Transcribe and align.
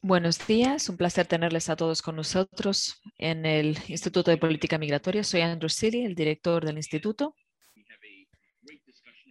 Buenos 0.00 0.46
días, 0.46 0.88
un 0.88 0.96
placer 0.96 1.26
tenerles 1.26 1.68
a 1.68 1.76
todos 1.76 2.02
con 2.02 2.16
nosotros 2.16 3.00
en 3.18 3.46
el 3.46 3.78
Instituto 3.88 4.30
de 4.30 4.36
Política 4.36 4.78
Migratoria. 4.78 5.24
Soy 5.24 5.42
Andrew 5.42 5.68
Silly, 5.68 6.04
el 6.04 6.14
director 6.14 6.64
del 6.64 6.76
instituto, 6.76 7.36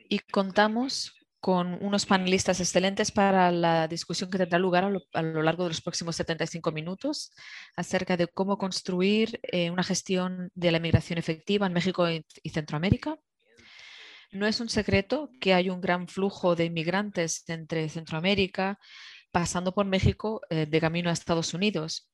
y 0.10 0.20
contamos 0.20 1.14
con 1.40 1.84
unos 1.84 2.06
panelistas 2.06 2.60
excelentes 2.60 3.12
para 3.12 3.52
la 3.52 3.88
discusión 3.88 4.30
que 4.30 4.38
tendrá 4.38 4.60
lugar 4.60 4.84
a 4.84 5.22
lo, 5.22 5.42
largo 5.42 5.64
de 5.64 5.70
los 5.70 5.82
próximos 5.82 6.16
75 6.16 6.72
minutos 6.72 7.32
acerca 7.76 8.16
de 8.16 8.28
cómo 8.28 8.58
construir 8.58 9.40
eh, 9.44 9.72
una 9.72 9.84
gestión 9.84 10.52
de 10.54 10.72
la 10.72 10.80
migración 10.80 11.18
efectiva 11.18 11.66
en 11.66 11.74
México 11.74 12.08
y 12.10 12.50
Centroamérica. 12.50 13.18
No 14.32 14.48
es 14.48 14.62
un 14.62 14.70
secreto 14.70 15.30
que 15.42 15.54
hay 15.54 15.70
un 15.70 15.82
gran 15.82 16.08
flujo 16.08 16.56
de 16.56 16.66
inmigrantes 16.66 17.44
entre 17.50 17.90
Centroamérica, 17.90 18.80
pasando 19.32 19.74
por 19.74 19.86
México 19.86 20.42
eh, 20.50 20.66
de 20.66 20.82
camino 20.82 21.10
a 21.10 21.14
Estados 21.14 21.54
Unidos. 21.54 22.12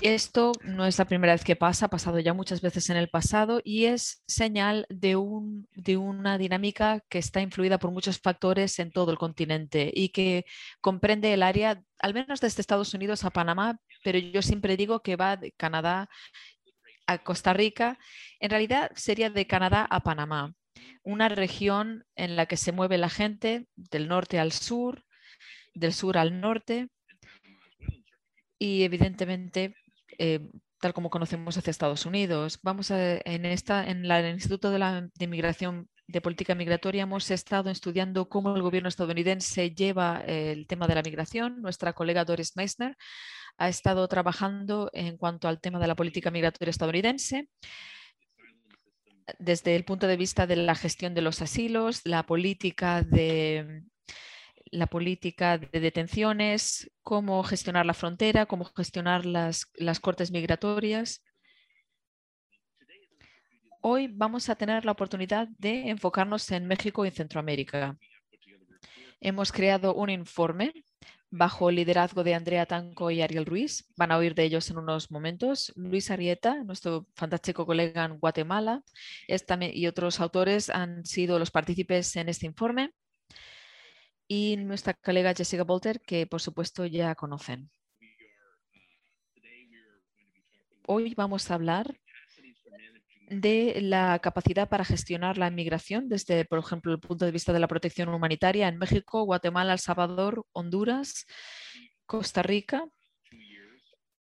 Esto 0.00 0.52
no 0.62 0.86
es 0.86 0.96
la 0.98 1.06
primera 1.06 1.32
vez 1.32 1.42
que 1.42 1.56
pasa, 1.56 1.86
ha 1.86 1.90
pasado 1.90 2.20
ya 2.20 2.32
muchas 2.32 2.60
veces 2.60 2.88
en 2.88 2.96
el 2.96 3.08
pasado 3.08 3.60
y 3.64 3.86
es 3.86 4.22
señal 4.28 4.86
de, 4.90 5.16
un, 5.16 5.66
de, 5.72 5.96
una 5.96 6.38
dinámica 6.38 7.00
que 7.08 7.18
está 7.18 7.40
influida 7.40 7.78
por 7.78 7.90
muchos 7.90 8.20
factores 8.20 8.78
en 8.78 8.92
todo 8.92 9.10
el 9.10 9.18
continente 9.18 9.90
y 9.92 10.10
que 10.10 10.44
comprende 10.80 11.34
el 11.34 11.42
área, 11.42 11.82
al 11.98 12.14
menos 12.14 12.40
desde 12.40 12.60
Estados 12.60 12.94
Unidos 12.94 13.24
a 13.24 13.30
Panamá, 13.30 13.80
pero 14.04 14.18
yo 14.18 14.40
siempre 14.40 14.76
digo 14.76 15.00
que 15.02 15.16
va 15.16 15.36
de 15.36 15.50
Canadá 15.52 16.08
a 17.08 17.18
Costa 17.18 17.52
Rica. 17.52 17.98
En 18.38 18.50
realidad 18.50 18.92
sería 18.94 19.30
de 19.30 19.48
Canadá 19.48 19.84
a 19.90 20.00
Panamá, 20.00 20.54
una 21.02 21.28
región 21.28 22.04
en 22.14 22.36
la 22.36 22.46
que 22.46 22.56
se 22.56 22.70
mueve 22.70 22.98
la 22.98 23.08
gente 23.08 23.66
del 23.74 24.06
norte 24.06 24.38
al 24.38 24.52
sur, 24.52 25.04
del 25.78 25.92
sur 25.92 26.18
al 26.18 26.40
norte 26.40 26.88
y 28.58 28.82
evidentemente 28.82 29.74
eh, 30.18 30.40
tal 30.80 30.92
como 30.92 31.10
conocemos 31.10 31.56
hacia 31.56 31.70
Estados 31.70 32.06
Unidos. 32.06 32.58
Vamos 32.62 32.90
a, 32.90 33.16
en, 33.24 33.44
esta, 33.46 33.88
en, 33.88 34.04
el 34.04 34.34
Instituto 34.34 34.70
de, 34.70 34.78
la, 34.78 35.02
de 35.02 35.24
Inmigración 35.24 35.88
de 36.06 36.20
Política 36.22 36.54
Migratoria 36.54 37.02
hemos 37.02 37.30
estado 37.30 37.70
estudiando 37.70 38.28
cómo 38.30 38.56
el 38.56 38.62
gobierno 38.62 38.88
estadounidense 38.88 39.70
lleva 39.70 40.22
el 40.26 40.66
tema 40.66 40.86
de 40.86 40.94
la 40.94 41.02
migración. 41.02 41.60
Nuestra 41.60 41.92
colega 41.92 42.24
Doris 42.24 42.56
Meissner 42.56 42.96
ha 43.58 43.68
estado 43.68 44.08
trabajando 44.08 44.90
en 44.94 45.18
cuanto 45.18 45.48
al 45.48 45.60
tema 45.60 45.78
de 45.78 45.86
la 45.86 45.96
política 45.96 46.30
migratoria 46.30 46.70
estadounidense 46.70 47.48
desde 49.38 49.76
el 49.76 49.84
punto 49.84 50.06
de 50.06 50.16
vista 50.16 50.46
de 50.46 50.56
la 50.56 50.74
gestión 50.74 51.14
de 51.14 51.22
los 51.22 51.42
asilos, 51.42 52.00
la 52.04 52.24
política 52.24 53.02
de 53.02 53.82
la 54.72 54.86
política 54.86 55.58
de 55.58 55.80
detenciones, 55.80 56.90
cómo 57.02 57.42
gestionar 57.42 57.86
la 57.86 57.94
frontera, 57.94 58.46
cómo 58.46 58.64
gestionar 58.64 59.26
las, 59.26 59.66
las 59.74 60.00
cortes 60.00 60.30
migratorias. 60.30 61.22
Hoy 63.80 64.08
vamos 64.08 64.48
a 64.48 64.56
tener 64.56 64.84
la 64.84 64.92
oportunidad 64.92 65.48
de 65.58 65.88
enfocarnos 65.88 66.50
en 66.50 66.66
México 66.66 67.06
y 67.06 67.10
Centroamérica. 67.10 67.96
Hemos 69.20 69.52
creado 69.52 69.94
un 69.94 70.10
informe 70.10 70.72
bajo 71.30 71.70
el 71.70 71.76
liderazgo 71.76 72.24
de 72.24 72.34
Andrea 72.34 72.66
Tanco 72.66 73.10
y 73.10 73.20
Ariel 73.22 73.46
Ruiz. 73.46 73.86
Van 73.96 74.12
a 74.12 74.16
oír 74.16 74.34
de 74.34 74.44
ellos 74.44 74.70
en 74.70 74.78
unos 74.78 75.10
momentos. 75.10 75.72
Luis 75.76 76.10
Arieta, 76.10 76.62
nuestro 76.64 77.06
fantástico 77.14 77.66
colega 77.66 78.04
en 78.04 78.18
Guatemala, 78.18 78.82
y 79.72 79.86
otros 79.86 80.20
autores 80.20 80.70
han 80.70 81.04
sido 81.04 81.38
los 81.38 81.50
partícipes 81.50 82.16
en 82.16 82.28
este 82.28 82.46
informe 82.46 82.92
y 84.28 84.56
nuestra 84.58 84.92
colega 84.92 85.34
Jessica 85.34 85.64
Bolter, 85.64 86.00
que 86.02 86.26
por 86.26 86.40
supuesto 86.40 86.84
ya 86.84 87.14
conocen. 87.14 87.70
Hoy 90.86 91.14
vamos 91.14 91.50
a 91.50 91.54
hablar 91.54 91.98
de 93.30 93.80
la 93.82 94.18
capacidad 94.20 94.68
para 94.68 94.84
gestionar 94.84 95.36
la 95.36 95.48
inmigración 95.48 96.08
desde, 96.08 96.44
por 96.44 96.58
ejemplo, 96.58 96.92
el 96.92 97.00
punto 97.00 97.24
de 97.24 97.30
vista 97.30 97.52
de 97.52 97.60
la 97.60 97.68
protección 97.68 98.08
humanitaria 98.08 98.68
en 98.68 98.78
México, 98.78 99.24
Guatemala, 99.24 99.74
El 99.74 99.78
Salvador, 99.78 100.46
Honduras, 100.52 101.26
Costa 102.06 102.42
Rica. 102.42 102.86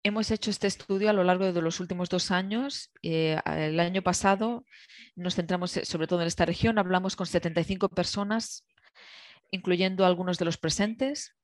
Hemos 0.04 0.30
hecho 0.30 0.50
este 0.52 0.68
estudio 0.68 1.10
a 1.10 1.14
lo 1.14 1.24
largo 1.24 1.52
de 1.52 1.62
los 1.62 1.80
últimos 1.80 2.10
dos 2.10 2.32
años. 2.32 2.92
Eh, 3.02 3.38
el 3.46 3.80
año 3.80 4.02
pasado 4.02 4.66
nos 5.16 5.36
centramos 5.36 5.76
eh, 5.78 5.84
sobre 5.84 6.08
todo 6.08 6.22
en 6.22 6.28
esta 6.28 6.46
región. 6.46 6.78
Hablamos 6.78 7.16
con 7.16 7.26
75 7.26 7.90
personas 7.90 8.66
incluyendo 9.56 10.06
algunos 10.06 10.38
de 10.38 10.46
los 10.46 10.58
presentes. 10.58 11.36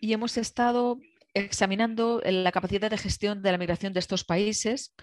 Y 0.00 0.12
hemos 0.12 0.36
estado 0.36 0.98
examinando 1.34 2.22
la 2.24 2.52
capacidad 2.52 2.90
de 2.90 2.98
gestión 2.98 3.42
de 3.42 3.52
la 3.52 3.58
migración 3.58 3.92
de 3.92 4.00
estos 4.00 4.24
países. 4.24 4.94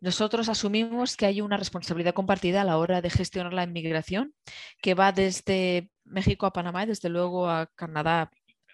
Nosotros 0.00 0.48
asumimos 0.48 1.16
que 1.16 1.26
hay 1.26 1.40
una 1.40 1.56
responsabilidad 1.56 2.14
compartida 2.14 2.62
a 2.62 2.64
la 2.64 2.78
hora 2.78 3.02
de 3.02 3.10
gestionar 3.10 3.52
la 3.52 3.64
inmigración, 3.64 4.32
que 4.80 4.94
va 4.94 5.12
desde 5.12 5.90
México 6.04 6.46
a 6.46 6.52
Panamá 6.52 6.84
y 6.84 6.86
desde 6.86 7.08
luego 7.08 7.48
a 7.48 7.66
Canadá, 7.74 8.30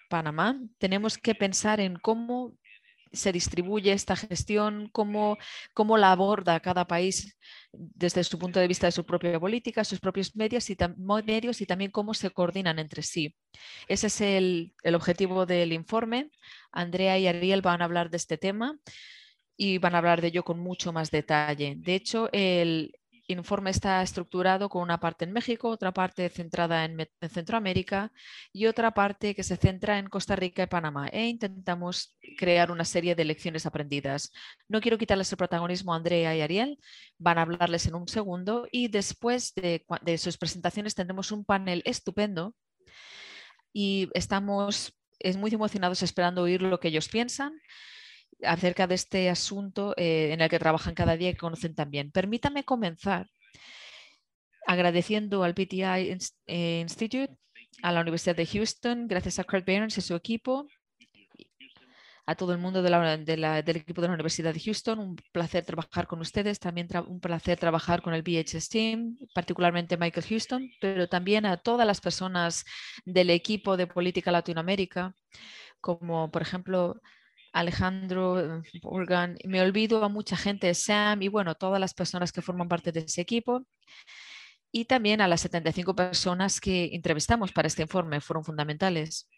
Panamá. 0.09 0.59
Tenemos 0.77 1.17
que 1.17 1.33
pensar 1.33 1.79
en 1.79 1.95
cómo 1.95 2.53
se 3.15 3.31
distribuye 3.31 3.91
esta 3.91 4.15
gestión, 4.15 4.89
cómo, 4.91 5.37
cómo 5.73 5.97
la 5.97 6.11
aborda 6.11 6.59
cada 6.59 6.85
país 6.85 7.37
desde 7.71 8.23
su 8.23 8.39
punto 8.39 8.59
de 8.59 8.67
vista 8.67 8.87
de 8.87 8.91
su 8.91 9.05
propia 9.05 9.39
política, 9.39 9.83
sus 9.83 9.99
propios 9.99 10.35
medios 10.35 10.69
y, 10.69 10.77
medios 11.25 11.61
y 11.61 11.65
también 11.65 11.91
cómo 11.91 12.13
se 12.13 12.29
coordinan 12.29 12.79
entre 12.79 13.01
sí. 13.01 13.35
Ese 13.87 14.07
es 14.07 14.21
el, 14.21 14.73
el 14.83 14.95
objetivo 14.95 15.45
del 15.45 15.73
informe. 15.73 16.29
Andrea 16.71 17.17
y 17.17 17.27
Ariel 17.27 17.61
van 17.61 17.81
a 17.81 17.85
hablar 17.85 18.09
de 18.09 18.17
este 18.17 18.37
tema 18.37 18.77
y 19.57 19.77
van 19.77 19.95
a 19.95 19.99
hablar 19.99 20.21
de 20.21 20.27
ello 20.27 20.43
con 20.43 20.59
mucho 20.59 20.91
más 20.93 21.11
detalle. 21.11 21.75
De 21.77 21.95
hecho, 21.95 22.29
el, 22.31 22.93
informe 23.27 23.69
está 23.71 24.01
estructurado 24.01 24.69
con 24.69 24.81
una 24.81 24.99
parte 24.99 25.25
en 25.25 25.31
México, 25.31 25.69
otra 25.69 25.91
parte 25.91 26.29
centrada 26.29 26.85
en, 26.85 27.09
Centroamérica 27.29 28.11
y 28.53 28.67
otra 28.67 28.91
parte 28.91 29.35
que 29.35 29.43
se 29.43 29.57
centra 29.57 29.97
en 29.97 30.07
Costa 30.07 30.35
Rica 30.35 30.63
y 30.63 30.67
Panamá. 30.67 31.07
E 31.07 31.27
intentamos 31.27 32.17
crear 32.37 32.71
una 32.71 32.85
serie 32.85 33.15
de 33.15 33.25
lecciones 33.25 33.65
aprendidas. 33.65 34.31
No 34.67 34.81
quiero 34.81 34.97
quitarles 34.97 35.31
el 35.31 35.37
protagonismo 35.37 35.93
a 35.93 35.97
Andrea 35.97 36.35
y 36.35 36.41
Ariel, 36.41 36.79
van 37.17 37.37
a 37.37 37.41
hablarles 37.41 37.87
en 37.87 37.95
un 37.95 38.07
segundo 38.07 38.67
y 38.71 38.87
después 38.89 39.53
de, 39.55 39.85
de 40.01 40.17
sus 40.17 40.37
presentaciones 40.37 40.95
tendremos 40.95 41.31
un 41.31 41.45
panel 41.45 41.81
estupendo 41.85 42.53
y 43.73 44.09
estamos 44.13 44.95
es 45.19 45.37
muy 45.37 45.53
emocionados 45.53 46.03
esperando 46.03 46.41
oír 46.41 46.61
lo 46.61 46.79
que 46.79 46.89
ellos 46.89 47.07
piensan 47.07 47.53
acerca 48.43 48.87
de 48.87 48.95
este 48.95 49.29
asunto 49.29 49.93
eh, 49.97 50.33
en 50.33 50.41
el 50.41 50.49
que 50.49 50.59
trabajan 50.59 50.95
cada 50.95 51.17
día 51.17 51.29
y 51.29 51.33
que 51.33 51.39
conocen 51.39 51.75
también. 51.75 52.11
Permítame 52.11 52.63
comenzar 52.63 53.27
agradeciendo 54.67 55.43
al 55.43 55.53
PTI 55.53 56.17
eh, 56.47 56.79
Institute, 56.81 57.35
a 57.81 57.91
la 57.91 58.01
Universidad 58.01 58.35
de 58.35 58.45
Houston, 58.45 59.07
gracias 59.07 59.39
a 59.39 59.43
Kurt 59.43 59.65
Barnes 59.65 59.97
y 59.97 60.01
su 60.01 60.15
equipo, 60.15 60.67
a 62.27 62.35
todo 62.35 62.53
el 62.53 62.57
mundo 62.57 62.81
del 62.81 63.69
equipo 63.75 64.01
de 64.01 64.07
la 64.07 64.13
Universidad 64.13 64.53
de 64.53 64.59
Houston. 64.59 64.99
Un 64.99 65.15
placer 65.31 65.63
trabajar 65.63 66.07
con 66.07 66.19
ustedes, 66.21 66.59
también 66.59 66.87
un 67.07 67.19
placer 67.19 67.59
trabajar 67.59 68.01
con 68.01 68.13
el 68.13 68.23
BHS 68.23 68.69
Team, 68.69 69.17
particularmente 69.33 69.97
Michael 69.97 70.25
Houston, 70.27 70.71
pero 70.81 71.07
también 71.07 71.45
a 71.45 71.57
todas 71.57 71.85
las 71.85 72.01
personas 72.01 72.65
del 73.05 73.29
equipo 73.29 73.77
de 73.77 73.87
política 73.87 74.31
Latinoamérica, 74.31 75.13
como 75.79 76.31
por 76.31 76.41
ejemplo 76.41 76.99
Alejandro 77.55 78.61
Urgan, 78.83 79.37
me 79.45 79.61
olvido 79.61 80.03
a 80.03 80.09
mucha 80.09 80.35
gente, 80.35 80.73
Sam 80.73 81.21
y 81.21 81.29
bueno, 81.29 81.55
todas 81.55 81.79
las 81.79 81.93
personas 81.93 82.33
que 82.33 82.41
forman 82.41 82.67
parte 82.67 82.91
de 82.91 82.99
ese 82.99 83.21
equipo 83.21 83.65
y 84.73 84.83
también 84.83 85.21
a 85.21 85.27
las 85.29 85.39
75 85.39 85.95
personas 85.95 86.59
que 86.59 86.89
entrevistamos 86.91 87.53
para 87.53 87.69
este 87.69 87.83
informe, 87.83 88.19
fueron 88.19 88.43
fundamentales. 88.43 89.29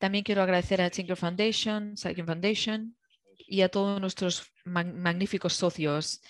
También 0.00 0.24
quiero 0.24 0.42
agradecer 0.42 0.80
a 0.80 0.88
Tinker 0.88 1.18
Foundation, 1.18 1.98
Foundation 1.98 2.96
y 3.36 3.60
a 3.60 3.68
todos 3.68 4.00
nuestros 4.00 4.50
magníficos 4.64 5.52
socios 5.52 6.22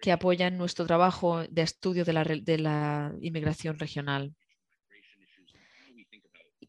que 0.00 0.10
apoyan 0.10 0.56
nuestro 0.56 0.86
trabajo 0.86 1.44
de 1.50 1.60
estudio 1.60 2.06
de 2.06 2.58
la 2.58 3.12
inmigración 3.20 3.78
regional 3.78 4.34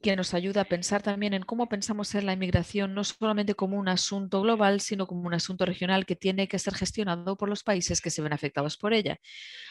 que 0.04 0.16
nos 0.18 0.36
ayuda 0.36 0.62
a 0.62 0.66
pensar 0.66 1.02
también 1.02 1.34
en 1.34 1.42
cómo 1.44 1.70
pensamos 1.70 2.14
en 2.14 2.26
la 2.26 2.34
inmigración, 2.34 2.94
no 2.94 3.06
solamente 3.06 3.56
como 3.56 3.78
un 3.78 3.88
asunto 3.88 4.42
global, 4.42 4.82
sino 4.82 5.08
como 5.08 5.26
un 5.26 5.34
asunto 5.34 5.66
regional 5.66 6.06
que 6.06 6.18
tiene 6.18 6.50
que 6.50 6.60
ser 6.60 6.76
gestionado 6.76 7.38
por 7.38 7.48
los 7.50 7.64
países 7.64 8.02
que 8.02 8.12
se 8.12 8.22
ven 8.22 8.34
afectados 8.34 8.78
por 8.78 8.94
ella. 8.94 9.18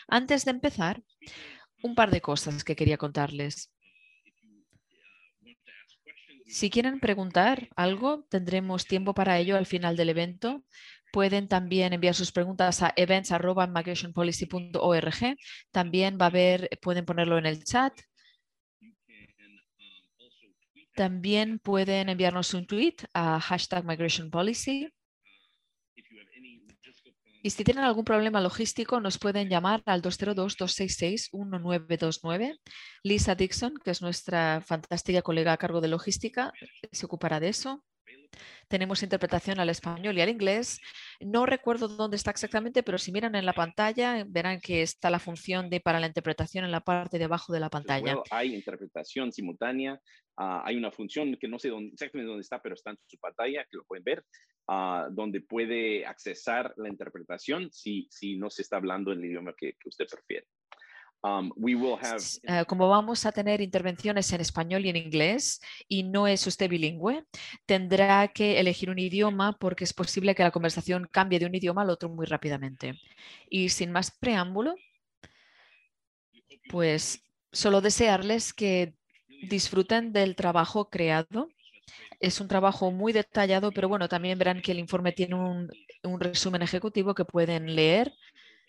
Antes 0.08 0.46
de 0.46 0.52
empezar, 0.52 1.02
un 1.82 1.94
par 1.94 2.10
de 2.10 2.22
cosas 2.22 2.64
que 2.64 2.74
quería 2.74 2.96
contarles. 2.96 3.70
Si 6.46 6.70
quieren 6.70 6.98
preguntar 6.98 7.68
algo, 7.76 8.24
tendremos 8.30 8.86
tiempo 8.86 9.12
para 9.14 9.38
ello 9.38 9.58
al 9.58 9.66
final 9.66 9.96
del 9.96 10.08
evento. 10.08 10.64
Pueden 11.12 11.46
también 11.46 11.92
enviar 11.92 12.14
sus 12.14 12.32
preguntas 12.32 12.82
a 12.82 12.94
events.migrationpolicy.org. 12.96 15.36
También 15.70 16.16
va 16.18 16.24
a 16.24 16.28
haber, 16.28 16.70
pueden 16.80 17.04
ponerlo 17.04 17.36
en 17.36 17.44
el 17.44 17.62
chat 17.64 17.92
También 20.94 21.58
pueden 21.58 22.08
enviarnos 22.08 22.54
un 22.54 22.66
tweet 22.66 22.94
a 23.14 23.40
hashtag 23.40 23.84
Migration 23.84 24.30
Policy. 24.30 24.88
Y 27.44 27.50
si 27.50 27.64
tienen 27.64 27.82
algún 27.82 28.04
problema 28.04 28.40
logístico, 28.40 29.00
nos 29.00 29.18
pueden 29.18 29.48
llamar 29.48 29.82
al 29.86 30.00
202-266-1929. 30.02 32.60
Lisa 33.02 33.34
Dixon, 33.34 33.74
que 33.82 33.90
es 33.90 34.00
nuestra 34.00 34.62
fantástica 34.64 35.22
colega 35.22 35.52
a 35.52 35.56
cargo 35.56 35.80
de 35.80 35.88
logística, 35.88 36.52
se 36.92 37.06
ocupará 37.06 37.40
de 37.40 37.48
eso. 37.48 37.82
Tenemos 38.68 39.02
interpretación 39.02 39.60
al 39.60 39.68
español 39.68 40.16
y 40.16 40.20
al 40.20 40.28
inglés. 40.28 40.80
No 41.20 41.46
recuerdo 41.46 41.88
dónde 41.88 42.16
está 42.16 42.30
exactamente, 42.30 42.82
pero 42.82 42.98
si 42.98 43.12
miran 43.12 43.34
en 43.34 43.46
la 43.46 43.52
pantalla 43.52 44.24
verán 44.26 44.60
que 44.60 44.82
está 44.82 45.10
la 45.10 45.18
función 45.18 45.68
de 45.70 45.80
para 45.80 46.00
la 46.00 46.06
interpretación 46.06 46.64
en 46.64 46.70
la 46.70 46.80
parte 46.80 47.18
de 47.18 47.24
abajo 47.24 47.52
de 47.52 47.60
la 47.60 47.70
pantalla. 47.70 48.16
hay 48.30 48.54
interpretación 48.54 49.32
simultánea. 49.32 50.00
Ah, 50.36 50.62
hay 50.64 50.76
una 50.76 50.90
función 50.90 51.36
que 51.36 51.48
no 51.48 51.58
sé 51.58 51.68
dónde, 51.68 51.92
exactamente 51.92 52.28
dónde 52.28 52.42
está, 52.42 52.60
pero 52.62 52.74
está 52.74 52.90
en 52.90 52.98
su 53.06 53.18
pantalla, 53.18 53.64
que 53.70 53.76
lo 53.76 53.84
pueden 53.84 54.04
ver, 54.04 54.24
ah, 54.68 55.08
donde 55.10 55.42
puede 55.42 56.06
accesar 56.06 56.72
la 56.76 56.88
interpretación 56.88 57.70
si, 57.70 58.08
si 58.10 58.36
no 58.36 58.48
se 58.48 58.62
está 58.62 58.76
hablando 58.76 59.12
en 59.12 59.18
el 59.18 59.26
idioma 59.26 59.54
que 59.54 59.74
usted 59.84 60.06
prefiere. 60.10 60.46
Um, 61.24 61.52
eh, 62.42 62.64
como 62.66 62.88
vamos 62.88 63.26
a 63.26 63.30
tener 63.30 63.60
intervenciones 63.60 64.32
en 64.32 64.40
español 64.40 64.84
y 64.84 64.88
en 64.88 64.96
inglés 64.96 65.60
y 65.86 66.02
no 66.02 66.26
es 66.26 66.44
usted 66.48 66.68
bilingüe, 66.68 67.24
tendrá 67.64 68.26
que 68.26 68.58
elegir 68.58 68.90
un 68.90 68.98
idioma 68.98 69.56
porque 69.56 69.84
es 69.84 69.92
posible 69.92 70.34
que 70.34 70.42
la 70.42 70.50
conversación 70.50 71.08
cambie 71.08 71.38
de 71.38 71.46
un 71.46 71.54
idioma 71.54 71.82
al 71.82 71.90
otro 71.90 72.08
muy 72.08 72.26
rápidamente. 72.26 72.98
Y 73.48 73.68
sin 73.68 73.92
más 73.92 74.10
preámbulo, 74.10 74.74
pues 76.68 77.22
solo 77.52 77.80
desearles 77.80 78.52
que 78.52 78.94
disfruten 79.48 80.12
del 80.12 80.34
trabajo 80.34 80.90
creado. 80.90 81.48
Es 82.18 82.40
un 82.40 82.48
trabajo 82.48 82.90
muy 82.90 83.12
detallado, 83.12 83.70
pero 83.70 83.88
bueno, 83.88 84.08
también 84.08 84.38
verán 84.38 84.60
que 84.60 84.72
el 84.72 84.80
informe 84.80 85.12
tiene 85.12 85.36
un, 85.36 85.70
un 86.02 86.20
resumen 86.20 86.62
ejecutivo 86.62 87.14
que 87.14 87.24
pueden 87.24 87.76
leer 87.76 88.12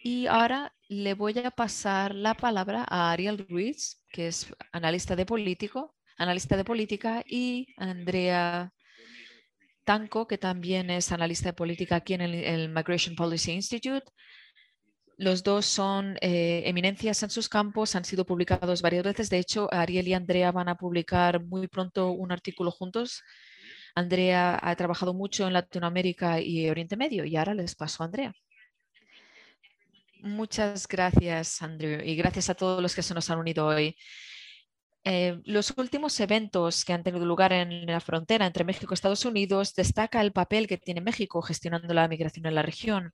y 0.04 0.28
ahora 0.28 0.76
le 0.90 1.14
voy 1.14 1.40
a 1.40 1.50
pasar 1.50 2.14
la 2.14 2.34
palabra 2.34 2.86
a 2.90 3.12
Ariel 3.12 3.48
Ruiz, 3.50 4.04
que 4.12 4.28
es 4.28 4.54
analista 4.74 5.16
de 5.16 5.26
político, 5.26 5.96
analista 6.18 6.58
de 6.58 6.66
política, 6.66 7.24
y 7.26 7.74
Andrea 7.78 8.74
Tanco, 9.86 10.28
que 10.28 10.38
también 10.38 10.90
es 10.90 11.14
analista 11.14 11.50
de 11.50 11.54
política 11.54 11.96
aquí 11.98 12.16
en 12.16 12.22
el, 12.22 12.70
Migration 12.70 13.16
Policy 13.16 13.54
Institute. 13.54 14.04
Los 15.18 15.42
dos 15.42 15.66
son 15.66 16.18
eh, 16.20 16.64
eminencias 16.66 17.24
en 17.24 17.30
sus 17.30 17.48
campos, 17.48 17.96
han 17.96 18.04
sido 18.04 18.26
publicados 18.26 18.82
varias 18.82 19.06
veces. 19.06 19.30
De 19.30 19.40
hecho, 19.40 19.70
Ariel 19.72 20.10
y 20.10 20.14
Andrea 20.14 20.52
van 20.52 20.68
a 20.68 20.76
publicar 20.76 21.42
muy 21.46 21.70
pronto 21.70 22.12
un 22.12 22.34
artículo 22.34 22.72
juntos. 22.72 23.24
Andrea 23.96 24.60
ha 24.62 24.76
trabajado 24.76 25.14
mucho 25.14 25.48
en 25.48 25.54
Latinoamérica 25.54 26.42
y 26.42 26.70
Oriente 26.70 26.98
Medio 26.98 27.24
y 27.24 27.38
ahora 27.38 27.54
les 27.54 27.76
paso 27.76 28.04
a 28.04 28.08
Andrea. 28.08 28.34
Muchas 30.24 30.88
gracias, 30.88 31.62
Andrew, 31.62 32.00
y 32.02 32.16
gracias 32.16 32.50
a 32.50 32.56
todos 32.56 32.82
los 32.82 32.96
que 32.96 33.04
se 33.04 33.14
nos 33.14 33.30
han 33.30 33.40
unido 33.40 33.68
hoy. 33.68 33.98
Eh, 35.04 35.42
los 35.44 35.74
últimos 35.76 36.18
eventos 36.22 36.86
que 36.86 36.94
han 36.94 37.04
tenido 37.04 37.26
lugar 37.26 37.52
en 37.52 37.86
la 37.88 38.00
frontera 38.00 38.46
entre 38.46 38.64
México 38.64 38.94
y 38.94 38.96
Estados 38.96 39.26
Unidos 39.26 39.76
destaca 39.76 40.22
el 40.22 40.32
papel 40.32 40.66
que 40.66 40.78
tiene 40.78 41.02
México 41.02 41.42
gestionando 41.42 41.94
la 41.94 42.08
migración 42.08 42.46
en 42.46 42.56
la 42.56 42.62
región. 42.62 43.12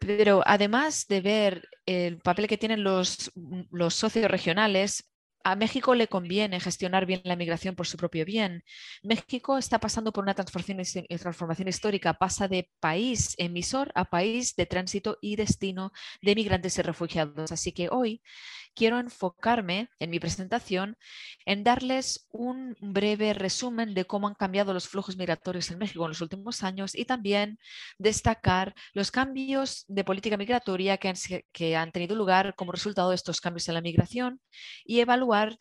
Pero 0.00 0.42
además 0.44 1.06
de 1.08 1.22
ver 1.22 1.68
el 1.86 2.18
papel 2.18 2.46
que 2.46 2.58
tienen 2.58 2.84
los, 2.84 3.32
los 3.70 3.94
socios 3.94 4.30
regionales, 4.30 5.13
a 5.44 5.56
México 5.56 5.94
le 5.94 6.08
conviene 6.08 6.58
gestionar 6.58 7.06
bien 7.06 7.20
la 7.24 7.36
migración 7.36 7.74
por 7.76 7.86
su 7.86 7.96
propio 7.98 8.24
bien. 8.24 8.64
México 9.02 9.58
está 9.58 9.78
pasando 9.78 10.12
por 10.12 10.24
una 10.24 10.34
transformación, 10.34 11.68
histórica, 11.68 12.14
pasa 12.14 12.48
de 12.48 12.70
país 12.80 13.34
emisor 13.38 13.92
a 13.94 14.06
país 14.06 14.56
de 14.56 14.66
tránsito 14.66 15.18
y 15.20 15.36
destino 15.36 15.92
de 16.22 16.34
migrantes 16.34 16.78
y 16.78 16.82
refugiados. 16.82 17.52
Así 17.52 17.72
que 17.72 17.88
hoy 17.90 18.22
quiero 18.74 18.98
enfocarme 18.98 19.88
en 19.98 20.10
mi 20.10 20.20
presentación 20.20 20.96
en 21.46 21.64
darles 21.64 22.26
un 22.30 22.76
breve 22.80 23.34
resumen 23.34 23.94
de 23.94 24.04
cómo 24.04 24.28
han 24.28 24.34
cambiado 24.34 24.72
los 24.74 24.88
flujos 24.88 25.16
migratorios 25.16 25.70
en 25.70 25.78
México 25.78 26.04
en 26.04 26.10
los 26.10 26.20
últimos 26.20 26.62
años 26.62 26.94
y 26.94 27.04
también 27.04 27.58
destacar 27.98 28.74
los 28.92 29.10
cambios 29.10 29.84
de 29.88 30.04
política 30.04 30.36
migratoria 30.36 30.98
que 30.98 31.76
han, 31.76 31.92
tenido 31.92 32.16
lugar 32.16 32.54
como 32.56 32.72
resultado 32.72 33.10
de 33.10 33.16
estos 33.16 33.40
cambios 33.40 33.68
en 33.68 33.74
la 33.74 33.80
migración 33.80 34.40
y 34.84 35.00
evaluar 35.00 35.58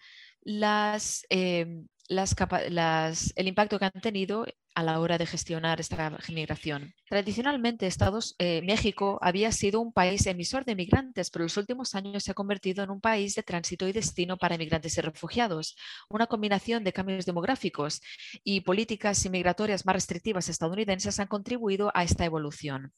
em, 1.30 1.88
el 2.10 3.48
impacto 3.48 3.80
que 3.80 3.86
han 3.86 4.02
tenido 4.02 4.46
a 4.76 4.84
la 4.84 5.00
hora 5.00 5.18
de 5.18 5.26
gestionar 5.26 5.80
esta 5.80 6.18
migración. 6.30 6.94
Tradicionalmente, 7.08 7.88
Estados, 7.88 8.36
eh, 8.40 8.62
México 8.64 9.20
había 9.22 9.52
sido 9.52 9.80
un 9.82 9.94
país 9.94 10.26
emisor 10.26 10.66
de 10.66 10.76
migrantes, 10.76 11.30
pero 11.30 11.44
en 11.44 11.48
los 11.48 11.58
últimos 11.58 11.96
años 11.96 12.24
se 12.24 12.32
ha 12.32 12.34
convertido 12.34 12.84
en 12.84 12.90
un 12.90 13.02
país 13.02 13.36
de 13.36 13.44
tránsito 13.44 13.88
y 13.88 13.94
destino 13.94 14.38
para 14.38 14.58
migrantes 14.58 14.98
y 14.98 15.02
refugiados. 15.02 15.76
Una 16.10 16.28
combinación 16.28 16.84
de 16.84 16.94
cambios 16.94 17.26
demográficos 17.26 18.02
y 18.44 18.62
políticas 18.62 19.24
inmigratorias 19.26 19.86
más 19.86 19.96
restrictivas 19.96 20.50
estadounidenses 20.50 21.20
han 21.20 21.28
contribuido 21.28 21.92
a 21.94 22.04
esta 22.04 22.26
evolución. 22.26 22.94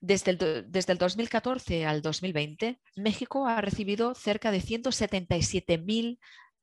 Desde 0.00 0.32
el, 0.32 0.66
desde 0.68 0.92
el, 0.92 0.98
2014 0.98 1.86
al 1.86 2.02
2020, 2.02 2.80
México 2.96 3.46
ha 3.46 3.60
recibido 3.60 4.14
cerca 4.14 4.50
de 4.50 4.60
177.000 4.60 6.18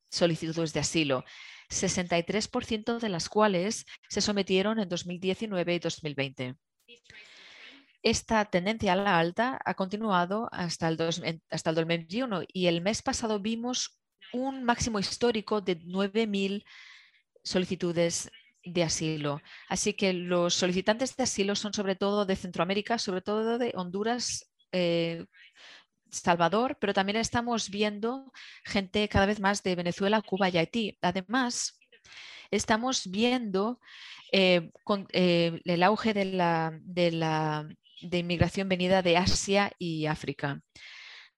solicitudes 0.10 0.74
de 0.74 0.80
asilo, 0.80 1.24
63% 1.70 3.00
de 3.00 3.10
las 3.10 3.30
cuales 3.30 3.86
se 4.10 4.22
sometieron 4.22 4.80
en 4.80 4.90
2019 4.90 5.76
y 5.76 5.80
2020. 5.80 6.56
Esta 8.02 8.46
tendencia 8.46 8.94
a 8.94 8.96
la 8.96 9.20
alta 9.20 9.60
ha 9.66 9.74
continuado 9.74 10.50
hasta 10.52 10.88
el, 10.88 11.42
hasta 11.50 11.70
el 11.70 11.76
2021 11.76 12.44
y 12.52 12.68
el 12.68 12.82
mes 12.82 13.02
pasado 13.02 13.40
vimos 13.40 14.00
un 14.32 14.64
máximo 14.64 15.00
histórico 15.00 15.62
de 15.62 15.80
9.000 15.80 16.64
solicitudes 17.44 18.32
de 18.64 18.84
asilo. 18.84 19.42
Así 19.68 19.94
que 19.94 20.14
los 20.14 20.54
solicitantes 20.54 21.16
de 21.16 21.24
asilo 21.24 21.56
son 21.56 21.74
sobre 21.74 21.96
todo 21.96 22.26
de 22.26 22.36
Centroamérica, 22.36 22.98
sobre 22.98 23.22
todo 23.22 23.58
de 23.58 23.74
Honduras, 23.76 24.52
eh, 24.72 25.26
Salvador, 26.12 26.78
pero 26.80 26.94
también 26.94 27.18
estamos 27.18 27.70
viendo 27.70 28.32
gente 28.64 29.08
cada 29.10 29.26
vez 29.26 29.40
más 29.40 29.64
de 29.64 29.76
Venezuela, 29.76 30.22
Cuba 30.22 30.50
y 30.50 30.58
Haití. 30.58 30.98
Además, 31.02 31.80
estamos 32.52 33.10
viendo 33.10 33.80
eh, 34.32 34.72
eh, 35.14 35.62
el 35.66 35.84
auge 35.84 36.14
de 36.14 36.26
la, 36.26 36.78
de 36.82 37.12
la 37.12 37.68
de 38.02 38.20
inmigración 38.20 38.70
venida 38.70 39.02
de 39.02 39.18
Asia 39.18 39.72
y 39.78 40.06
África. 40.06 40.62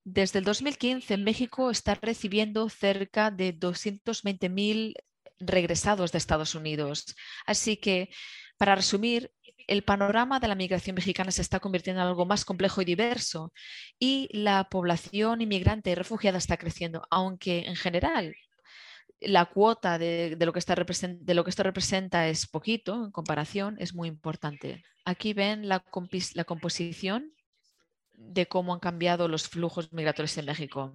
Desde 0.03 0.39
el 0.39 0.45
2015, 0.45 1.17
México 1.17 1.69
está 1.69 1.95
recibiendo 1.95 2.69
cerca 2.69 3.29
de 3.29 3.57
220.000 3.57 4.95
regresados 5.39 6.11
de 6.11 6.17
Estados 6.17 6.55
Unidos. 6.55 7.15
Así 7.45 7.77
que, 7.77 8.09
para 8.57 8.75
resumir, 8.75 9.31
el 9.67 9.83
panorama 9.83 10.39
de 10.39 10.47
la 10.47 10.55
migración 10.55 10.95
mexicana 10.95 11.31
se 11.31 11.41
está 11.41 11.59
convirtiendo 11.59 12.01
en 12.01 12.07
algo 12.07 12.25
más 12.25 12.45
complejo 12.45 12.81
y 12.81 12.85
diverso 12.85 13.53
y 13.99 14.29
la 14.31 14.65
población 14.65 15.41
inmigrante 15.41 15.91
y 15.91 15.95
refugiada 15.95 16.37
está 16.37 16.57
creciendo, 16.57 17.05
aunque 17.09 17.65
en 17.67 17.75
general 17.75 18.35
la 19.21 19.45
cuota 19.45 19.99
de, 19.99 20.35
lo 20.39 20.51
que 20.51 20.59
de, 20.61 21.33
lo 21.33 21.43
que 21.43 21.49
esto 21.51 21.63
representa 21.63 22.27
es 22.27 22.47
poquito 22.47 23.05
en 23.05 23.11
comparación, 23.11 23.77
es 23.79 23.93
muy 23.93 24.07
importante. 24.07 24.83
Aquí 25.05 25.33
ven 25.33 25.67
la, 25.67 25.79
composición 25.79 27.31
de 28.13 28.47
cómo 28.47 28.73
han 28.73 28.79
cambiado 28.79 29.27
los 29.27 29.47
flujos 29.47 29.93
migratorios 29.93 30.37
en 30.37 30.45
México. 30.45 30.93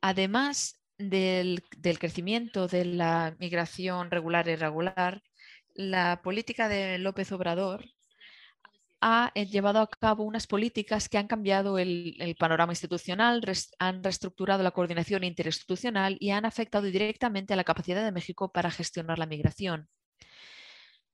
Además 0.00 0.80
del 0.96 1.62
crecimiento 1.98 2.66
de 2.66 2.84
la 2.84 3.36
migración 3.38 4.10
regular 4.10 4.48
e 4.48 4.52
irregular, 4.52 5.22
la 5.78 6.20
política 6.22 6.68
de 6.68 6.98
López 6.98 7.30
Obrador 7.30 7.84
ha 9.00 9.30
eh, 9.36 9.46
llevado 9.46 9.78
a 9.78 9.88
cabo 9.88 10.24
unas 10.24 10.48
políticas 10.48 11.08
que 11.08 11.18
han 11.18 11.28
cambiado 11.28 11.78
el, 11.78 12.34
panorama 12.36 12.72
institucional, 12.72 13.40
han 13.78 14.02
reestructurado 14.02 14.64
la 14.64 14.72
coordinación 14.72 15.22
interinstitucional 15.22 16.16
y 16.18 16.30
han 16.30 16.44
afectado 16.44 16.84
directamente 16.86 17.52
a 17.52 17.56
la 17.56 17.62
capacidad 17.62 18.04
de 18.04 18.10
México 18.10 18.50
para 18.50 18.72
gestionar 18.72 19.20
la 19.20 19.26
migración. 19.26 19.88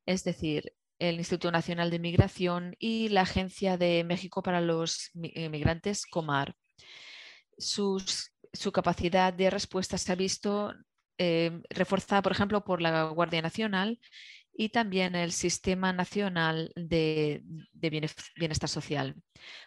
Es 0.07 0.25
decir, 0.25 0.73
el 0.99 1.17
Instituto 1.17 1.53
Nacional 1.53 1.91
de 1.91 1.99
Migración 1.99 2.75
y 2.79 3.11
la 3.11 3.23
Agencia 3.23 3.77
de 3.77 4.03
México 4.03 4.43
para 4.43 4.63
los 4.63 5.11
Migrantes, 5.13 6.07
COMAR. 6.07 6.57
su 7.59 8.73
capacidad 8.73 9.31
de 9.35 9.51
respuesta 9.51 9.99
se 9.99 10.11
ha 10.11 10.15
visto 10.15 10.73
eh, 11.19 11.61
reforzada, 11.69 12.23
por 12.23 12.33
ejemplo, 12.33 12.65
por 12.65 12.81
la 12.81 13.05
Guardia 13.05 13.43
Nacional 13.43 14.01
y 14.57 14.69
también 14.69 15.15
el 15.15 15.33
Sistema 15.33 15.93
Nacional 15.93 16.73
de, 16.77 17.43
Bienestar 18.37 18.69
Social. 18.69 19.15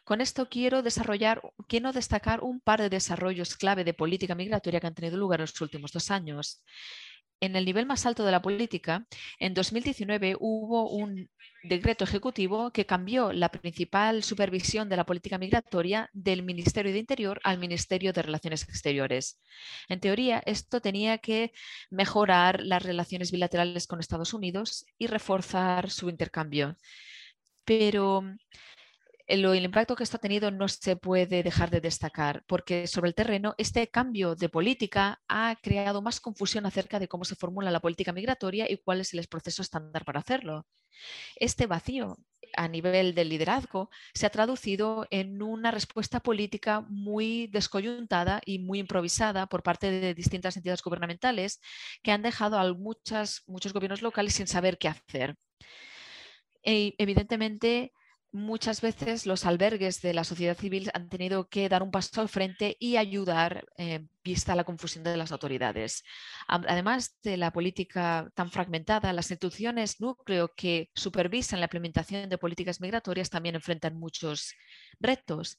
Con 0.04 0.22
esto 0.22 0.50
quiero 0.50 0.82
desarrollar, 0.82 1.42
quiero 1.68 1.92
destacar 1.92 2.42
un 2.42 2.60
par 2.62 2.82
de 2.82 2.90
desarrollos 2.90 3.56
clave 3.56 3.84
de 3.84 3.94
política 3.94 4.36
migratoria 4.36 4.80
que 4.80 4.88
han 4.88 4.96
tenido 4.96 5.18
lugar 5.18 5.40
en 5.40 5.44
los 5.44 5.62
últimos 5.62 5.92
dos 5.92 6.10
años. 6.10 6.64
En 7.40 7.56
el 7.56 7.66
nivel 7.66 7.86
más 7.86 8.06
alto 8.06 8.24
de 8.26 8.32
la 8.32 8.42
política, 8.42 9.06
en 9.40 9.54
2019 9.54 10.36
hubo 10.40 10.90
un 10.90 11.30
decreto 11.64 12.04
ejecutivo 12.04 12.72
que 12.72 12.86
cambió 12.86 13.34
la 13.34 13.50
principal 13.50 14.24
supervisión 14.24 14.90
de 14.90 14.98
la 14.98 15.06
política 15.06 15.38
migratoria 15.38 16.10
del 16.14 16.44
Ministerio 16.44 16.92
de 16.92 17.00
Interior 17.00 17.40
al 17.44 17.60
Ministerio 17.60 18.14
de 18.14 18.22
Relaciones 18.22 18.64
Exteriores. 18.64 19.40
En 19.90 20.00
teoría, 20.00 20.42
esto 20.46 20.82
tenía 20.82 21.18
que 21.18 21.52
mejorar 21.90 22.62
las 22.62 22.84
relaciones 22.84 23.32
bilaterales 23.32 23.88
con 23.88 24.00
Estados 24.00 24.34
Unidos 24.34 24.86
y 24.98 25.08
reforzar 25.08 25.90
su 25.90 26.10
intercambio. 26.10 26.76
Pero 27.66 28.24
el, 29.28 29.64
impacto 29.64 29.96
que 29.96 30.04
esto 30.04 30.18
ha 30.18 30.22
tenido 30.22 30.52
no 30.52 30.68
se 30.70 30.96
puede 30.96 31.44
dejar 31.44 31.70
de 31.70 31.82
destacar, 31.82 32.44
porque 32.48 32.88
sobre 32.88 33.10
el 33.10 33.16
terreno 33.16 33.56
este 33.58 33.90
cambio 33.90 34.36
de 34.36 34.48
política 34.48 35.22
ha 35.28 35.58
creado 35.62 36.02
más 36.02 36.22
confusión 36.22 36.66
acerca 36.66 36.98
de 36.98 37.10
cómo 37.10 37.26
se 37.26 37.36
formula 37.36 37.70
la 37.70 37.82
política 37.82 38.14
migratoria 38.14 38.72
y 38.72 38.78
cuál 38.78 39.02
es 39.02 39.14
el 39.14 39.28
proceso 39.28 39.62
estándar 39.62 40.06
para 40.06 40.22
hacerlo. 40.22 40.66
Este 41.36 41.68
vacío 41.68 42.18
a 42.56 42.70
nivel 42.70 43.14
del 43.14 43.28
liderazgo 43.28 43.90
se 44.14 44.26
ha 44.26 44.30
traducido 44.30 45.06
en 45.12 45.42
una 45.42 45.72
respuesta 45.72 46.22
política 46.22 46.82
muy 46.88 47.48
descoyuntada 47.48 48.42
y 48.46 48.60
muy 48.60 48.80
improvisada 48.80 49.48
por 49.48 49.62
parte 49.62 49.92
de 49.92 50.14
distintas 50.14 50.56
entidades 50.56 50.82
gubernamentales 50.82 51.60
que 52.02 52.12
han 52.12 52.22
dejado 52.22 52.58
a 52.58 52.74
muchas, 52.74 53.44
muchos 53.46 53.74
gobiernos 53.74 54.02
locales 54.02 54.34
sin 54.36 54.48
saber 54.48 54.78
qué 54.78 54.88
hacer. 54.88 55.36
E, 56.64 56.96
evidentemente, 56.98 57.92
muchas 58.38 58.82
veces 58.82 59.26
los 59.26 59.46
albergues 59.46 60.02
de 60.02 60.14
la 60.14 60.24
sociedad 60.24 60.56
civil 60.56 60.90
han 60.94 61.10
tenido 61.10 61.50
que 61.50 61.68
dar 61.70 61.84
un 61.84 61.92
paso 61.92 62.22
al 62.22 62.30
frente 62.30 62.78
y 62.80 62.98
ayudar, 62.98 63.66
eh, 63.78 64.06
vista 64.24 64.56
la 64.56 64.64
confusión 64.64 65.04
de 65.04 65.18
las 65.18 65.32
autoridades. 65.32 66.04
Además 66.48 67.18
de 67.24 67.38
la 67.38 67.52
política 67.52 68.30
tan 68.36 68.52
fragmentada, 68.52 69.14
las 69.14 69.32
instituciones 69.32 70.00
núcleo 70.00 70.54
que 70.56 70.92
supervisan 70.94 71.60
la 71.60 71.66
implementación 71.66 72.30
de 72.30 72.38
políticas 72.38 72.80
migratorias 72.82 73.30
también 73.30 73.56
enfrentan 73.56 73.98
muchos 73.98 74.54
retos. 75.00 75.58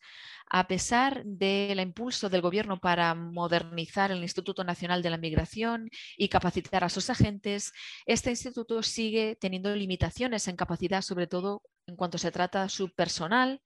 A 0.49 0.68
pesar 0.68 1.25
del 1.25 1.80
impulso 1.80 2.28
del 2.28 2.42
gobierno 2.42 2.78
para 2.78 3.14
modernizar 3.14 4.11
el 4.11 4.23
Instituto 4.23 4.64
Nacional 4.64 5.02
de 5.02 5.11
la 5.11 5.18
Migración 5.18 5.88
y 6.16 6.28
capacitar 6.28 6.85
a 6.85 6.88
sus 6.88 7.11
agentes, 7.11 7.73
este 8.06 8.30
instituto 8.30 8.82
sigue 8.82 9.37
teniendo 9.40 9.75
limitaciones 9.75 10.47
en 10.47 10.56
capacidad, 10.56 11.02
sobre 11.02 11.26
todo 11.26 11.62
en 11.88 11.97
cuanto 11.97 12.18
se 12.18 12.30
trata 12.30 12.62
de 12.62 12.68
su 12.68 12.90
personal 12.95 13.61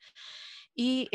y, 0.75 1.09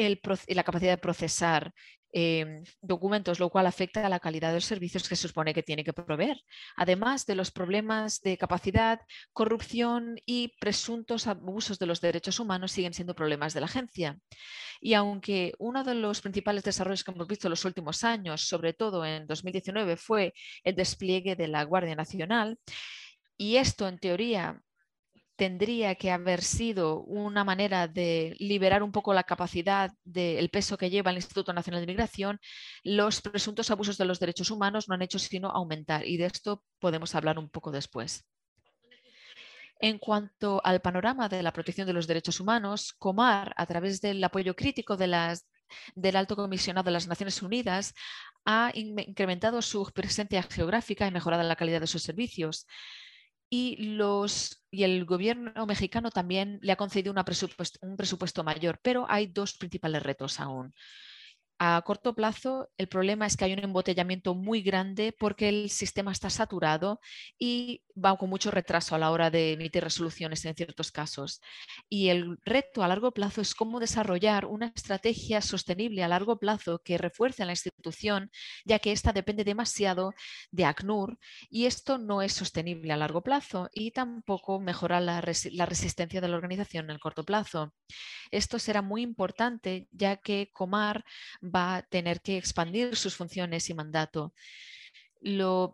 la 0.47 0.63
capacidad 0.63 0.91
de 0.91 0.97
procesar 0.97 1.73
em, 2.13 2.63
documentos, 2.81 3.39
lo 3.39 3.49
cual 3.49 3.67
afecta 3.67 4.05
a 4.05 4.09
la 4.09 4.19
calidad 4.19 4.49
de 4.49 4.55
los 4.55 4.65
servicios 4.65 5.07
que 5.09 5.15
se 5.15 5.27
supone 5.27 5.53
que 5.53 5.63
tiene 5.63 5.83
que 5.83 5.93
proveer. 5.93 6.37
Además 6.75 7.25
de 7.25 7.35
los 7.35 7.51
problemas 7.51 8.21
de 8.21 8.37
capacidad, 8.37 9.01
corrupción 9.33 10.15
y 10.25 10.55
presuntos 10.59 11.27
abusos 11.27 11.79
de 11.79 11.85
los 11.85 11.99
derechos 11.99 12.39
humanos 12.39 12.71
siguen 12.71 12.93
siendo 12.93 13.15
problemas 13.15 13.53
de 13.53 13.59
la 13.59 13.65
agencia. 13.65 14.17
Y 14.79 14.93
aunque 14.93 15.53
uno 15.59 15.83
de 15.83 15.95
los 15.95 16.21
principales 16.21 16.63
desarrollos 16.63 17.03
que 17.03 17.11
hemos 17.11 17.27
visto 17.27 17.47
en 17.47 17.51
los 17.51 17.65
últimos 17.65 18.03
años, 18.03 18.47
sobre 18.47 18.73
todo 18.73 19.05
en 19.05 19.27
2019, 19.27 19.97
fue 19.97 20.33
el 20.63 20.75
despliegue 20.75 21.35
de 21.35 21.47
la 21.47 21.63
Guardia 21.63 21.95
Nacional, 21.95 22.57
y 23.37 23.57
esto 23.57 23.87
en 23.87 23.99
teoría 23.99 24.61
tendría 25.37 25.95
que 25.95 26.11
haber 26.11 26.41
sido 26.41 27.01
una 27.03 27.43
manera 27.43 27.87
de 27.87 28.35
liberar 28.39 28.81
un 28.81 28.91
poco 28.91 29.13
la 29.13 29.23
capacidad 29.23 29.91
del 30.03 30.49
peso 30.49 30.77
que 30.77 30.89
lleva 30.89 31.11
el 31.11 31.17
Instituto 31.17 31.53
Nacional 31.53 31.81
de 31.81 31.87
Migración, 31.87 32.39
los 32.83 33.21
presuntos 33.21 33.69
abusos 33.69 33.97
de 33.97 34.05
los 34.05 34.19
derechos 34.19 34.49
humanos 34.49 34.89
no 34.89 34.95
han 34.95 35.03
hecho 35.03 35.19
sino 35.19 35.49
aumentar 35.49 36.05
y 36.05 36.17
de 36.17 36.25
esto 36.25 36.63
podemos 36.79 37.13
hablar 37.13 37.37
un 37.37 37.49
poco 37.49 37.71
después. 37.71 38.25
En 39.79 39.99
cuanto 39.99 40.59
al 40.63 40.81
panorama 40.81 41.29
de 41.29 41.43
la 41.43 41.53
protección 41.53 41.85
de 41.85 41.93
los 41.93 42.07
derechos 42.07 42.39
humanos, 42.39 42.93
Comar, 42.97 43.53
a 43.55 43.65
través 43.67 44.01
del 44.01 44.23
apoyo 44.23 44.55
crítico 44.55 44.97
del 44.97 45.13
Alto 45.13 46.35
Comisionado 46.35 46.85
de 46.85 46.93
las 46.93 47.07
Naciones 47.07 47.43
Unidas, 47.43 47.93
ha 48.43 48.71
incrementado 48.73 49.61
su 49.61 49.85
presencia 49.93 50.41
geográfica 50.41 51.05
y 51.05 51.11
mejorado 51.11 51.43
la 51.43 51.55
calidad 51.55 51.81
de 51.81 51.85
sus 51.85 52.01
servicios 52.01 52.65
y, 53.49 53.95
los, 53.95 54.65
y 54.71 54.83
el 54.83 55.05
gobierno 55.05 55.65
mexicano 55.65 56.11
también 56.11 56.59
le 56.61 56.71
ha 56.71 56.75
concedido 56.75 57.13
un 57.13 57.95
presupuesto 57.97 58.43
mayor, 58.43 58.79
pero 58.81 59.05
hay 59.09 59.27
dos 59.27 59.53
principales 59.53 60.03
retos 60.03 60.39
aún. 60.39 60.73
A 61.59 61.81
corto 61.81 62.13
plazo, 62.13 62.69
el 62.77 62.87
problema 62.87 63.25
es 63.25 63.35
que 63.35 63.45
hay 63.45 63.53
un 63.53 63.63
embotellamiento 63.63 64.35
muy 64.35 64.61
grande 64.61 65.11
porque 65.17 65.49
el 65.49 65.71
sistema 65.71 66.11
está 66.11 66.29
saturado 66.29 66.99
y 67.39 67.81
va 67.97 68.15
con 68.15 68.29
mucho 68.29 68.51
retraso 68.51 68.93
a 68.93 68.99
la 68.99 69.09
hora 69.09 69.31
de 69.31 69.53
emitir 69.53 69.83
resoluciones 69.83 70.45
en 70.45 70.53
ciertos 70.53 70.91
casos. 70.91 71.41
Y 71.89 72.09
el 72.09 72.37
reto 72.45 72.83
a 72.83 72.87
largo 72.87 73.11
plazo 73.11 73.41
es 73.41 73.55
cómo 73.55 73.79
desarrollar 73.79 74.45
una 74.45 74.67
estrategia 74.75 75.41
sostenible 75.41 76.03
a 76.03 76.07
largo 76.07 76.37
plazo 76.37 76.79
que 76.83 76.99
refuerce 76.99 77.41
a 77.41 77.47
la 77.47 77.53
institución, 77.53 78.29
ya 78.63 78.77
que 78.77 78.91
esta 78.91 79.11
depende 79.11 79.43
demasiado 79.43 80.13
de 80.51 80.65
ACNUR 80.65 81.17
y 81.49 81.65
esto 81.65 81.97
no 81.97 82.21
es 82.21 82.33
sostenible 82.33 82.93
a 82.93 82.97
largo 82.97 83.23
plazo 83.23 83.67
y 83.73 83.91
tampoco 83.91 84.59
mejora 84.59 84.99
la, 84.99 85.23
la 85.51 85.65
resistencia 85.65 86.21
de 86.21 86.27
la 86.27 86.35
organización 86.37 86.85
en 86.85 86.91
el 86.91 86.99
corto 86.99 87.23
plazo. 87.23 87.73
Esto 88.31 88.59
será 88.59 88.81
muy 88.81 89.01
importante 89.01 89.87
ya 89.91 90.17
que 90.17 90.51
Comar 90.53 91.03
va 91.53 91.77
a 91.77 91.81
tener 91.83 92.21
que 92.21 92.37
expandir 92.37 92.95
sus 92.95 93.15
funciones 93.15 93.69
y 93.69 93.73
mandato. 93.73 94.33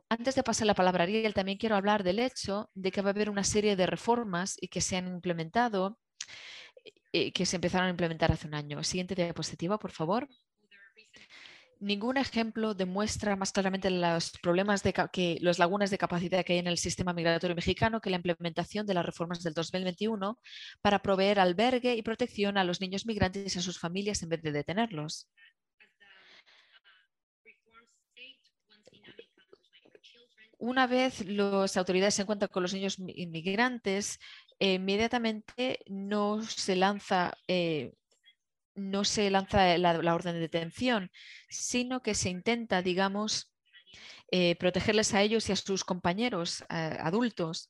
Antes 0.10 0.36
de 0.36 0.44
pasar 0.44 0.68
la 0.68 0.74
palabra 0.74 1.04
a 1.04 1.06
Ariel, 1.06 1.34
también 1.34 1.58
quiero 1.58 1.76
hablar 1.76 2.04
del 2.04 2.20
hecho 2.20 2.70
de 2.74 2.92
que 2.92 3.02
va 3.02 3.10
a 3.10 3.14
haber 3.14 3.30
una 3.30 3.44
serie 3.44 3.76
de 3.76 3.86
reformas 3.86 4.58
y 4.60 4.68
que 4.70 4.82
se 4.82 4.96
han 4.98 5.08
implementado, 5.08 6.00
eh, 7.12 7.32
que 7.32 7.46
se 7.46 7.58
empezaron 7.58 7.88
a 7.88 7.92
implementar 7.92 8.32
hace 8.32 8.48
un 8.48 8.56
año. 8.56 8.84
Siguiente 8.84 9.16
diapositiva, 9.16 9.78
por 9.78 9.92
favor 9.92 10.28
ningún 11.84 12.18
ejemplo 12.18 12.74
demuestra 12.74 13.36
más 13.36 13.52
claramente 13.52 13.90
los 13.90 14.32
problemas 14.42 14.84
de 14.84 14.94
que 15.12 15.38
las 15.42 15.60
lagunas 15.60 15.92
de 15.92 15.98
capacidad 15.98 16.44
que 16.44 16.54
hay 16.54 16.60
en 16.60 16.68
el 16.68 16.78
sistema 16.78 17.14
migratorio 17.14 17.56
mexicano 17.56 18.00
que 18.00 18.10
la 18.10 18.16
implementación 18.16 18.88
de 18.88 18.94
las 18.94 19.06
reformas 19.06 19.44
del 19.44 19.54
2021 19.54 20.40
para 20.82 21.00
proveer 21.00 21.40
albergue 21.40 21.96
y 21.96 22.02
protección 22.02 22.58
a 22.58 22.64
los 22.64 22.80
niños 22.80 23.06
migrantes 23.06 23.56
y 23.56 23.60
a 23.60 23.62
sus 23.62 23.80
familias 23.80 24.24
en 24.24 24.30
vez 24.30 24.42
de 24.42 24.52
detenerlos. 24.54 25.30
Una 30.66 30.88
vez 30.88 31.26
las 31.26 31.76
autoridades 31.76 32.14
se 32.16 32.22
encuentran 32.22 32.50
con 32.50 32.64
los 32.64 32.74
niños 32.74 32.98
inmigrantes, 32.98 34.18
inmediatamente 34.60 35.80
no 35.88 36.42
se 36.42 36.78
lanza 36.78 37.34
eh, 37.50 37.92
no 38.74 39.04
se 39.04 39.30
lanza 39.30 39.78
la, 39.78 40.16
orden 40.16 40.36
de 40.36 40.40
detención, 40.40 41.12
sino 41.50 42.02
que 42.02 42.16
se 42.16 42.30
intenta, 42.30 42.82
digamos, 42.82 43.54
eh, 44.32 44.56
protegerles 44.56 45.14
a 45.14 45.22
ellos 45.22 45.50
y 45.50 45.52
a 45.52 45.58
sus 45.58 45.84
compañeros 45.84 46.62
eh, 46.70 46.98
adultos 47.02 47.70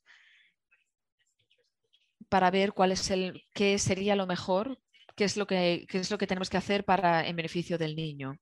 para 2.28 2.52
ver 2.52 2.74
cuál 2.74 2.92
es 2.92 3.10
el, 3.10 3.42
qué 3.54 3.76
sería 3.80 4.14
lo 4.14 4.28
mejor, 4.28 4.78
qué 5.16 5.24
es 5.24 5.36
lo 5.36 5.48
que, 5.48 5.84
es 5.90 6.10
lo 6.12 6.18
que 6.18 6.28
tenemos 6.28 6.48
que 6.48 6.58
hacer 6.58 6.84
para 6.84 7.26
en 7.26 7.34
beneficio 7.34 7.76
del 7.76 7.96
niño. 7.96 8.38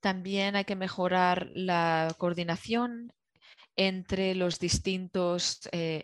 También 0.00 0.56
hay 0.56 0.66
que 0.66 0.76
mejorar 0.76 1.48
la 1.54 2.14
coordinación 2.18 3.14
entre 3.76 4.34
los 4.34 4.58
distintos 4.58 5.60
eh, 5.72 6.02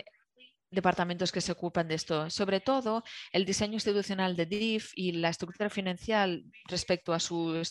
departamentos 0.70 1.32
que 1.32 1.40
se 1.40 1.52
ocupan 1.52 1.88
de 1.88 1.94
esto. 1.94 2.30
Sobre 2.30 2.60
todo, 2.60 3.04
el 3.32 3.44
diseño 3.44 3.74
institucional 3.74 4.36
de 4.36 4.46
DIF 4.46 4.92
y 4.94 5.12
la 5.12 5.30
estructura 5.30 5.70
financiera 5.70 6.28
respecto 6.68 7.12
a 7.12 7.20
su 7.20 7.62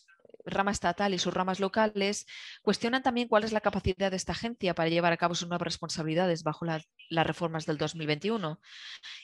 rama 0.46 0.72
estatal 0.72 1.14
y 1.14 1.20
sus 1.20 1.34
ramas 1.34 1.60
locales 1.60 2.26
cuestionan 2.62 3.02
también 3.04 3.28
cuál 3.28 3.44
es 3.44 3.52
la 3.52 3.62
capacidad 3.62 4.12
de 4.12 4.18
esta 4.18 4.34
agencia 4.34 4.76
para 4.76 4.90
llevar 4.90 5.12
a 5.12 5.18
cabo 5.18 5.36
sus 5.36 5.48
nuevas 5.48 5.66
responsabilidades 5.66 6.44
bajo 6.44 6.66
las 6.66 6.86
reformas 7.28 7.66
del 7.66 7.78
2021. 7.78 8.60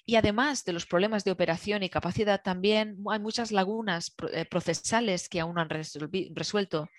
Y 0.06 0.16
además 0.16 0.66
de 0.66 0.74
los 0.74 0.86
problemas 0.86 1.24
de 1.24 1.32
operación 1.32 1.84
y 1.84 1.90
capacidad, 1.90 2.42
también 2.42 2.98
hay 3.10 3.20
muchas 3.20 3.52
lagunas 3.52 4.16
eh, 4.32 4.46
procesales 4.46 5.30
que 5.30 5.40
aún 5.40 5.56
no 5.56 5.62
han 5.62 5.70
resuelto. 5.70 6.90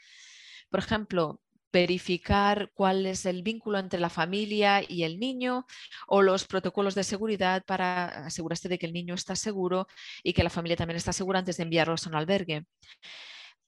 Por 0.71 0.81
ejemplo, 0.81 1.41
verificar 1.73 2.71
cuál 2.75 3.07
es 3.07 3.27
el 3.27 3.43
vínculo 3.43 3.79
entre 3.79 4.01
la 4.01 4.11
familia 4.11 4.83
y 4.87 5.05
el 5.05 5.19
niño 5.19 5.67
o 6.07 6.23
los 6.23 6.47
protocolos 6.47 6.95
de 6.95 7.05
seguridad 7.05 7.65
para 7.65 8.27
asegurarse 8.27 8.69
de 8.69 8.79
que 8.79 8.87
el 8.87 8.93
niño 8.93 9.15
está 9.15 9.37
seguro 9.37 9.87
y 10.23 10.33
que 10.33 10.45
la 10.45 10.51
familia 10.51 10.77
también 10.77 10.97
está 10.97 11.13
segura 11.13 11.39
antes 11.39 11.57
de 11.57 11.65
enviarlos 11.65 12.07
a 12.07 12.11
un 12.11 12.17
albergue. 12.17 12.65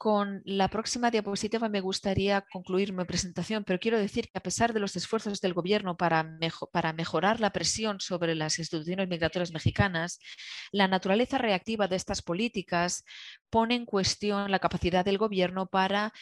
Con 0.04 0.42
la 0.44 0.68
próxima 0.68 1.10
diapositiva 1.10 1.70
me 1.70 1.80
gustaría 1.80 2.42
concluir 2.52 2.92
mi 2.92 3.06
presentación, 3.06 3.64
pero 3.64 3.78
quiero 3.78 3.98
decir 3.98 4.28
que 4.30 4.36
a 4.36 4.42
pesar 4.42 4.74
de 4.74 4.80
los 4.80 4.96
esfuerzos 4.96 5.40
del 5.40 5.54
gobierno 5.54 5.96
para, 5.96 6.22
mejorar 6.94 7.40
la 7.40 7.54
presión 7.54 8.00
sobre 8.00 8.34
las 8.34 8.58
instituciones 8.58 9.08
migratorias 9.08 9.50
mexicanas, 9.50 10.18
la 10.72 10.88
naturaleza 10.88 11.38
reactiva 11.38 11.88
de 11.88 11.96
estas 11.96 12.20
políticas 12.20 13.06
pone 13.48 13.76
en 13.76 13.86
cuestión 13.86 14.50
la 14.50 14.58
capacidad 14.58 15.06
del 15.06 15.16
gobierno 15.16 15.68
para 15.68 16.12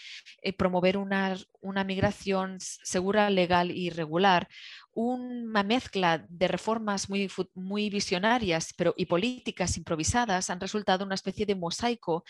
eh, 0.43 0.53
promover 0.53 0.97
una 0.97 1.85
migración 1.85 2.59
segura, 2.61 3.31
legal 3.31 3.73
y 3.73 3.91
regular, 3.91 4.49
una 4.95 5.63
mezcla 5.63 6.25
de 6.29 6.49
reformas 6.49 7.09
muy, 7.09 7.31
muy 7.55 7.91
visionarias 7.91 8.73
pero, 8.77 8.95
y 8.97 9.07
políticas 9.07 9.77
improvisadas 9.77 10.51
han 10.51 10.61
resultado 10.61 11.05
una 11.05 11.15
especie 11.15 11.47
de 11.47 11.55
mosaico 11.55 12.25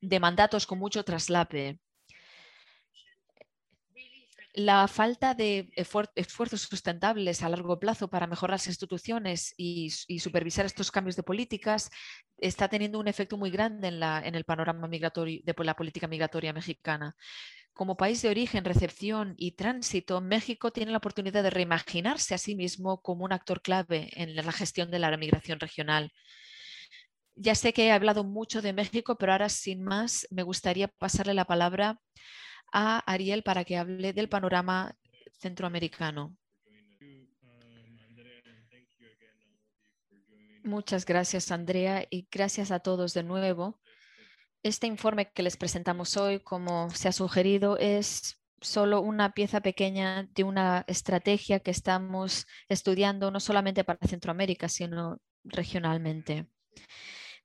de 0.00 0.20
mandatos 0.20 0.66
con 0.66 0.78
mucho 0.78 1.04
traslape. 1.04 1.78
La 4.60 4.88
falta 4.88 5.34
de 5.34 5.70
esfuerzos 5.76 6.62
sustentables 6.62 7.44
a 7.44 7.48
largo 7.48 7.78
plazo 7.78 8.10
para 8.10 8.26
mejorar 8.26 8.54
las 8.54 8.66
instituciones 8.66 9.54
y, 9.56 9.90
supervisar 10.18 10.66
estos 10.66 10.90
cambios 10.90 11.14
de 11.14 11.22
políticas 11.22 11.90
está 12.36 12.66
teniendo 12.66 12.98
un 12.98 13.06
efecto 13.06 13.36
muy 13.36 13.52
grande 13.52 13.86
en, 13.86 14.02
en 14.02 14.34
el 14.34 14.42
panorama 14.42 14.88
migratorio 14.88 15.40
de 15.44 15.64
la 15.64 15.76
política 15.76 16.08
migratoria 16.08 16.52
mexicana 16.52 17.14
como 17.72 17.96
país 17.96 18.20
de 18.20 18.30
origen, 18.30 18.64
recepción 18.64 19.34
y 19.36 19.52
tránsito, 19.52 20.20
México 20.20 20.72
tiene 20.72 20.90
la 20.90 20.98
oportunidad 20.98 21.44
de 21.44 21.50
reimaginarse 21.50 22.34
a 22.34 22.38
sí 22.38 22.56
mismo 22.56 23.00
como 23.00 23.24
un 23.24 23.32
actor 23.32 23.62
clave 23.62 24.10
en 24.14 24.34
la 24.34 24.50
gestión 24.50 24.90
de 24.90 24.98
la 24.98 25.16
migración 25.16 25.60
regional. 25.60 26.12
Ya 27.36 27.54
sé 27.54 27.72
que 27.72 27.86
he 27.86 27.92
hablado 27.92 28.24
mucho 28.24 28.60
de 28.62 28.72
México, 28.72 29.16
pero 29.16 29.30
ahora 29.30 29.48
sin 29.48 29.84
más 29.84 30.26
me 30.32 30.42
gustaría 30.42 30.88
pasarle 30.88 31.34
la 31.34 31.44
palabra 31.44 31.90
a 31.90 32.00
Ariel 32.72 33.42
para 33.42 33.64
que 33.64 33.76
hable 33.76 34.12
del 34.12 34.28
panorama 34.28 34.96
centroamericano. 35.38 36.36
Muchas 40.64 41.06
gracias, 41.06 41.50
Andrea, 41.50 42.06
y 42.10 42.28
gracias 42.30 42.70
a 42.70 42.80
todos 42.80 43.14
de 43.14 43.22
nuevo. 43.22 43.80
Este 44.62 44.86
informe 44.86 45.30
que 45.32 45.42
les 45.42 45.56
presentamos 45.56 46.16
hoy, 46.16 46.40
como 46.40 46.90
se 46.90 47.08
ha 47.08 47.12
sugerido, 47.12 47.78
es 47.78 48.38
solo 48.60 49.00
una 49.00 49.32
pieza 49.32 49.60
pequeña 49.60 50.28
de 50.34 50.44
una 50.44 50.84
estrategia 50.88 51.60
que 51.60 51.70
estamos 51.70 52.46
estudiando 52.68 53.30
no 53.30 53.40
solamente 53.40 53.84
para 53.84 54.06
Centroamérica, 54.06 54.68
sino 54.68 55.18
regionalmente, 55.44 56.48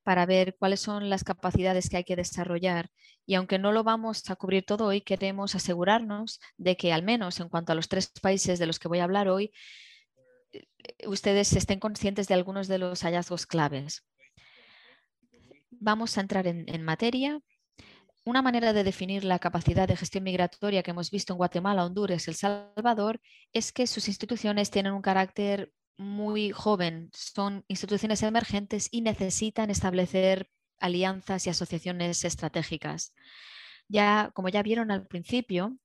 para 0.04 0.26
ver 0.26 0.56
cuáles 0.60 0.82
son 0.82 1.10
las 1.10 1.24
capacidades 1.24 1.90
que 1.90 1.98
hay 1.98 2.04
que 2.04 2.16
desarrollar. 2.16 2.90
Y 3.26 3.36
aunque 3.36 3.58
no 3.58 3.72
lo 3.72 3.84
vamos 3.84 4.30
a 4.30 4.36
cubrir 4.36 4.66
todo 4.66 4.86
hoy, 4.86 5.02
queremos 5.02 5.56
asegurarnos 5.56 6.40
de 6.58 6.78
que 6.78 6.94
al 6.94 7.04
menos 7.04 7.40
en 7.40 7.50
cuanto 7.50 7.72
a 7.72 7.76
los 7.76 7.88
tres 7.88 8.12
países 8.22 8.60
de 8.60 8.68
los 8.68 8.80
que 8.80 8.90
voy 8.90 9.00
a 9.00 9.06
hablar 9.06 9.30
hoy, 9.30 9.52
eh, 10.52 10.64
ustedes 11.08 11.54
estén 11.54 11.80
conscientes 11.80 12.28
de 12.28 12.34
algunos 12.34 12.68
de 12.68 12.78
los 12.78 13.02
hallazgos 13.04 13.46
claves. 13.46 14.04
Vamos 15.72 16.18
a 16.18 16.22
entrar 16.22 16.48
en, 16.48 16.84
materia. 16.84 17.42
Una 18.26 18.42
manera 18.42 18.72
de 18.72 18.86
definir 18.86 19.26
la 19.26 19.40
capacidad 19.40 19.88
de 19.88 19.98
gestión 19.98 20.24
migratoria 20.24 20.82
que 20.82 20.92
hemos 20.92 21.12
visto 21.12 21.34
en 21.34 21.38
Guatemala, 21.38 21.86
Honduras 21.86 22.26
y 22.28 22.32
El 22.32 22.38
Salvador 22.38 23.20
es 23.52 23.74
que 23.74 23.86
sus 23.86 24.08
instituciones 24.08 24.72
tienen 24.72 24.94
un 24.94 25.02
carácter 25.02 25.74
muy 25.98 26.52
joven, 26.52 27.10
son 27.14 27.64
instituciones 27.68 28.24
emergentes 28.24 28.90
y 28.92 29.02
necesitan 29.02 29.70
establecer 29.70 30.50
alianzas 30.80 31.46
y 31.48 31.50
asociaciones 31.50 32.26
estratégicas. 32.26 33.14
Ya, 33.88 34.32
como 34.34 34.50
ya 34.50 34.64
vieron 34.64 34.92
al 34.92 35.08
principio, 35.08 35.78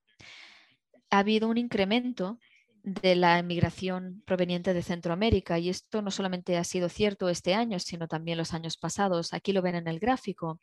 ha 1.11 1.19
habido 1.19 1.49
un 1.49 1.59
incremento 1.59 2.38
de 2.83 3.17
la 3.17 3.38
emigración 3.38 4.23
proveniente 4.25 4.73
de 4.73 4.83
Centroamérica. 4.83 5.59
Y 5.59 5.69
esto 5.69 6.03
no 6.03 6.11
solamente 6.11 6.57
ha 6.57 6.65
sido 6.65 6.88
cierto 6.88 7.29
este 7.29 7.55
año, 7.55 7.79
sino 7.79 8.09
también 8.09 8.38
los 8.38 8.55
años 8.55 8.77
pasados. 8.77 9.35
Aquí 9.35 9.53
lo 9.53 9.62
ven 9.62 9.75
en 9.75 9.88
el 9.88 9.99
gráfico. 9.99 10.61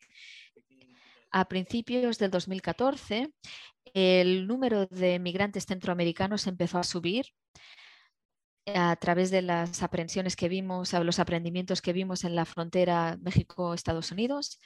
A 1.32 1.46
principios 1.48 2.18
del 2.18 2.32
2014, 2.32 3.30
el 3.94 4.48
número 4.48 4.86
de 4.88 5.20
migrantes 5.20 5.66
centroamericanos 5.66 6.48
empezó 6.48 6.80
a 6.80 6.84
subir 6.84 7.26
a 8.66 8.96
través 8.96 9.32
de 9.32 9.42
las 9.42 9.84
aprehensiones 9.84 10.36
que 10.36 10.50
vimos, 10.50 10.94
los 10.94 11.20
aprendimientos 11.20 11.82
que 11.82 11.94
vimos 11.94 12.24
en 12.24 12.36
la 12.36 12.46
frontera 12.46 13.18
México-Estados 13.22 14.12
Unidos 14.12 14.60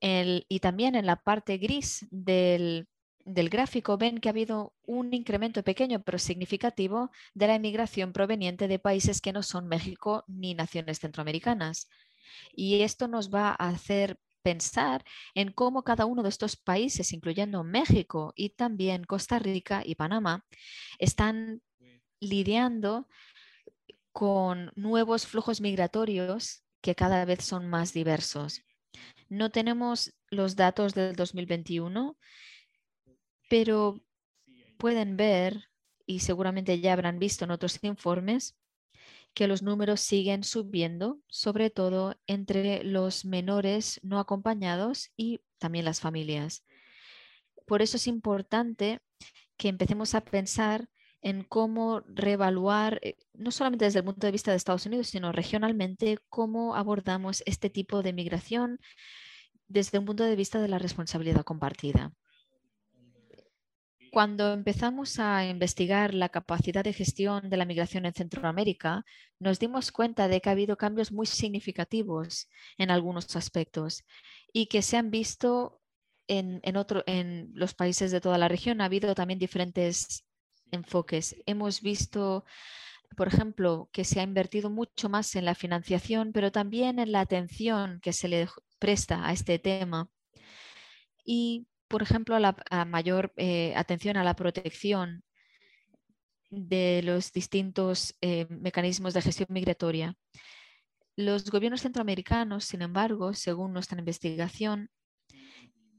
y 0.00 0.60
también 0.60 0.94
en 0.94 1.06
la 1.06 1.16
parte 1.16 1.58
gris 1.58 2.06
del 2.10 2.88
del 3.26 3.48
gráfico 3.48 3.98
ven 3.98 4.18
que 4.18 4.28
ha 4.28 4.30
habido 4.30 4.72
un 4.84 5.12
incremento 5.12 5.62
pequeño 5.64 6.00
pero 6.02 6.16
significativo 6.16 7.10
de 7.34 7.48
la 7.48 7.56
emigración 7.56 8.12
proveniente 8.12 8.68
de 8.68 8.78
países 8.78 9.20
que 9.20 9.32
no 9.32 9.42
son 9.42 9.66
México 9.66 10.24
ni 10.28 10.54
naciones 10.54 11.00
centroamericanas. 11.00 11.88
Y 12.54 12.82
esto 12.82 13.08
nos 13.08 13.34
va 13.34 13.50
a 13.50 13.68
hacer 13.68 14.18
pensar 14.42 15.04
en 15.34 15.50
cómo 15.50 15.82
cada 15.82 16.06
uno 16.06 16.22
de 16.22 16.28
estos 16.28 16.56
países, 16.56 17.12
incluyendo 17.12 17.64
México 17.64 18.32
y 18.36 18.50
también 18.50 19.02
Costa 19.02 19.40
Rica 19.40 19.82
y 19.84 19.96
Panamá, 19.96 20.44
están 21.00 21.62
lidiando 22.20 23.08
con 24.16 24.72
nuevos 24.76 25.26
flujos 25.26 25.60
migratorios 25.60 26.64
que 26.80 26.94
cada 26.94 27.26
vez 27.26 27.44
son 27.44 27.68
más 27.68 27.92
diversos. 27.92 28.62
No 29.28 29.50
tenemos 29.50 30.14
los 30.30 30.56
datos 30.56 30.94
del 30.94 31.14
2021 31.14 32.16
pero 33.50 34.00
pueden 34.78 35.18
ver, 35.18 35.68
y 36.06 36.20
seguramente 36.20 36.80
ya 36.80 36.94
habrán 36.94 37.18
visto 37.18 37.44
en 37.44 37.50
otros 37.50 37.78
informes, 37.82 38.56
que 39.34 39.48
los 39.48 39.62
números 39.62 40.00
siguen 40.00 40.44
subiendo, 40.44 41.20
sobre 41.26 41.68
todo 41.68 42.18
entre 42.26 42.84
los 42.84 43.26
menores 43.26 44.00
no 44.02 44.18
acompañados 44.18 45.10
y 45.14 45.40
también 45.58 45.84
las 45.84 46.00
familias. 46.00 46.64
Por 47.66 47.82
eso 47.82 47.98
es 47.98 48.06
importante 48.06 49.00
que 49.58 49.68
empecemos 49.68 50.14
a 50.14 50.24
pensar 50.24 50.88
en 51.26 51.42
cómo 51.42 52.02
reevaluar, 52.06 53.00
eh, 53.02 53.16
no 53.34 53.50
solamente 53.50 53.84
desde 53.84 53.98
el 53.98 54.04
punto 54.04 54.28
de 54.28 54.30
vista 54.30 54.52
de 54.52 54.56
Estados 54.58 54.86
Unidos, 54.86 55.08
sino 55.08 55.32
regionalmente, 55.32 56.18
cómo 56.28 56.76
abordamos 56.76 57.42
este 57.46 57.68
tipo 57.68 58.04
de 58.04 58.12
migración 58.12 58.78
desde 59.66 59.98
un 59.98 60.04
punto 60.04 60.22
de 60.22 60.36
vista 60.36 60.60
de 60.60 60.68
la 60.68 60.78
responsabilidad 60.78 61.42
compartida. 61.42 62.12
Cuando 64.12 64.52
empezamos 64.52 65.18
a 65.18 65.44
investigar 65.46 66.14
la 66.14 66.28
capacidad 66.28 66.84
de 66.84 66.92
gestión 66.92 67.50
de 67.50 67.56
la 67.56 67.64
migración 67.64 68.06
en 68.06 68.14
Centroamérica, 68.14 69.04
nos 69.40 69.58
dimos 69.58 69.90
cuenta 69.90 70.28
de 70.28 70.40
que 70.40 70.48
ha 70.48 70.52
habido 70.52 70.76
cambios 70.76 71.10
muy 71.10 71.26
significativos 71.26 72.48
en 72.78 72.92
algunos 72.92 73.34
aspectos 73.34 74.04
y 74.52 74.66
que 74.66 74.80
se 74.80 74.96
han 74.96 75.10
visto 75.10 75.80
en, 76.28 76.60
en 76.62 77.50
los 77.52 77.74
países 77.74 78.12
de 78.12 78.20
toda 78.20 78.38
la 78.38 78.46
región. 78.46 78.80
Ha 78.80 78.84
habido 78.84 79.12
también 79.16 79.40
diferentes 79.40 80.25
enfoques. 80.70 81.36
Hemos 81.46 81.80
visto, 81.80 82.44
por 83.16 83.28
ejemplo, 83.28 83.88
que 83.92 84.04
se 84.04 84.20
ha 84.20 84.22
invertido 84.22 84.70
mucho 84.70 85.08
más 85.08 85.34
en 85.36 85.44
la 85.44 85.54
financiación, 85.54 86.32
pero 86.32 86.52
también 86.52 86.98
en 86.98 87.12
la 87.12 87.20
atención 87.20 88.00
que 88.00 88.12
se 88.12 88.28
le 88.28 88.48
presta 88.78 89.26
a 89.26 89.32
este 89.32 89.58
tema. 89.58 90.08
Y 91.24 91.66
por 91.88 92.02
ejemplo, 92.02 92.34
a 92.34 92.40
la 92.40 92.56
mayor 92.86 93.32
eh, 93.36 93.72
atención 93.76 94.16
a 94.16 94.24
la 94.24 94.34
protección 94.34 95.22
de 96.50 97.02
los 97.04 97.32
distintos 97.32 98.16
eh, 98.20 98.46
mecanismos 98.48 99.14
de 99.14 99.22
gestión 99.22 99.48
migratoria. 99.50 100.16
Los 101.16 101.50
gobiernos 101.50 101.82
centroamericanos, 101.82 102.64
sin 102.64 102.82
embargo, 102.82 103.34
según 103.34 103.72
nuestra 103.72 103.98
investigación, 103.98 104.90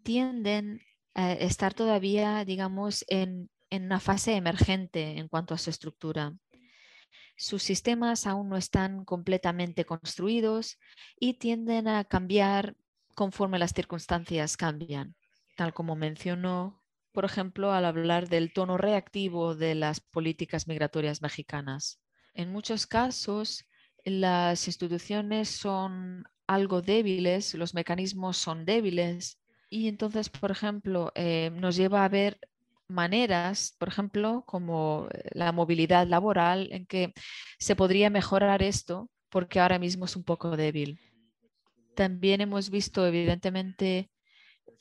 tienden 0.04 0.82
a 1.16 1.34
estar 1.34 1.74
todavía, 1.74 2.46
digamos, 2.46 3.04
en, 3.08 3.50
en 3.70 3.86
una 3.86 4.00
fase 4.00 4.36
emergente 4.36 5.18
en 5.18 5.28
cuanto 5.28 5.54
a 5.54 5.58
su 5.58 5.70
estructura. 5.70 6.34
Sus 7.36 7.64
sistemas 7.64 8.26
aún 8.26 8.50
no 8.50 8.58
están 8.58 9.06
completamente 9.06 9.86
construidos 9.86 10.80
y 11.20 11.36
tienden 11.36 11.88
a 11.88 12.04
cambiar 12.04 12.76
conforme 13.16 13.60
las 13.60 13.74
circunstancias 13.74 14.58
cambian 14.58 15.16
tal 15.58 15.74
como 15.74 15.96
mencionó, 15.96 16.82
por 17.12 17.26
ejemplo, 17.26 17.74
al 17.74 17.84
hablar 17.84 18.30
del 18.30 18.54
tono 18.54 18.78
reactivo 18.78 19.56
de 19.56 19.76
las 19.76 20.00
políticas 20.00 20.68
migratorias 20.68 21.22
mexicanas. 21.22 22.00
En 22.36 22.52
muchos 22.52 22.86
casos, 22.86 23.66
las 24.06 24.68
instituciones 24.68 25.50
son 25.50 26.24
algo 26.46 26.82
débiles, 26.82 27.56
los 27.56 27.74
mecanismos 27.74 28.38
son 28.38 28.66
débiles 28.66 29.40
y 29.70 29.88
entonces, 29.88 30.30
por 30.30 30.52
ejemplo, 30.52 31.12
eh, 31.16 31.50
nos 31.54 31.76
lleva 31.76 32.06
a 32.06 32.10
ver 32.10 32.40
maneras, 32.88 33.76
por 33.78 33.90
ejemplo, 33.90 34.44
como 34.46 35.08
eh, 35.12 35.30
la 35.34 35.52
movilidad 35.52 36.08
laboral, 36.08 36.70
en 36.72 36.86
que 36.86 37.14
se 37.60 37.76
podría 37.76 38.10
mejorar 38.10 38.62
esto 38.64 39.10
porque 39.30 39.60
ahora 39.60 39.80
mismo 39.80 40.06
es 40.06 40.16
un 40.16 40.24
poco 40.24 40.56
débil. 40.56 41.00
También 41.96 42.42
hemos 42.42 42.70
visto, 42.70 43.06
evidentemente, 43.06 44.10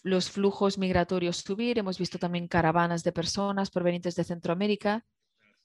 los 0.02 0.30
flujos 0.30 0.78
migratorios 0.78 1.38
subir, 1.38 1.78
hemos 1.78 1.98
visto 1.98 2.18
también 2.18 2.46
caravanas 2.46 3.02
de 3.02 3.12
personas 3.12 3.70
provenientes 3.70 4.14
de 4.14 4.24
Centroamérica 4.24 5.04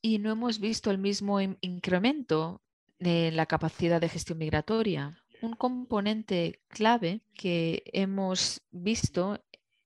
y 0.02 0.18
no 0.18 0.32
hemos 0.32 0.60
visto 0.60 0.90
el 0.90 0.98
mismo 0.98 1.40
incremento 1.40 2.62
de 3.00 3.32
la 3.32 3.46
capacidad 3.46 4.02
de 4.02 4.10
gestión 4.10 4.40
migratoria. 4.40 5.16
Un 5.42 5.54
componente 5.54 6.62
clave 6.70 7.22
que 7.34 7.84
hemos 7.94 8.62
visto 8.72 9.44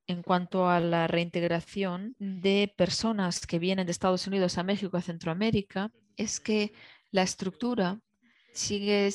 en 0.08 0.22
cuanto 0.22 0.70
a 0.70 0.80
la 0.80 1.08
reintegración 1.08 2.16
de 2.20 2.74
personas 2.78 3.46
que 3.48 3.60
vienen 3.60 3.86
de 3.86 3.92
Estados 3.92 4.28
Unidos 4.28 4.58
a 4.58 4.64
México, 4.64 4.98
a 4.98 5.02
Centroamérica, 5.02 5.92
es 6.18 6.40
que 6.40 6.74
la 7.12 7.24
estructura 7.24 8.00
sigue 8.54 9.10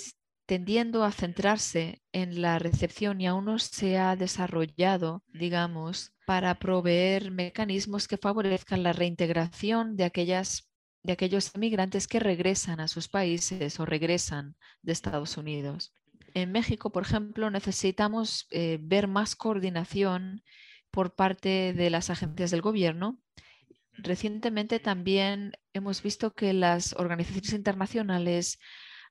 tendiendo 0.46 1.05
a 1.05 1.12
centrarse 1.12 2.03
en 2.12 2.42
la 2.42 2.59
recepción 2.59 3.20
y 3.20 3.26
aún 3.26 3.44
no 3.44 3.59
se 3.59 3.98
ha 3.98 4.16
desarrollado, 4.16 5.22
digamos, 5.33 6.12
para 6.26 6.59
proveer 6.59 7.31
mecanismos 7.31 8.09
que 8.09 8.16
favorezcan 8.16 8.83
la 8.83 8.92
reintegración 8.92 9.96
de 9.96 10.05
aquellas 10.05 10.66
de 11.03 11.12
aquellos 11.12 11.57
migrantes 11.57 12.07
que 12.07 12.20
regresan 12.20 12.79
a 12.81 12.88
sus 12.88 13.09
países 13.09 13.81
o 13.81 13.87
regresan 13.87 14.57
de 14.83 14.92
Estados 14.92 15.37
Unidos. 15.38 15.94
En 16.35 16.53
México, 16.53 16.92
por 16.92 17.05
ejemplo, 17.05 17.50
necesitamos 17.50 18.46
eh, 18.50 18.79
ver 18.81 19.09
más 19.09 19.35
coordinación 19.35 20.42
por 20.90 21.14
parte 21.14 21.72
de 21.72 21.90
las 21.90 22.11
agencias 22.11 22.50
del 22.50 22.62
gobierno. 22.62 23.18
Recientemente 23.94 24.81
también 24.81 25.53
hemos 25.72 26.03
visto 26.03 26.33
que 26.33 26.53
las 26.53 26.94
organizaciones 26.94 27.53
internacionales 27.53 28.59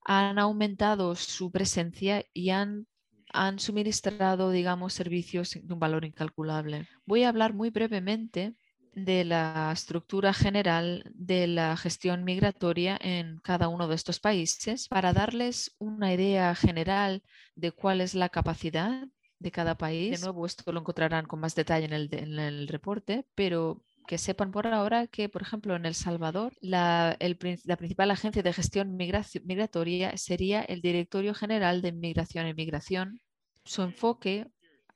han 0.06 0.40
aumentado 0.40 1.16
su 1.16 1.52
presencia 1.52 2.26
y 2.34 2.50
han, 2.50 2.88
han 3.32 3.60
suministrado, 3.60 4.52
digamos, 4.52 4.94
servicios 4.94 5.58
de 5.62 5.74
un 5.74 5.80
valor 5.80 6.06
incalculable. 6.06 6.88
Voy 7.06 7.24
a 7.24 7.30
hablar 7.30 7.54
muy 7.54 7.70
brevemente 7.70 8.56
de 8.94 9.24
la 9.24 9.72
estructura 9.72 10.34
general 10.34 11.04
de 11.14 11.48
la 11.48 11.78
gestión 11.78 12.24
migratoria 12.24 12.98
en 13.00 13.40
cada 13.40 13.68
uno 13.68 13.88
de 13.88 13.96
estos 13.96 14.20
países 14.20 14.88
para 14.88 15.14
darles 15.14 15.76
una 15.78 16.14
idea 16.14 16.56
general 16.56 17.24
de 17.56 17.72
cuál 17.72 18.02
es 18.02 18.16
la 18.16 18.30
capacidad 18.30 19.08
de 19.40 19.52
cada 19.52 19.76
país. 19.76 20.20
De 20.20 20.26
nuevo, 20.26 20.46
esto 20.46 20.72
lo 20.72 20.82
encontrarán 20.82 21.26
con 21.26 21.40
más 21.40 21.56
detalle 21.56 21.86
en 21.86 21.94
el, 21.94 22.10
en 22.12 22.40
el 22.40 22.68
reporte, 22.68 23.26
pero 23.36 23.84
que 24.10 24.18
sepan 24.18 24.52
por 24.52 24.66
ahora 24.66 25.06
que, 25.06 25.30
por 25.30 25.44
ejemplo, 25.44 25.76
en 25.76 25.86
El 25.86 25.94
Salvador, 25.94 26.54
la, 26.62 27.16
la 27.64 27.78
principal 27.78 28.10
agencia 28.10 28.42
de 28.42 28.54
gestión 28.54 28.98
migratoria 28.98 30.18
sería 30.18 30.62
el 30.64 30.82
Directorio 30.82 31.36
General 31.36 31.84
de 31.84 31.92
Migración 31.92 32.48
y 32.48 32.56
Migración. 32.56 33.22
Su 33.64 33.84
enfoque 33.84 34.48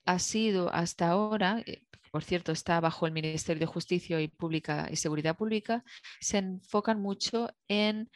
ha 0.06 0.17
sido 0.17 0.73
hasta 0.73 1.10
ahora, 1.10 1.62
eh, 1.67 1.84
por 2.12 2.23
cierto, 2.23 2.51
está 2.51 2.79
bajo 2.79 3.06
el 3.06 3.13
Ministerio 3.13 3.60
de 3.60 3.65
Justicia 3.67 4.19
y, 4.19 4.29
Pública 4.29 4.88
y 4.91 4.95
Seguridad 4.95 5.38
Pública, 5.38 5.84
se 6.19 6.39
enfocan 6.39 6.99
mucho 6.99 7.51
en 7.67 8.10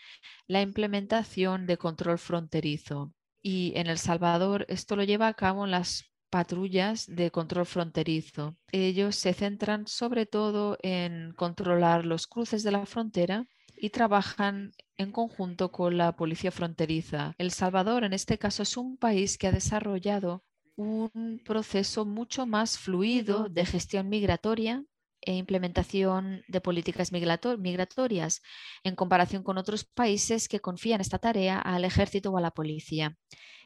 la 0.48 0.62
implementación 0.62 1.68
de 1.68 1.78
control 1.78 2.18
fronterizo. 2.18 3.14
Y 3.44 3.74
en 3.76 3.86
El 3.86 4.00
Salvador 4.00 4.66
esto 4.68 4.96
lo 4.96 5.04
lleva 5.04 5.28
a 5.28 5.36
cabo 5.36 5.64
en 5.64 5.70
las 5.70 6.06
patrullas 6.30 7.06
de 7.08 7.32
control 7.32 7.66
fronterizo. 7.66 8.56
Ellos 8.72 9.16
se 9.16 9.34
centran 9.34 9.88
sobre 9.88 10.26
todo 10.26 10.78
en 10.82 11.34
controlar 11.34 12.06
los 12.06 12.28
cruces 12.28 12.64
de 12.64 12.72
la 12.72 12.86
frontera 12.86 13.46
y 13.78 13.92
trabajan 13.92 14.72
en 14.98 15.12
conjunto 15.12 15.72
con 15.72 15.98
la 15.98 16.16
policía 16.16 16.52
fronteriza. 16.52 17.34
El 17.38 17.52
Salvador, 17.52 18.04
en 18.04 18.14
este 18.14 18.38
caso, 18.38 18.64
es 18.64 18.76
un 18.78 18.98
país 18.98 19.38
que 19.38 19.48
ha 19.48 19.52
desarrollado 19.52 20.44
un 20.76 21.42
proceso 21.44 22.06
mucho 22.06 22.46
más 22.46 22.78
fluido 22.78 23.50
de 23.50 23.66
gestión 23.66 24.10
migratoria 24.10 24.84
e 25.22 25.34
implementación 25.34 26.44
de 26.48 26.62
políticas 26.62 27.12
migratorias 27.12 28.42
en 28.84 28.96
comparación 28.96 29.44
con 29.44 29.58
otros 29.58 29.84
países 29.84 30.48
que 30.48 30.60
confían 30.60 31.02
esta 31.02 31.20
tarea 31.20 31.60
al 31.60 31.86
ejército 31.86 32.32
o 32.32 32.38
a 32.38 32.42
la 32.42 32.52
policía. 32.52 33.18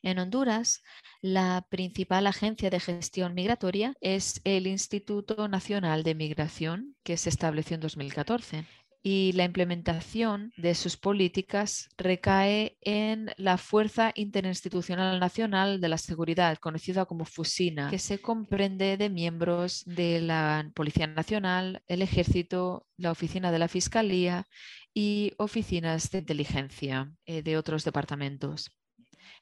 En 0.04 0.18
Honduras, 0.18 0.82
la 1.22 1.66
principal 1.70 2.26
agencia 2.26 2.70
de 2.70 2.80
gestión 2.80 3.34
migratoria 3.34 3.94
es 4.02 4.42
el 4.44 4.66
Instituto 4.66 5.48
Nacional 5.48 6.04
de 6.04 6.16
Migración, 6.16 6.96
que 7.04 7.18
se 7.18 7.30
estableció 7.30 7.76
en 7.76 7.82
2014 7.82 8.66
y 9.04 9.32
la 9.34 9.46
implementación 9.46 10.52
de 10.58 10.76
sus 10.76 10.98
políticas 10.98 11.90
recae 11.98 12.78
en 12.82 13.32
la 13.38 13.58
Fuerza 13.58 14.12
Interinstitucional 14.16 15.20
Nacional 15.20 15.82
de 15.82 15.90
la 15.90 15.98
Seguridad, 15.98 16.58
conocida 16.58 17.06
como 17.06 17.26
FUSINA, 17.26 17.90
que 17.90 18.00
se 18.00 18.20
comprende 18.20 18.98
de 18.98 19.10
miembros 19.10 19.84
de 19.86 20.22
la 20.22 20.70
Policía 20.76 21.08
Nacional, 21.08 21.82
el 21.88 22.02
Ejército, 22.02 22.86
la 22.98 23.12
Oficina 23.12 23.52
de 23.52 23.60
la 23.60 23.68
Fiscalía 23.68 24.48
y 24.94 25.34
oficinas 25.38 26.12
de 26.12 26.20
inteligencia 26.20 27.12
eh, 27.26 27.42
de 27.42 27.58
otros 27.58 27.84
departamentos. 27.84 28.72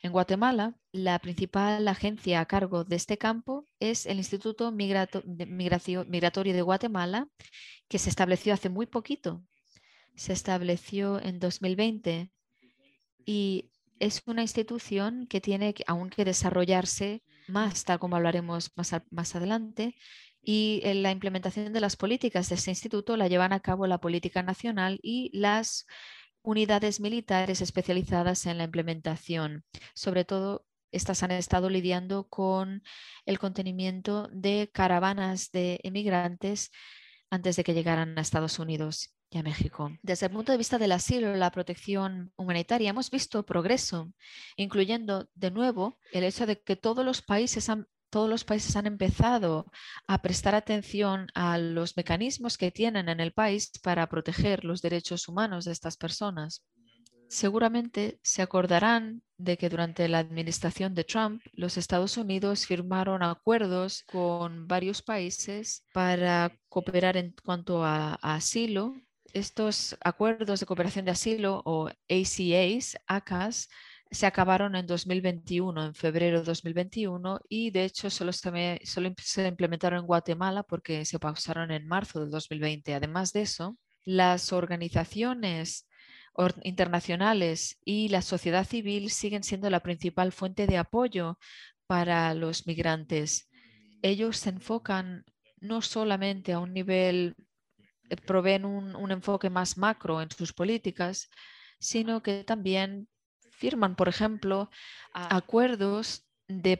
En 0.01 0.11
Guatemala, 0.11 0.75
la 0.91 1.19
principal 1.19 1.87
agencia 1.87 2.39
a 2.39 2.45
cargo 2.45 2.83
de 2.83 2.95
este 2.95 3.17
campo 3.17 3.67
es 3.79 4.05
el 4.05 4.17
Instituto 4.17 4.71
Migratorio 4.71 6.53
de 6.53 6.61
Guatemala, 6.61 7.27
que 7.87 7.99
se 7.99 8.09
estableció 8.09 8.53
hace 8.53 8.69
muy 8.69 8.85
poquito. 8.85 9.43
Se 10.15 10.33
estableció 10.33 11.21
en 11.21 11.39
2020 11.39 12.31
y 13.25 13.71
es 13.99 14.21
una 14.25 14.41
institución 14.41 15.27
que 15.27 15.41
tiene 15.41 15.75
aún 15.87 16.09
que 16.09 16.25
desarrollarse 16.25 17.21
más, 17.47 17.83
tal 17.83 17.99
como 17.99 18.15
hablaremos 18.15 18.71
más, 18.75 19.35
adelante, 19.35 19.95
y 20.41 20.81
la 20.83 21.11
implementación 21.11 21.73
de 21.73 21.81
las 21.81 21.97
políticas 21.97 22.47
de 22.49 22.55
este 22.55 22.71
instituto 22.71 23.17
la 23.17 23.27
llevan 23.27 23.51
a 23.51 23.59
cabo 23.59 23.87
la 23.87 23.99
política 23.99 24.41
nacional 24.41 24.99
y 25.03 25.29
las 25.37 25.85
unidades 26.41 26.99
militares 26.99 27.61
especializadas 27.61 28.45
en 28.45 28.57
la 28.57 28.65
implementación. 28.65 29.65
Sobre 29.93 30.25
todo, 30.25 30.65
estas 30.91 31.21
han 31.23 31.31
estado 31.31 31.69
lidiando 31.69 32.27
con 32.27 32.83
el 33.25 33.39
contenimiento 33.39 34.27
de 34.31 34.69
caravanas 34.73 35.51
de 35.51 35.79
emigrantes 35.83 36.71
antes 37.29 37.55
de 37.55 37.63
que 37.63 37.73
llegaran 37.73 38.17
a 38.17 38.21
Estados 38.21 38.57
Unidos 38.59 39.13
y 39.29 39.37
a 39.37 39.43
México. 39.43 39.91
Desde 40.01 40.25
el 40.25 40.31
punto 40.31 40.51
de 40.51 40.57
vista 40.57 40.79
del 40.79 40.91
asilo 40.91 41.35
y 41.35 41.37
la 41.37 41.51
protección 41.51 42.33
humanitaria, 42.35 42.89
hemos 42.89 43.11
visto 43.11 43.45
progreso, 43.45 44.11
incluyendo 44.55 45.29
de 45.35 45.51
nuevo 45.51 45.99
el 46.11 46.23
hecho 46.23 46.47
de 46.47 46.59
que 46.61 46.75
todos 46.75 47.05
los 47.05 47.21
países 47.21 47.69
han 47.69 47.87
todos 48.09 48.29
los 48.29 48.43
países 48.43 48.75
han 48.75 48.87
empezado 48.87 49.71
a 50.07 50.21
prestar 50.21 50.55
atención 50.55 51.27
a 51.33 51.57
los 51.57 51.95
mecanismos 51.97 52.57
que 52.57 52.71
tienen 52.71 53.09
en 53.09 53.19
el 53.19 53.33
país 53.33 53.71
para 53.83 54.07
proteger 54.07 54.65
los 54.65 54.81
derechos 54.81 55.27
humanos 55.27 55.65
de 55.65 55.71
estas 55.71 55.97
personas. 55.97 56.63
Seguramente 57.29 58.19
se 58.23 58.41
acordarán 58.41 59.21
de 59.37 59.55
que 59.55 59.69
durante 59.69 60.07
la 60.07 60.17
administración 60.17 60.95
de 60.95 61.03
Trump, 61.03 61.43
los 61.53 61.77
Estados 61.77 62.17
Unidos 62.17 62.65
firmaron 62.65 63.21
acuerdos 63.21 64.03
con 64.11 64.67
varios 64.67 65.03
países 65.03 65.85
para 65.93 66.57
cooperar 66.69 67.17
en 67.17 67.35
cuanto 67.43 67.85
a, 67.85 68.15
asilo. 68.15 68.95
Estos 69.31 69.95
acuerdos 70.03 70.59
de 70.59 70.65
cooperación 70.65 71.05
de 71.05 71.11
asilo 71.11 71.61
o 71.65 71.87
ACAs, 72.09 72.97
ACAS, 73.05 73.69
se 74.11 74.25
acabaron 74.25 74.75
en 74.75 74.87
2021, 74.87 75.85
en 75.85 75.93
febrero 75.93 76.39
de 76.39 76.45
2021, 76.45 77.41
y 77.47 77.71
de 77.71 77.85
hecho 77.85 78.09
solo 78.09 78.33
se, 78.33 78.81
solo 78.83 79.13
se 79.17 79.47
implementaron 79.47 79.99
en 79.99 80.07
Guatemala 80.07 80.63
porque 80.63 81.05
se 81.05 81.19
pausaron 81.19 81.71
en 81.71 81.87
marzo 81.87 82.23
de 82.23 82.31
2020. 82.31 82.95
Además 82.95 83.33
de 83.33 83.41
eso, 83.41 83.77
las 84.05 84.51
organizaciones 84.51 85.87
internacionales 86.63 87.77
y 87.83 88.07
la 88.09 88.21
sociedad 88.21 88.65
civil 88.65 89.11
siguen 89.11 89.43
siendo 89.43 89.69
la 89.69 89.81
principal 89.81 90.31
fuente 90.31 90.67
de 90.67 90.77
apoyo 90.77 91.37
para 91.85 92.33
los 92.33 92.65
migrantes. 92.65 93.49
Ellos 94.01 94.37
se 94.37 94.49
enfocan 94.49 95.25
no 95.59 95.81
solamente 95.81 96.53
a 96.53 96.59
un 96.59 96.73
nivel, 96.73 97.35
eh, 98.09 98.15
proveen 98.15 98.65
un, 98.65 98.95
un 98.95 99.11
enfoque 99.11 99.49
más 99.49 99.77
macro 99.77 100.21
en 100.21 100.31
sus 100.31 100.53
políticas, 100.53 101.29
sino 101.79 102.23
que 102.23 102.43
también 102.43 103.07
firman, 103.59 103.95
por 103.95 104.07
ejemplo, 104.07 104.69
acuerdos 105.13 106.25
de, 106.47 106.77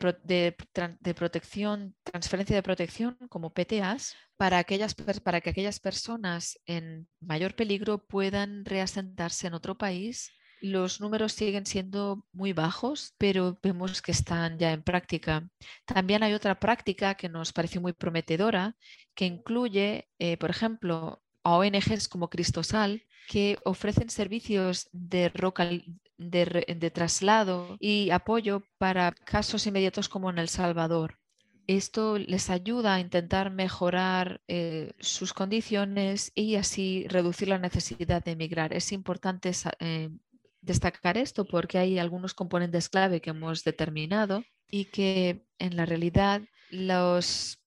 protección, 1.16 1.96
transferencia 2.04 2.56
de 2.56 2.64
protección 2.64 3.18
como 3.30 3.54
PTAs 3.54 4.16
para, 4.38 4.58
aquellas, 4.58 4.96
para 4.96 5.42
que 5.42 5.52
aquellas 5.52 5.80
personas 5.80 6.60
en 6.66 7.08
mayor 7.20 7.54
peligro 7.56 8.04
puedan 8.06 8.66
reasentarse 8.66 9.48
en 9.48 9.54
otro 9.54 9.78
país. 9.78 10.32
Los 10.62 11.00
números 11.00 11.34
siguen 11.34 11.66
siendo 11.66 12.26
muy 12.34 12.52
bajos, 12.52 13.14
pero 13.18 13.60
vemos 13.62 14.02
que 14.02 14.12
están 14.12 14.58
ya 14.58 14.74
en 14.74 14.84
práctica. 14.84 15.48
También 15.86 16.24
hay 16.24 16.34
otra 16.34 16.60
práctica 16.60 17.16
que 17.16 17.30
nos 17.30 17.54
pareció 17.54 17.80
muy 17.80 17.94
prometedora, 17.94 18.76
que 19.16 19.26
incluye, 19.26 20.10
eh, 20.18 20.36
por 20.38 20.50
ejemplo, 20.50 21.22
a 21.44 21.56
ONGs 21.58 22.10
como 22.10 22.30
Cristosal, 22.30 23.04
que 23.28 23.58
ofrecen 23.64 24.10
servicios 24.10 24.90
de, 24.92 25.32
de, 26.18 26.92
traslado 26.92 27.78
y 27.80 28.10
apoyo 28.12 28.64
para 28.78 29.12
casos 29.12 29.68
inmediatos 29.68 30.10
como 30.10 30.30
en 30.30 30.40
El 30.40 30.50
Salvador. 30.50 31.20
Esto 31.68 32.18
les 32.18 32.50
ayuda 32.50 32.96
a 32.96 33.00
intentar 33.00 33.52
mejorar 33.52 34.42
eh, 34.48 34.94
sus 35.00 35.34
condiciones 35.34 36.32
y 36.34 36.56
así 36.56 37.06
reducir 37.08 37.48
la 37.48 37.60
necesidad 37.60 38.24
de 38.24 38.32
emigrar. 38.32 38.74
Es 38.74 38.92
importante 38.92 39.52
eh, 39.80 40.10
destacar 40.62 41.18
esto 41.18 41.46
porque 41.46 41.78
hay 41.78 42.00
algunos 42.00 42.34
componentes 42.34 42.90
clave 42.90 43.22
que 43.22 43.30
hemos 43.30 43.64
determinado 43.64 44.44
y 44.68 44.86
que 44.86 45.46
en 45.60 45.76
la 45.76 45.86
realidad 45.86 46.42
los 46.72 47.59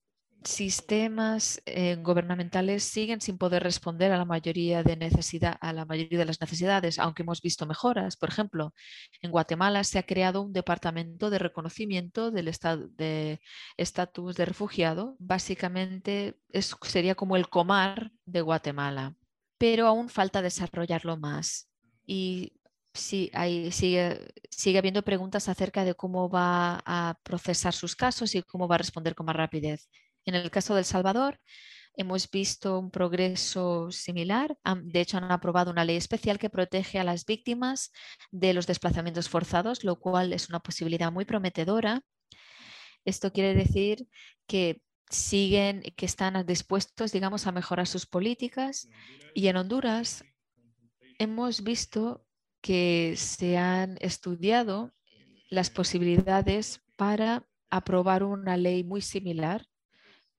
sistemas 0.44 1.62
eh, 1.66 1.96
gubernamentales 1.96 2.84
siguen 2.84 3.20
sin 3.20 3.38
poder 3.38 3.62
responder 3.62 4.12
a 4.12 4.18
la 4.18 4.24
mayoría 4.24 4.82
de 4.82 4.96
necesidad, 4.96 5.56
a 5.60 5.72
la 5.72 5.84
mayoría 5.84 6.18
de 6.18 6.24
las 6.24 6.40
necesidades, 6.40 6.98
aunque 6.98 7.22
hemos 7.22 7.40
visto 7.40 7.66
mejoras. 7.66 8.16
Por 8.16 8.28
ejemplo, 8.28 8.74
en 9.20 9.30
Guatemala 9.30 9.84
se 9.84 9.98
ha 9.98 10.04
creado 10.04 10.42
un 10.42 10.52
departamento 10.52 11.30
de 11.30 11.38
reconocimiento 11.38 12.30
del 12.30 12.48
estado 12.48 12.88
de 12.88 13.40
estatus 13.76 14.36
de 14.36 14.44
refugiado. 14.44 15.16
Básicamente 15.18 16.36
sería 16.82 17.14
como 17.14 17.36
el 17.36 17.48
comar 17.48 18.12
de 18.24 18.40
Guatemala, 18.40 19.16
pero 19.58 19.86
aún 19.86 20.08
falta 20.08 20.42
desarrollarlo 20.42 21.16
más. 21.16 21.68
Y 22.06 22.52
sí, 22.94 23.30
hay, 23.34 23.72
sigue, 23.72 24.32
sigue 24.50 24.78
habiendo 24.78 25.02
preguntas 25.02 25.48
acerca 25.48 25.84
de 25.84 25.94
cómo 25.94 26.28
va 26.28 26.82
a 26.84 27.18
procesar 27.22 27.74
sus 27.74 27.96
casos 27.96 28.34
y 28.34 28.42
cómo 28.42 28.68
va 28.68 28.76
a 28.76 28.78
responder 28.78 29.14
con 29.14 29.26
más 29.26 29.36
rapidez. 29.36 29.88
En 30.24 30.34
el 30.34 30.50
caso 30.50 30.74
de 30.74 30.80
El 30.80 30.84
Salvador, 30.84 31.40
hemos 31.94 32.30
visto 32.30 32.78
un 32.78 32.90
progreso 32.90 33.90
similar. 33.90 34.56
De 34.82 35.00
hecho, 35.00 35.18
han 35.18 35.30
aprobado 35.30 35.70
una 35.70 35.84
ley 35.84 35.96
especial 35.96 36.38
que 36.38 36.50
protege 36.50 36.98
a 36.98 37.04
las 37.04 37.26
víctimas 37.26 37.92
de 38.30 38.54
los 38.54 38.66
desplazamientos 38.66 39.28
forzados, 39.28 39.84
lo 39.84 39.98
cual 39.98 40.32
es 40.32 40.48
una 40.48 40.60
posibilidad 40.60 41.12
muy 41.12 41.24
prometedora. 41.24 42.02
Esto 43.04 43.32
quiere 43.32 43.54
decir 43.54 44.06
que 44.46 44.80
siguen, 45.10 45.82
que 45.96 46.06
están 46.06 46.46
dispuestos, 46.46 47.12
digamos, 47.12 47.46
a 47.46 47.52
mejorar 47.52 47.86
sus 47.86 48.06
políticas. 48.06 48.88
Y 49.34 49.48
en 49.48 49.56
Honduras 49.56 50.24
hemos 51.18 51.62
visto 51.62 52.24
que 52.60 53.14
se 53.16 53.58
han 53.58 53.98
estudiado 54.00 54.94
las 55.50 55.68
posibilidades 55.68 56.80
para 56.96 57.46
aprobar 57.70 58.22
una 58.22 58.56
ley 58.56 58.84
muy 58.84 59.02
similar 59.02 59.66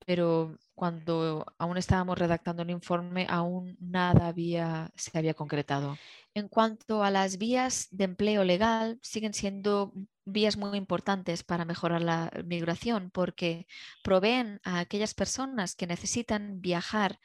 pero 0.05 0.57
cuando 0.75 1.45
aún 1.57 1.77
estábamos 1.77 2.17
redactando 2.17 2.63
un 2.63 2.69
informe, 2.69 3.25
aún 3.29 3.77
nada 3.79 4.27
había, 4.27 4.91
se 4.95 5.17
había 5.17 5.33
concretado. 5.33 5.97
En 6.33 6.47
cuanto 6.47 7.03
a 7.03 7.11
las 7.11 7.37
vías 7.37 7.87
de 7.91 8.05
empleo 8.05 8.43
legal, 8.43 8.99
siguen 9.01 9.33
siendo 9.33 9.93
vías 10.25 10.57
muy 10.57 10.77
importantes 10.77 11.43
para 11.43 11.65
mejorar 11.65 12.01
la 12.01 12.31
migración 12.45 13.11
porque 13.11 13.67
proveen 14.03 14.59
a 14.63 14.79
aquellas 14.79 15.13
personas 15.13 15.75
que 15.75 15.87
necesitan 15.87 16.61
viajar 16.61 17.19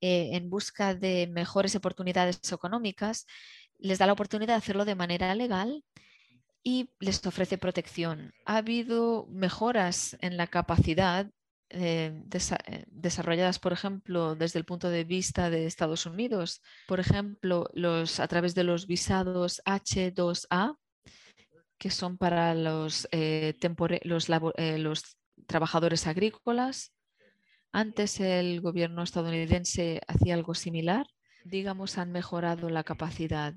eh, 0.00 0.30
en 0.32 0.48
busca 0.48 0.94
de 0.94 1.26
mejores 1.26 1.74
oportunidades 1.76 2.40
económicas, 2.52 3.26
les 3.78 3.98
da 3.98 4.06
la 4.06 4.14
oportunidad 4.14 4.54
de 4.54 4.58
hacerlo 4.58 4.84
de 4.84 4.94
manera 4.94 5.34
legal 5.34 5.84
y 6.62 6.90
les 7.00 7.24
ofrece 7.26 7.58
protección. 7.58 8.32
Ha 8.46 8.58
habido 8.58 9.26
mejoras 9.30 10.16
en 10.20 10.36
la 10.36 10.46
capacidad 10.46 11.30
eh, 11.70 12.12
eh, 12.66 12.84
desarrolladas, 12.88 13.60
por 13.60 13.72
ejemplo, 13.72 14.34
desde 14.34 14.58
el 14.58 14.64
punto 14.64 14.90
de 14.90 15.04
vista 15.04 15.50
de 15.50 15.66
Estados 15.66 16.04
Unidos, 16.04 16.62
por 16.88 16.98
ejemplo, 16.98 17.68
los, 17.74 18.18
a 18.18 18.26
través 18.26 18.56
de 18.56 18.64
los 18.64 18.88
visados 18.88 19.62
H2A, 19.64 20.76
que 21.78 21.90
son 21.90 22.18
para 22.18 22.54
los, 22.54 23.08
eh, 23.12 23.56
los, 24.02 24.28
los 24.28 25.16
trabajadores 25.46 26.06
agrícolas. 26.08 26.92
Antes 27.72 28.18
el 28.18 28.60
gobierno 28.60 29.04
estadounidense 29.04 30.00
hacía 30.08 30.34
algo 30.34 30.54
similar. 30.54 31.06
Digamos, 31.44 31.98
han 31.98 32.10
mejorado 32.10 32.68
la 32.68 32.82
capacidad 32.82 33.54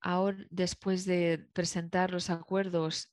ahora 0.00 0.44
después 0.50 1.04
de 1.04 1.46
presentar 1.52 2.10
los 2.10 2.28
acuerdos 2.28 3.08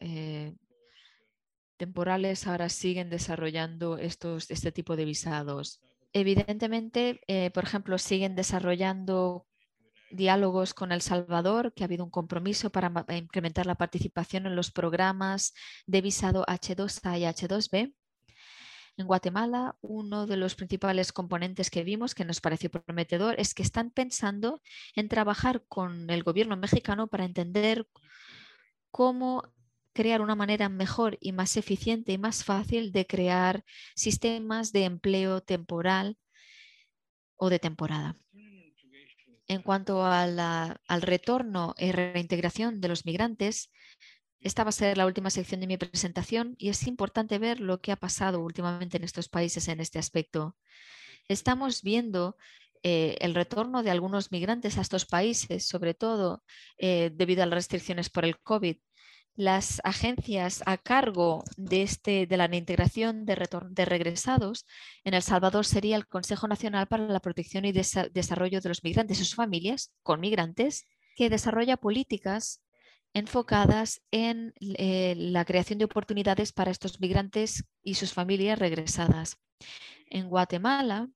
temporales 1.80 2.46
ahora 2.46 2.70
siguen 2.70 3.10
desarrollando 3.10 3.98
estos, 3.98 4.52
este 4.52 4.72
tipo 4.72 4.96
de 4.96 5.06
visados. 5.06 5.82
Evidentemente, 6.14 7.22
eh, 7.28 7.50
por 7.52 7.64
ejemplo, 7.64 7.98
siguen 7.98 8.36
desarrollando 8.36 9.48
diálogos 10.12 10.74
con 10.74 10.92
El 10.92 11.02
Salvador, 11.02 11.74
que 11.74 11.84
ha 11.84 11.86
habido 11.88 12.04
un 12.04 12.12
compromiso 12.12 12.70
para 12.72 12.92
incrementar 13.16 13.66
la 13.66 13.76
participación 13.76 14.46
en 14.46 14.56
los 14.56 14.72
programas 14.72 15.54
de 15.86 16.02
visado 16.02 16.46
H2A 16.48 17.20
y 17.20 17.24
H2B. 17.24 17.94
En 18.98 19.08
Guatemala, 19.08 19.78
uno 19.80 20.28
de 20.28 20.36
los 20.36 20.56
principales 20.56 21.14
componentes 21.14 21.70
que 21.70 21.86
vimos 21.86 22.14
que 22.14 22.26
nos 22.26 22.42
pareció 22.42 22.70
prometedor 22.70 23.40
es 23.40 23.54
que 23.54 23.64
están 23.64 23.92
pensando 23.92 24.62
en 24.96 25.08
trabajar 25.08 25.64
con 25.70 26.10
el 26.10 26.24
gobierno 26.24 26.58
mexicano 26.58 27.08
para 27.08 27.24
entender 27.24 27.88
cómo 28.92 29.44
crear 30.00 30.22
una 30.22 30.36
manera 30.36 30.70
mejor 30.70 31.18
y 31.20 31.34
más 31.34 31.58
eficiente 31.58 32.14
y 32.14 32.18
más 32.18 32.46
fácil 32.46 32.94
de 32.94 33.06
crear 33.06 33.66
sistemas 33.96 34.72
de 34.72 34.86
empleo 34.86 35.42
temporal 35.42 36.18
o 37.36 37.50
de 37.50 37.60
temporada. 37.60 38.16
En 39.50 39.62
cuanto 39.62 40.06
al 40.06 41.02
retorno 41.02 41.76
y 41.78 41.92
reintegración 41.92 42.80
de 42.80 42.88
los 42.88 43.06
migrantes, 43.06 43.74
esta 44.40 44.64
va 44.64 44.70
a 44.70 44.72
ser 44.72 44.98
la 44.98 45.06
última 45.06 45.32
sección 45.32 45.60
de 45.60 45.68
mi 45.68 45.76
presentación 45.76 46.56
y 46.58 46.70
es 46.70 46.88
importante 46.88 47.38
ver 47.38 47.60
lo 47.60 47.82
que 47.82 47.92
ha 47.92 47.98
pasado 47.98 48.40
últimamente 48.40 48.96
en 48.96 49.04
estos 49.04 49.28
países 49.28 49.68
en 49.68 49.82
este 49.82 50.00
aspecto. 50.00 50.56
Estamos 51.28 51.82
viendo 51.82 52.38
eh, 52.84 53.18
el 53.20 53.36
retorno 53.36 53.84
de 53.84 53.92
algunos 53.92 54.32
migrantes 54.32 54.78
a 54.78 54.82
estos 54.82 55.06
países, 55.06 55.68
sobre 55.68 55.94
todo 55.94 56.42
eh, 56.78 57.12
debido 57.14 57.44
a 57.44 57.48
las 57.48 57.58
restricciones 57.58 58.10
por 58.10 58.24
el 58.24 58.40
COVID 58.40 58.78
las 59.40 59.80
agencias 59.86 60.62
a 60.66 60.78
cargo 60.78 61.46
de, 61.56 61.82
este, 61.84 62.28
de 62.28 62.36
la 62.36 62.54
integración 62.54 63.26
de, 63.26 63.48
de 63.70 63.86
regresados 63.86 64.66
en 65.06 65.14
El 65.14 65.22
Salvador 65.22 65.66
sería 65.66 65.96
el 65.96 66.08
Consejo 66.08 66.50
Nacional 66.50 66.88
para 66.88 67.08
la 67.08 67.22
Protección 67.22 67.64
y 67.64 67.72
Desarrollo 67.72 68.60
de 68.60 68.68
los 68.68 68.84
Migrantes 68.84 69.18
y 69.18 69.24
sus 69.24 69.36
familias 69.36 69.94
con 70.04 70.20
migrantes, 70.20 70.86
que 71.16 71.30
desarrolla 71.30 71.78
políticas 71.78 72.62
enfocadas 73.14 74.02
en 74.12 74.54
eh, 74.60 75.16
la 75.16 75.46
creación 75.46 75.80
de 75.80 75.86
oportunidades 75.86 76.52
para 76.52 76.72
estos 76.72 77.00
migrantes 77.00 77.64
y 77.82 77.96
sus 77.96 78.12
familias 78.12 78.60
regresadas. 78.60 79.38
En 80.10 80.28
Guatemala 80.28 81.08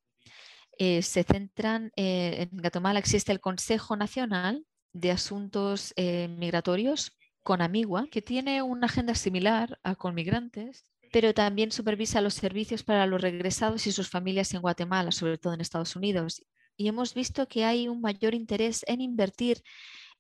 eh, 0.78 1.02
se 1.02 1.24
centran, 1.24 1.92
eh, 1.98 2.48
en 2.50 2.58
Guatemala 2.58 3.00
existe 3.00 3.34
el 3.34 3.42
Consejo 3.42 3.98
Nacional 3.98 4.66
de 4.94 5.12
Asuntos 5.12 5.94
Migratorios 5.98 7.18
con 7.44 7.62
Amigua, 7.62 8.08
que 8.10 8.22
tiene 8.22 8.62
una 8.62 8.88
agenda 8.88 9.16
similar 9.16 9.80
a 9.84 9.96
con 9.96 10.16
migrantes, 10.16 10.86
pero 11.12 11.34
también 11.34 11.72
supervisa 11.72 12.22
los 12.22 12.34
servicios 12.34 12.84
para 12.84 13.06
los 13.06 13.22
regresados 13.22 13.86
y 13.86 13.92
sus 13.92 14.10
familias 14.10 14.54
en 14.54 14.62
Guatemala, 14.62 15.12
sobre 15.12 15.38
todo 15.38 15.54
en 15.54 15.62
Estados 15.62 15.96
Unidos. 15.96 16.44
Y 16.76 16.88
hemos 16.88 17.14
visto 17.14 17.48
que 17.48 17.66
hay 17.66 17.88
un 17.88 18.02
mayor 18.02 18.34
interés 18.34 18.84
en 18.88 19.02
invertir 19.02 19.62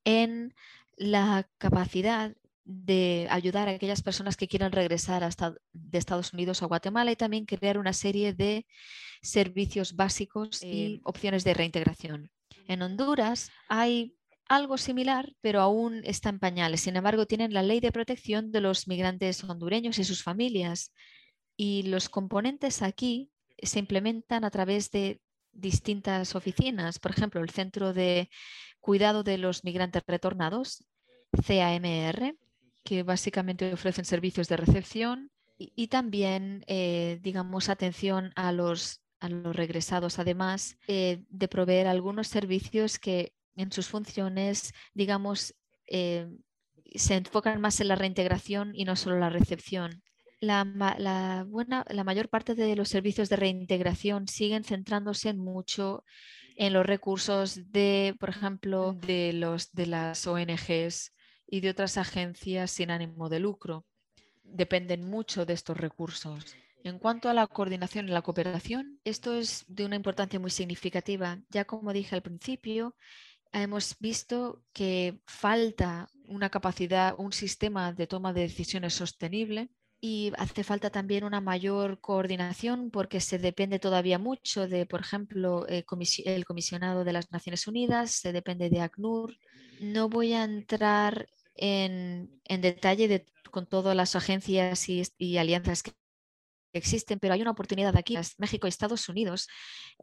en 0.03 0.53
la 0.95 1.49
capacidad 1.57 2.35
de 2.65 3.27
ayudar 3.29 3.67
a 3.67 3.71
aquellas 3.71 4.01
personas 4.01 4.37
que 4.37 4.47
quieran 4.47 4.71
regresar 4.71 5.23
hasta 5.23 5.55
de 5.73 5.97
Estados 5.97 6.31
Unidos 6.33 6.61
a 6.61 6.67
Guatemala 6.67 7.11
y 7.11 7.15
también 7.15 7.45
crear 7.45 7.77
una 7.77 7.93
serie 7.93 8.33
de 8.33 8.65
servicios 9.21 9.95
básicos 9.95 10.61
y 10.63 11.01
opciones 11.03 11.43
de 11.43 11.53
reintegración. 11.53 12.31
En 12.67 12.81
Honduras 12.81 13.51
hay 13.67 14.15
algo 14.47 14.77
similar, 14.77 15.33
pero 15.41 15.61
aún 15.61 16.01
está 16.03 16.29
en 16.29 16.39
pañales. 16.39 16.81
Sin 16.81 16.95
embargo, 16.95 17.25
tienen 17.25 17.53
la 17.53 17.63
ley 17.63 17.79
de 17.79 17.91
protección 17.91 18.51
de 18.51 18.61
los 18.61 18.87
migrantes 18.87 19.43
hondureños 19.43 19.99
y 19.99 20.03
sus 20.03 20.23
familias. 20.23 20.93
Y 21.55 21.83
los 21.83 22.09
componentes 22.09 22.81
aquí 22.81 23.31
se 23.61 23.79
implementan 23.79 24.43
a 24.43 24.51
través 24.51 24.91
de 24.91 25.21
distintas 25.51 26.35
oficinas. 26.35 26.99
Por 26.99 27.11
ejemplo, 27.11 27.41
el 27.41 27.49
Centro 27.49 27.93
de 27.93 28.29
Cuidado 28.79 29.23
de 29.23 29.37
los 29.37 29.63
Migrantes 29.63 30.03
Retornados, 30.05 30.83
CAMR, 31.31 32.35
que 32.83 33.03
básicamente 33.03 33.71
ofrecen 33.73 34.05
servicios 34.05 34.49
de 34.49 34.57
recepción 34.57 35.31
y, 35.57 35.87
también, 35.87 36.65
eh, 36.67 37.19
digamos, 37.21 37.69
atención 37.69 38.33
a 38.35 38.51
los, 38.51 39.01
a 39.19 39.29
los 39.29 39.55
regresados, 39.55 40.19
además 40.19 40.77
eh, 40.87 41.23
de 41.29 41.47
proveer 41.47 41.87
algunos 41.87 42.27
servicios 42.27 42.99
que 42.99 43.33
en 43.55 43.71
sus 43.71 43.87
funciones, 43.87 44.73
digamos, 44.93 45.55
eh, 45.87 46.27
se 46.95 47.15
enfocan 47.15 47.61
más 47.61 47.79
en 47.79 47.87
la 47.87 47.95
reintegración 47.95 48.73
y 48.75 48.85
no 48.85 48.95
solo 48.95 49.19
la 49.19 49.29
recepción. 49.29 50.03
La, 50.39 51.45
buena, 51.47 51.85
la 51.89 52.03
mayor 52.03 52.27
parte 52.27 52.53
de 52.53 52.75
los 52.75 52.89
servicios 52.89 53.29
de 53.29 53.37
reintegración 53.37 54.27
siguen 54.27 54.65
centrándose 54.65 55.33
mucho 55.33 56.03
en 56.57 56.73
los 56.73 56.85
recursos 56.85 57.71
de, 57.71 58.15
por 58.19 58.29
ejemplo, 58.29 58.93
de, 58.93 59.31
los, 59.33 59.71
de 59.71 59.87
las 59.87 60.27
ONGs 60.27 61.13
y 61.47 61.61
de 61.61 61.69
otras 61.69 61.97
agencias 61.97 62.71
sin 62.71 62.91
ánimo 62.91 63.29
de 63.29 63.39
lucro. 63.39 63.85
dependen 64.43 65.09
mucho 65.09 65.45
de 65.45 65.53
estos 65.53 65.77
recursos. 65.77 66.57
En 66.83 66.99
cuanto 66.99 67.29
a 67.29 67.33
la 67.33 67.47
coordinación 67.47 68.09
y 68.09 68.11
la 68.11 68.21
cooperación, 68.21 68.99
esto 69.05 69.33
es 69.33 69.63
de 69.67 69.85
una 69.85 69.95
importancia 69.95 70.39
muy 70.39 70.51
significativa. 70.51 71.39
Ya 71.49 71.63
como 71.63 71.93
dije 71.93 72.13
al 72.13 72.21
principio, 72.21 72.95
hemos 73.53 73.95
visto 73.99 74.63
que 74.73 75.19
falta 75.25 76.09
una 76.27 76.49
capacidad, 76.49 77.15
un 77.17 77.31
sistema 77.31 77.93
de 77.93 78.07
toma 78.07 78.33
de 78.33 78.41
decisiones 78.41 78.93
sostenible 78.93 79.69
y 80.01 80.33
hace 80.37 80.63
falta 80.63 80.89
también 80.89 81.23
una 81.23 81.39
mayor 81.39 82.01
coordinación 82.01 82.91
porque 82.91 83.21
se 83.21 83.37
depende 83.37 83.79
todavía 83.79 84.19
mucho 84.19 84.67
de, 84.67 84.85
por 84.85 85.01
ejemplo, 85.01 85.65
eh, 85.69 85.85
el 86.25 86.45
comisionado 86.45 87.03
de 87.05 87.13
las 87.13 87.31
Naciones 87.31 87.67
Unidas, 87.67 88.11
se 88.11 88.33
depende 88.33 88.69
de 88.69 88.81
ACNUR. 88.81 89.37
No 89.79 90.09
voy 90.09 90.33
a 90.33 90.43
entrar 90.43 91.27
en, 91.55 92.41
detalle 92.49 93.25
con 93.51 93.65
todas 93.65 93.95
las 93.95 94.15
agencias 94.15 94.89
y 94.89 95.37
alianzas 95.37 95.83
que 95.83 95.91
existen, 96.73 97.19
pero 97.19 97.33
hay 97.33 97.41
una 97.41 97.51
oportunidad 97.51 97.95
aquí, 97.97 98.17
México 98.37 98.67
y 98.67 98.69
Estados 98.69 99.07
Unidos, 99.09 99.47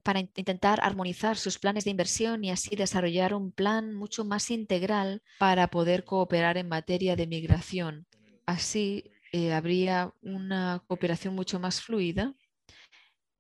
para 0.02 0.20
intentar 0.20 0.80
armonizar 0.82 1.36
sus 1.36 1.58
planes 1.58 1.84
de 1.84 1.90
inversión 1.90 2.44
y 2.44 2.50
así 2.50 2.76
desarrollar 2.76 3.34
un 3.34 3.52
plan 3.52 3.94
mucho 3.94 4.24
más 4.24 4.50
integral 4.50 5.22
para 5.38 5.68
poder 5.68 6.04
cooperar 6.04 6.56
en 6.56 6.68
materia 6.68 7.16
de 7.16 7.26
migración. 7.26 8.06
Así 8.46 9.04
eh, 9.32 9.52
habría 9.52 10.12
una 10.22 10.82
cooperación 10.86 11.34
mucho 11.34 11.60
más 11.60 11.80
fluida 11.80 12.34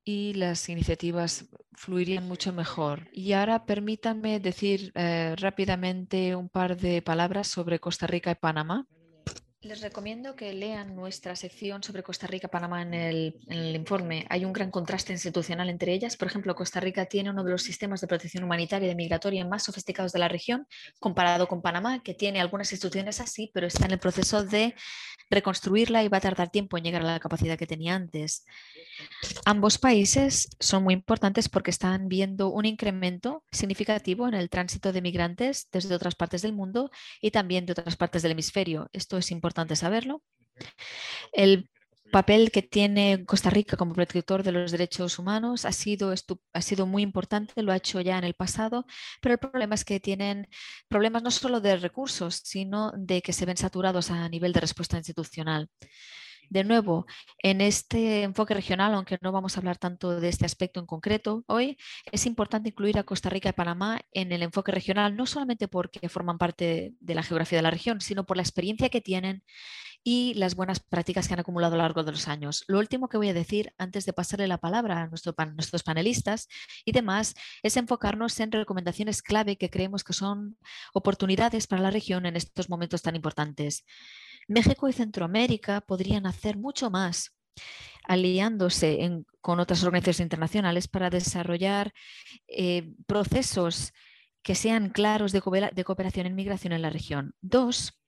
y 0.04 0.34
las 0.34 0.68
iniciativas 0.68 1.48
fluirían 1.72 2.26
mucho 2.26 2.52
mejor. 2.52 3.08
Y 3.12 3.32
ahora 3.32 3.64
permítanme 3.64 4.40
decir 4.40 4.92
eh, 4.94 5.34
rápidamente 5.36 6.34
un 6.34 6.48
par 6.48 6.76
de 6.76 7.02
palabras 7.02 7.48
sobre 7.48 7.78
Costa 7.78 8.06
Rica 8.06 8.30
y 8.30 8.34
Panamá. 8.34 8.86
Les 9.62 9.82
recomiendo 9.82 10.36
que 10.36 10.54
lean 10.54 10.96
nuestra 10.96 11.36
sección 11.36 11.82
sobre 11.82 12.02
Costa 12.02 12.26
Rica 12.26 12.46
y 12.46 12.50
Panamá 12.50 12.80
en 12.80 12.94
el, 12.94 13.34
informe. 13.74 14.24
Hay 14.30 14.46
un 14.46 14.54
gran 14.54 14.70
contraste 14.70 15.12
institucional 15.12 15.68
entre 15.68 15.92
ellas. 15.92 16.16
Por 16.16 16.28
ejemplo, 16.28 16.54
Costa 16.54 16.80
Rica 16.80 17.04
tiene 17.04 17.28
uno 17.28 17.44
de 17.44 17.50
los 17.50 17.62
sistemas 17.62 18.00
de 18.00 18.06
protección 18.06 18.42
humanitaria 18.42 18.90
y 18.90 18.94
migratoria 18.94 19.44
más 19.44 19.64
sofisticados 19.64 20.12
de 20.12 20.18
la 20.18 20.28
región, 20.28 20.66
comparado 20.98 21.46
con 21.46 21.60
Panamá, 21.60 22.02
que 22.02 22.14
tiene 22.14 22.40
algunas 22.40 22.72
instituciones 22.72 23.20
así, 23.20 23.50
pero 23.52 23.66
está 23.66 23.84
en 23.84 23.90
el 23.90 23.98
proceso 23.98 24.44
de 24.44 24.74
reconstruirla 25.28 26.02
y 26.02 26.08
va 26.08 26.16
a 26.16 26.22
tardar 26.22 26.48
tiempo 26.48 26.78
en 26.78 26.84
llegar 26.84 27.02
a 27.02 27.12
la 27.12 27.20
capacidad 27.20 27.58
que 27.58 27.66
tenía 27.66 27.94
antes. 27.94 28.46
Ambos 29.44 29.78
países 29.78 30.48
son 30.58 30.84
muy 30.84 30.94
importantes 30.94 31.50
porque 31.50 31.70
están 31.70 32.08
viendo 32.08 32.48
un 32.48 32.64
incremento 32.64 33.44
significativo 33.52 34.26
en 34.26 34.34
el 34.34 34.48
tránsito 34.48 34.92
de 34.92 35.02
migrantes 35.02 35.68
desde 35.70 35.94
otras 35.94 36.14
partes 36.14 36.42
del 36.42 36.54
mundo 36.54 36.90
y 37.20 37.30
también 37.30 37.66
de 37.66 37.72
otras 37.72 37.96
partes 37.96 38.22
del 38.22 38.32
hemisferio. 38.32 38.88
Esto 38.92 39.18
es 39.18 39.30
importante 39.30 39.49
saberlo. 39.76 40.22
El 41.32 41.70
papel 42.10 42.50
que 42.50 42.62
tiene 42.62 43.24
Costa 43.24 43.50
Rica 43.50 43.76
como 43.76 43.94
protector 43.94 44.42
de 44.42 44.52
los 44.52 44.72
derechos 44.72 45.18
humanos 45.18 45.64
ha 45.64 45.72
sido, 45.72 46.12
ha 46.52 46.62
sido 46.62 46.86
muy 46.86 47.02
importante, 47.02 47.62
lo 47.62 47.72
ha 47.72 47.76
hecho 47.76 48.00
ya 48.00 48.18
en 48.18 48.24
el 48.24 48.34
pasado, 48.34 48.84
pero 49.20 49.34
el 49.34 49.38
problema 49.38 49.74
es 49.74 49.84
que 49.84 50.00
tienen 50.00 50.48
problemas 50.88 51.22
no 51.22 51.30
solo 51.30 51.60
de 51.60 51.76
recursos, 51.76 52.40
sino 52.44 52.92
de 52.96 53.22
que 53.22 53.32
se 53.32 53.46
ven 53.46 53.56
saturados 53.56 54.10
a 54.10 54.28
nivel 54.28 54.52
de 54.52 54.60
respuesta 54.60 54.96
institucional. 54.96 55.68
De 56.50 56.64
nuevo, 56.64 57.06
en 57.38 57.60
este 57.60 58.24
enfoque 58.24 58.54
regional, 58.54 58.92
aunque 58.94 59.18
no 59.22 59.30
vamos 59.30 59.56
a 59.56 59.60
hablar 59.60 59.78
tanto 59.78 60.18
de 60.18 60.28
este 60.28 60.44
aspecto 60.44 60.80
en 60.80 60.86
concreto 60.86 61.44
hoy, 61.46 61.78
es 62.10 62.26
importante 62.26 62.70
incluir 62.70 62.98
a 62.98 63.04
Costa 63.04 63.30
Rica 63.30 63.50
y 63.50 63.52
Panamá 63.52 64.00
en 64.10 64.32
el 64.32 64.42
enfoque 64.42 64.72
regional, 64.72 65.16
no 65.16 65.26
solamente 65.26 65.68
porque 65.68 66.08
forman 66.08 66.38
parte 66.38 66.92
de 66.98 67.14
la 67.14 67.22
geografía 67.22 67.58
de 67.58 67.62
la 67.62 67.70
región, 67.70 68.00
sino 68.00 68.26
por 68.26 68.36
la 68.36 68.42
experiencia 68.42 68.88
que 68.88 69.00
tienen 69.00 69.44
y 70.02 70.34
las 70.34 70.56
buenas 70.56 70.80
prácticas 70.80 71.28
que 71.28 71.34
han 71.34 71.40
acumulado 71.40 71.74
a 71.74 71.76
lo 71.76 71.84
largo 71.84 72.02
de 72.02 72.10
los 72.10 72.26
años. 72.26 72.64
Lo 72.66 72.80
último 72.80 73.08
que 73.08 73.16
voy 73.16 73.28
a 73.28 73.34
decir 73.34 73.72
antes 73.78 74.04
de 74.04 74.12
pasarle 74.12 74.48
la 74.48 74.58
palabra 74.58 75.02
a 75.02 75.06
nuestros 75.06 75.82
panelistas 75.84 76.48
y 76.84 76.90
demás 76.90 77.34
es 77.62 77.76
enfocarnos 77.76 78.40
en 78.40 78.50
recomendaciones 78.50 79.22
clave 79.22 79.56
que 79.56 79.70
creemos 79.70 80.02
que 80.02 80.14
son 80.14 80.58
oportunidades 80.94 81.68
para 81.68 81.82
la 81.82 81.92
región 81.92 82.26
en 82.26 82.34
estos 82.34 82.68
momentos 82.68 83.02
tan 83.02 83.14
importantes. 83.14 83.84
México 84.50 84.88
y 84.88 84.92
Centroamérica 84.92 85.80
podrían 85.80 86.26
hacer 86.26 86.58
mucho 86.58 86.90
más 86.90 87.36
aliándose 88.02 89.22
con 89.40 89.60
otras 89.60 89.84
organizaciones 89.84 90.20
internacionales 90.20 90.88
para 90.88 91.08
desarrollar 91.08 91.92
eh, 92.48 92.92
procesos 93.06 93.92
que 94.42 94.56
sean 94.56 94.90
claros 94.90 95.30
de, 95.30 95.40
cooperación 95.40 96.26
en 96.26 96.34
migración 96.34 96.72
en 96.72 96.82
la 96.82 96.90
región. 96.90 97.34
Dos, 97.40 98.00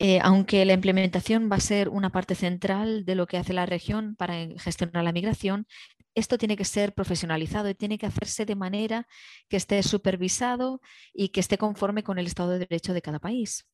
eh, 0.00 0.18
aunque 0.22 0.64
la 0.64 0.72
implementación 0.72 1.48
va 1.50 1.56
a 1.56 1.60
ser 1.60 1.88
una 1.88 2.10
parte 2.10 2.34
central 2.34 3.04
de 3.04 3.14
lo 3.14 3.28
que 3.28 3.36
hace 3.36 3.52
la 3.52 3.66
región 3.66 4.16
para 4.16 4.34
gestionar 4.58 5.04
la 5.04 5.12
migración, 5.12 5.68
esto 6.16 6.36
tiene 6.36 6.56
que 6.56 6.64
ser 6.64 6.94
profesionalizado 6.94 7.68
y 7.68 7.74
tiene 7.74 7.98
que 7.98 8.06
hacerse 8.06 8.44
de 8.44 8.56
manera 8.56 9.06
que 9.48 9.56
esté 9.56 9.80
supervisado 9.84 10.80
y 11.12 11.28
que 11.28 11.38
esté 11.38 11.58
conforme 11.58 12.02
con 12.02 12.18
el 12.18 12.26
Estado 12.26 12.50
de 12.50 12.60
Derecho 12.60 12.92
de 12.92 13.02
cada 13.02 13.20
país. 13.20 13.66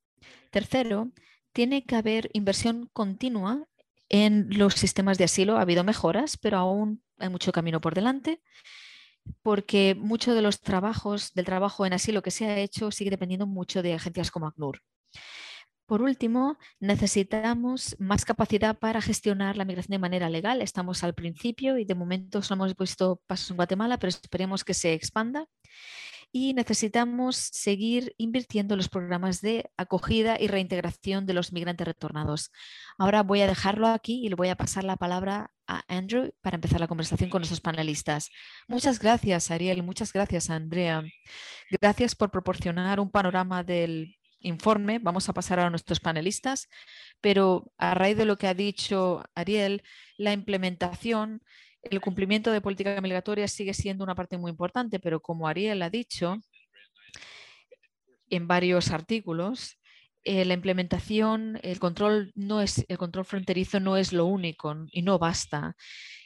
Tercero, 0.51 1.11
tiene 1.53 1.85
que 1.85 1.97
haber 1.97 2.31
inversión 2.33 2.89
continua 2.93 3.67
en 4.09 4.49
los 4.59 4.75
sistemas 4.75 5.19
de 5.19 5.25
asilo. 5.25 5.57
Ha 5.57 5.63
habido 5.63 5.85
mejoras, 5.85 6.37
pero 6.37 6.59
aún 6.59 7.03
hay 7.19 7.29
mucho 7.29 7.53
camino 7.53 7.81
por 7.81 7.95
delante, 7.95 8.43
porque 9.43 9.95
mucho 9.95 10.35
de 10.35 10.43
los 10.43 10.61
trabajos, 10.61 11.33
del 11.35 11.45
trabajo 11.45 11.87
en 11.87 11.93
asilo 11.93 12.23
que 12.23 12.31
se 12.31 12.47
ha 12.47 12.59
hecho, 12.59 12.91
sigue 12.91 13.11
dependiendo 13.11 13.47
mucho 13.47 13.83
de 13.83 13.95
agencias 13.95 14.31
como 14.31 14.47
ACNUR. 14.47 14.81
Por 15.87 16.03
último, 16.03 16.57
necesitamos 16.79 17.97
más 17.99 18.25
capacidad 18.25 18.79
para 18.79 19.03
gestionar 19.03 19.57
la 19.57 19.65
migración 19.65 19.91
de 19.91 19.99
manera 19.99 20.31
legal. 20.31 20.63
Estamos 20.63 21.03
al 21.03 21.15
principio 21.15 21.79
y 21.79 21.85
de 21.85 21.97
momento 21.97 22.43
solo 22.43 22.65
hemos 22.65 22.77
visto 22.77 23.21
pasos 23.27 23.51
en 23.51 23.57
Guatemala, 23.57 23.99
pero 23.99 24.11
esperemos 24.11 24.63
que 24.63 24.73
se 24.73 24.93
expanda 24.93 25.49
y 26.33 26.55
necesitamos 26.55 27.37
seguir 27.37 28.15
invirtiendo 28.17 28.75
en 28.75 28.79
los 28.79 28.89
programas 28.89 29.41
de 29.41 29.71
acogida 29.77 30.41
y 30.41 30.47
reintegración 30.47 31.27
de 31.27 31.35
los 31.35 31.53
migrantes 31.53 31.87
retornados. 31.87 32.53
Ahora 32.99 33.23
voy 33.23 33.41
a 33.41 33.47
dejarlo 33.47 33.89
aquí 33.89 34.25
y 34.25 34.29
le 34.29 34.37
voy 34.37 34.49
a 34.49 34.57
pasar 34.57 34.85
la 34.85 34.97
palabra 34.97 35.51
a 35.67 35.85
Andrew 35.89 36.33
para 36.41 36.55
empezar 36.55 36.81
la 36.81 36.89
conversación 36.89 37.31
con 37.31 37.41
nuestros 37.41 37.61
panelistas. 37.61 38.31
Muchas 38.69 39.01
gracias, 39.01 39.51
Ariel, 39.51 39.83
muchas 39.83 40.13
gracias, 40.13 40.51
Andrea. 40.51 41.03
Gracias 41.71 42.15
por 42.15 42.31
proporcionar 42.31 43.01
un 43.01 43.11
panorama 43.11 43.65
del 43.65 44.17
informe. 44.41 44.99
Vamos 45.01 45.29
a 45.29 45.35
pasar 45.35 45.61
a 45.61 45.71
nuestros 45.71 46.01
panelistas, 46.01 46.69
pero 47.21 47.73
a 47.77 47.95
raíz 47.95 48.17
de 48.17 48.25
lo 48.25 48.39
que 48.39 48.47
ha 48.47 48.55
dicho 48.55 49.25
Ariel, 49.35 49.83
la 50.17 50.33
implementación 50.33 51.43
el 51.83 52.01
cumplimiento 52.01 52.53
de 52.53 52.61
política 52.61 53.01
migratoria 53.01 53.49
sigue 53.49 53.75
siendo 53.75 54.05
una 54.05 54.15
parte 54.15 54.39
muy 54.39 54.51
importante, 54.51 55.01
pero 55.01 55.21
como 55.21 55.49
Ariel 55.49 55.83
ha 55.83 55.91
dicho 55.91 56.37
en 58.29 58.47
varios 58.47 58.91
artículos, 58.91 59.79
eh, 60.23 60.45
la 60.45 60.55
implementación, 60.55 61.59
el 61.63 61.79
control, 61.81 62.33
no 62.35 62.61
es, 62.61 62.85
el 62.89 62.99
control 62.99 63.25
fronterizo 63.25 63.81
no 63.81 63.97
es 63.97 64.13
lo 64.13 64.27
único 64.27 64.75
y 64.93 65.03
no 65.03 65.19
basta. 65.19 65.75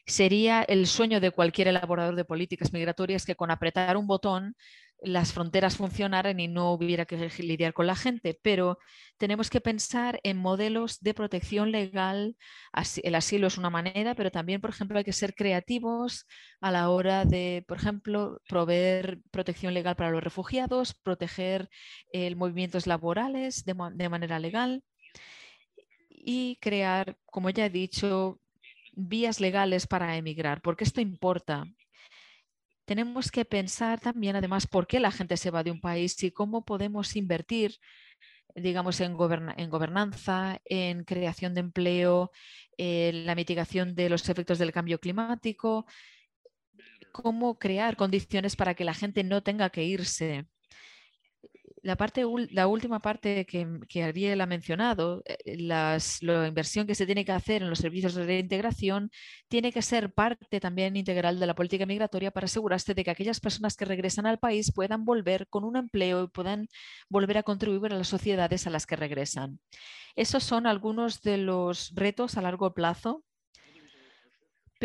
Sería 0.06 0.62
el 0.62 0.86
sueño 0.86 1.20
de 1.20 1.30
cualquier 1.30 1.68
elaborador 1.68 2.16
de 2.16 2.24
políticas 2.24 2.72
migratorias 2.72 3.24
que 3.24 3.36
con 3.36 3.50
apretar 3.50 3.96
un 3.96 4.06
botón 4.06 4.56
las 5.04 5.32
fronteras 5.32 5.76
funcionaran 5.76 6.40
y 6.40 6.48
no 6.48 6.72
hubiera 6.72 7.04
que 7.04 7.16
lidiar 7.38 7.74
con 7.74 7.86
la 7.86 7.94
gente, 7.94 8.38
pero 8.42 8.78
tenemos 9.18 9.50
que 9.50 9.60
pensar 9.60 10.18
en 10.22 10.38
modelos 10.38 11.00
de 11.00 11.12
protección 11.12 11.70
legal. 11.70 12.36
El 13.02 13.14
asilo 13.14 13.46
es 13.46 13.58
una 13.58 13.70
manera, 13.70 14.14
pero 14.14 14.30
también, 14.30 14.60
por 14.60 14.70
ejemplo, 14.70 14.98
hay 14.98 15.04
que 15.04 15.12
ser 15.12 15.34
creativos 15.34 16.26
a 16.60 16.70
la 16.70 16.88
hora 16.88 17.24
de, 17.26 17.64
por 17.68 17.76
ejemplo, 17.76 18.40
proveer 18.48 19.20
protección 19.30 19.74
legal 19.74 19.94
para 19.94 20.10
los 20.10 20.24
refugiados, 20.24 20.94
proteger 20.94 21.68
el 22.12 22.36
movimientos 22.36 22.86
laborales 22.86 23.64
de, 23.64 23.74
de 23.92 24.08
manera 24.08 24.38
legal 24.38 24.82
y 26.08 26.56
crear, 26.62 27.16
como 27.26 27.50
ya 27.50 27.66
he 27.66 27.70
dicho, 27.70 28.40
vías 28.92 29.40
legales 29.40 29.86
para 29.86 30.16
emigrar, 30.16 30.62
porque 30.62 30.84
esto 30.84 31.00
importa 31.00 31.66
tenemos 32.84 33.30
que 33.30 33.44
pensar 33.44 34.00
también, 34.00 34.36
además, 34.36 34.66
por 34.66 34.86
qué 34.86 35.00
la 35.00 35.10
gente 35.10 35.36
se 35.36 35.50
va 35.50 35.62
de 35.62 35.70
un 35.70 35.80
país 35.80 36.22
y 36.22 36.30
cómo 36.30 36.64
podemos 36.64 37.16
invertir, 37.16 37.78
digamos, 38.54 39.00
en, 39.00 39.16
gobernanza, 39.16 40.60
en 40.64 41.04
creación 41.04 41.54
de 41.54 41.60
empleo, 41.60 42.30
en 42.76 43.26
la 43.26 43.34
mitigación 43.34 43.94
de 43.94 44.08
los 44.08 44.28
efectos 44.28 44.58
del 44.58 44.72
cambio 44.72 45.00
climático, 45.00 45.86
cómo 47.12 47.58
crear 47.58 47.96
condiciones 47.96 48.56
para 48.56 48.74
que 48.74 48.84
la 48.84 48.94
gente 48.94 49.24
no 49.24 49.42
tenga 49.42 49.70
que 49.70 49.84
irse. 49.84 50.46
La, 51.84 51.96
parte, 51.96 52.24
la 52.50 52.66
última 52.66 52.98
parte 53.00 53.44
que, 53.46 53.78
que 53.88 54.02
Ariel 54.02 54.40
ha 54.40 54.46
mencionado, 54.46 55.22
eh, 55.26 55.56
las, 55.58 56.22
la 56.22 56.48
inversión 56.48 56.86
que 56.86 56.94
se 56.94 57.06
tiene 57.06 57.24
que 57.24 57.32
hacer 57.32 57.62
en 57.62 57.70
los 57.70 57.78
servicios 57.78 58.14
de 58.14 58.24
reintegración, 58.24 59.10
tiene 59.48 59.70
que 59.70 59.82
ser 59.82 60.12
parte 60.12 60.60
también 60.60 60.96
integral 60.96 61.38
de 61.38 61.46
la 61.46 61.54
política 61.54 61.86
migratoria 61.86 62.30
para 62.30 62.46
asegurarse 62.46 62.94
de 62.94 63.04
que 63.04 63.10
aquellas 63.10 63.38
personas 63.38 63.76
que 63.76 63.84
regresan 63.84 64.26
al 64.26 64.38
país 64.38 64.72
puedan 64.72 65.04
volver 65.04 65.46
con 65.48 65.64
un 65.64 65.76
empleo 65.76 66.24
y 66.24 66.28
puedan 66.28 66.68
volver 67.08 67.38
a 67.38 67.42
contribuir 67.42 67.92
a 67.92 67.98
las 67.98 68.08
sociedades 68.08 68.66
a 68.66 68.70
las 68.70 68.86
que 68.86 68.96
regresan. 68.96 69.60
Esos 70.16 70.42
son 70.42 70.66
algunos 70.66 71.20
de 71.22 71.38
los 71.38 71.92
retos 71.94 72.36
a 72.36 72.42
largo 72.42 72.74
plazo 72.74 73.24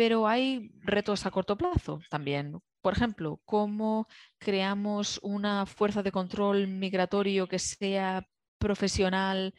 pero 0.00 0.26
hay 0.26 0.70
retos 0.82 1.26
a 1.26 1.30
corto 1.30 1.58
plazo 1.58 2.00
también. 2.08 2.58
Por 2.80 2.94
ejemplo, 2.94 3.40
cómo 3.44 4.06
creamos 4.38 5.20
una 5.22 5.66
fuerza 5.66 6.02
de 6.02 6.12
control 6.12 6.66
migratorio 6.68 7.46
que 7.46 7.58
sea 7.58 8.26
profesional 8.58 9.54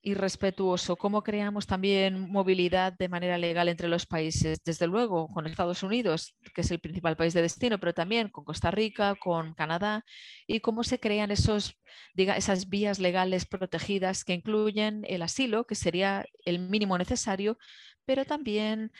y 0.00 0.14
respetuoso, 0.14 0.96
cómo 0.96 1.22
creamos 1.22 1.66
también 1.66 2.30
movilidad 2.30 2.92
de 2.96 3.08
manera 3.08 3.36
legal 3.36 3.68
entre 3.68 3.88
los 3.88 4.06
países, 4.06 4.60
desde 4.64 4.86
luego 4.86 5.28
con 5.28 5.46
Estados 5.46 5.82
Unidos, 5.82 6.36
que 6.54 6.60
es 6.60 6.70
el 6.70 6.78
principal 6.80 7.16
país 7.16 7.34
de 7.34 7.42
destino, 7.42 7.78
pero 7.78 7.92
también 7.92 8.28
con 8.28 8.44
Costa 8.44 8.70
Rica, 8.70 9.16
con 9.16 9.54
Canadá, 9.54 10.04
y 10.46 10.60
cómo 10.60 10.84
se 10.84 11.00
crean 11.00 11.30
esos, 11.32 11.76
diga, 12.14 12.36
esas 12.36 12.68
vías 12.68 13.00
legales 13.00 13.44
protegidas 13.44 14.24
que 14.24 14.34
incluyen 14.34 15.04
el 15.08 15.22
asilo, 15.22 15.66
que 15.66 15.74
sería 15.74 16.24
el 16.44 16.60
mínimo 16.60 16.96
necesario, 16.96 17.58
pero 18.04 18.24
también 18.24 18.92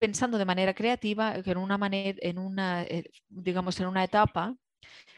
pensando 0.00 0.38
de 0.38 0.44
manera 0.44 0.74
creativa 0.74 1.36
en 1.36 1.58
una 1.58 1.78
manera, 1.78 2.18
en 2.22 2.38
una, 2.38 2.82
eh, 2.82 3.04
digamos, 3.28 3.78
en 3.78 3.86
una 3.86 4.02
etapa 4.02 4.56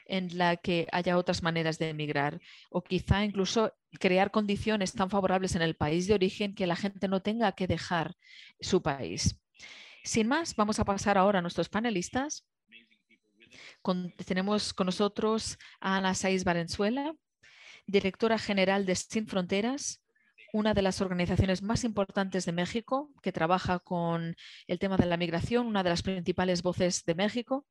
en 0.06 0.36
la 0.36 0.56
que 0.56 0.88
haya 0.92 1.16
otras 1.16 1.42
maneras 1.42 1.78
de 1.78 1.90
emigrar 1.90 2.40
o 2.68 2.82
quizá 2.82 3.24
incluso 3.24 3.72
crear 4.00 4.30
condiciones 4.30 4.92
tan 4.92 5.08
favorables 5.08 5.54
en 5.54 5.62
el 5.62 5.76
país 5.76 6.06
de 6.06 6.14
origen 6.14 6.54
que 6.54 6.66
la 6.66 6.76
gente 6.76 7.08
no 7.08 7.22
tenga 7.22 7.52
que 7.52 7.68
dejar 7.68 8.16
su 8.60 8.82
país. 8.82 9.40
Sin 10.02 10.26
más, 10.26 10.56
vamos 10.56 10.80
a 10.80 10.84
pasar 10.84 11.16
ahora 11.16 11.38
a 11.38 11.42
nuestros 11.42 11.68
panelistas. 11.68 12.44
tenemos 14.26 14.74
con 14.74 14.86
nosotros 14.86 15.58
a 15.80 15.96
Ana 15.98 16.14
Saiz 16.14 16.42
Valenzuela, 16.42 17.14
directora 17.86 18.38
general 18.38 18.84
de 18.84 18.96
Sin 18.96 19.28
Fronteras, 19.28 20.01
una 20.52 20.74
de 20.74 20.82
las 20.82 21.00
organizaciones 21.00 21.62
más 21.62 21.82
importantes 21.82 22.44
de 22.44 22.52
México 22.52 23.10
que 23.22 23.32
trabaja 23.32 23.78
con 23.80 24.36
el 24.66 24.78
tema 24.78 24.96
de 24.96 25.06
la 25.06 25.16
migración, 25.16 25.66
una 25.66 25.82
de 25.82 25.90
las 25.90 26.02
principales 26.02 26.62
voces 26.62 27.04
de 27.04 27.14
México. 27.14 27.66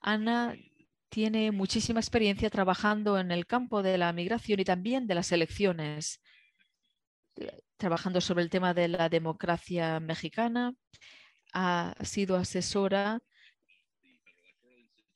Ana 0.00 0.56
tiene 1.08 1.52
muchísima 1.52 2.00
experiencia 2.00 2.50
trabajando 2.50 3.18
en 3.18 3.30
el 3.30 3.46
campo 3.46 3.82
de 3.82 3.96
la 3.96 4.12
migración 4.12 4.60
y 4.60 4.64
también 4.64 5.06
de 5.06 5.14
las 5.14 5.30
elecciones, 5.32 6.20
trabajando 7.76 8.20
sobre 8.20 8.42
el 8.42 8.50
tema 8.50 8.74
de 8.74 8.88
la 8.88 9.08
democracia 9.08 10.00
mexicana. 10.00 10.74
Ha 11.52 11.94
sido 12.02 12.36
asesora 12.36 13.20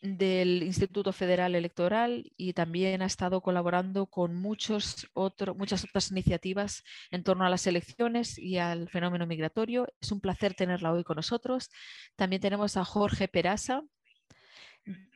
del 0.01 0.63
Instituto 0.63 1.13
Federal 1.13 1.55
Electoral 1.55 2.33
y 2.37 2.55
también 2.55 3.03
ha 3.03 3.07
estado 3.07 3.41
colaborando 3.43 4.07
con 4.07 4.35
muchos 4.35 5.11
muchas 5.57 5.85
otras 5.85 6.11
iniciativas 6.11 6.83
en 7.11 7.23
torno 7.23 7.45
a 7.45 7.51
las 7.51 7.67
elecciones 7.67 8.39
y 8.39 8.59
al 8.59 8.89
fenómeno 8.89 9.27
migratorio. 9.27 9.87
Es 10.01 10.11
un 10.13 10.21
placer 10.21 10.55
tenerla 10.55 10.93
hoy 10.93 11.05
con 11.05 11.17
nosotros. 11.17 11.71
También 12.17 12.41
tenemos 12.41 12.77
a 12.77 12.85
Jorge 12.85 13.29
Peraza. 13.29 13.83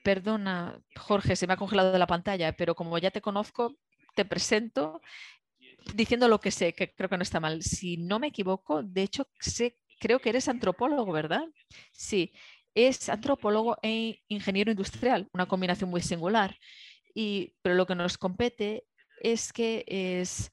Perdona, 0.03 0.79
Jorge, 0.97 1.37
se 1.37 1.47
me 1.47 1.55
ha 1.55 1.57
congelado 1.57 1.97
la 1.97 2.07
pantalla, 2.07 2.53
pero 2.53 2.75
como 2.75 2.99
ya 2.99 3.11
te 3.11 3.23
conozco, 3.23 3.77
te 4.15 4.25
presento 4.25 5.01
diciendo 5.95 6.29
lo 6.29 6.41
que 6.41 6.51
sé, 6.51 6.75
que 6.75 6.95
creo 6.95 7.09
que 7.09 7.17
no 7.17 7.23
está 7.23 7.41
mal. 7.41 7.63
Si 7.63 7.97
no 7.97 8.19
me 8.19 8.29
equivoco, 8.29 8.83
de 8.83 9.03
hecho, 9.03 9.29
sé, 9.41 9.79
creo 9.99 10.19
que 10.19 10.31
eres 10.31 10.49
antropólogo, 10.49 11.13
¿verdad? 11.13 11.45
Sí, 11.93 12.33
es 12.75 13.09
antropólogo 13.09 13.79
e 13.83 14.23
ingeniero 14.29 14.71
industrial, 14.71 15.29
una 15.33 15.47
combinación 15.47 15.91
muy 15.91 16.03
singular. 16.03 16.59
Y, 17.15 17.55
pero 17.63 17.77
lo 17.77 17.87
que 17.87 17.95
nos 17.95 18.19
compete 18.19 18.85
es 19.21 19.53
que 19.53 19.85
es, 19.87 20.51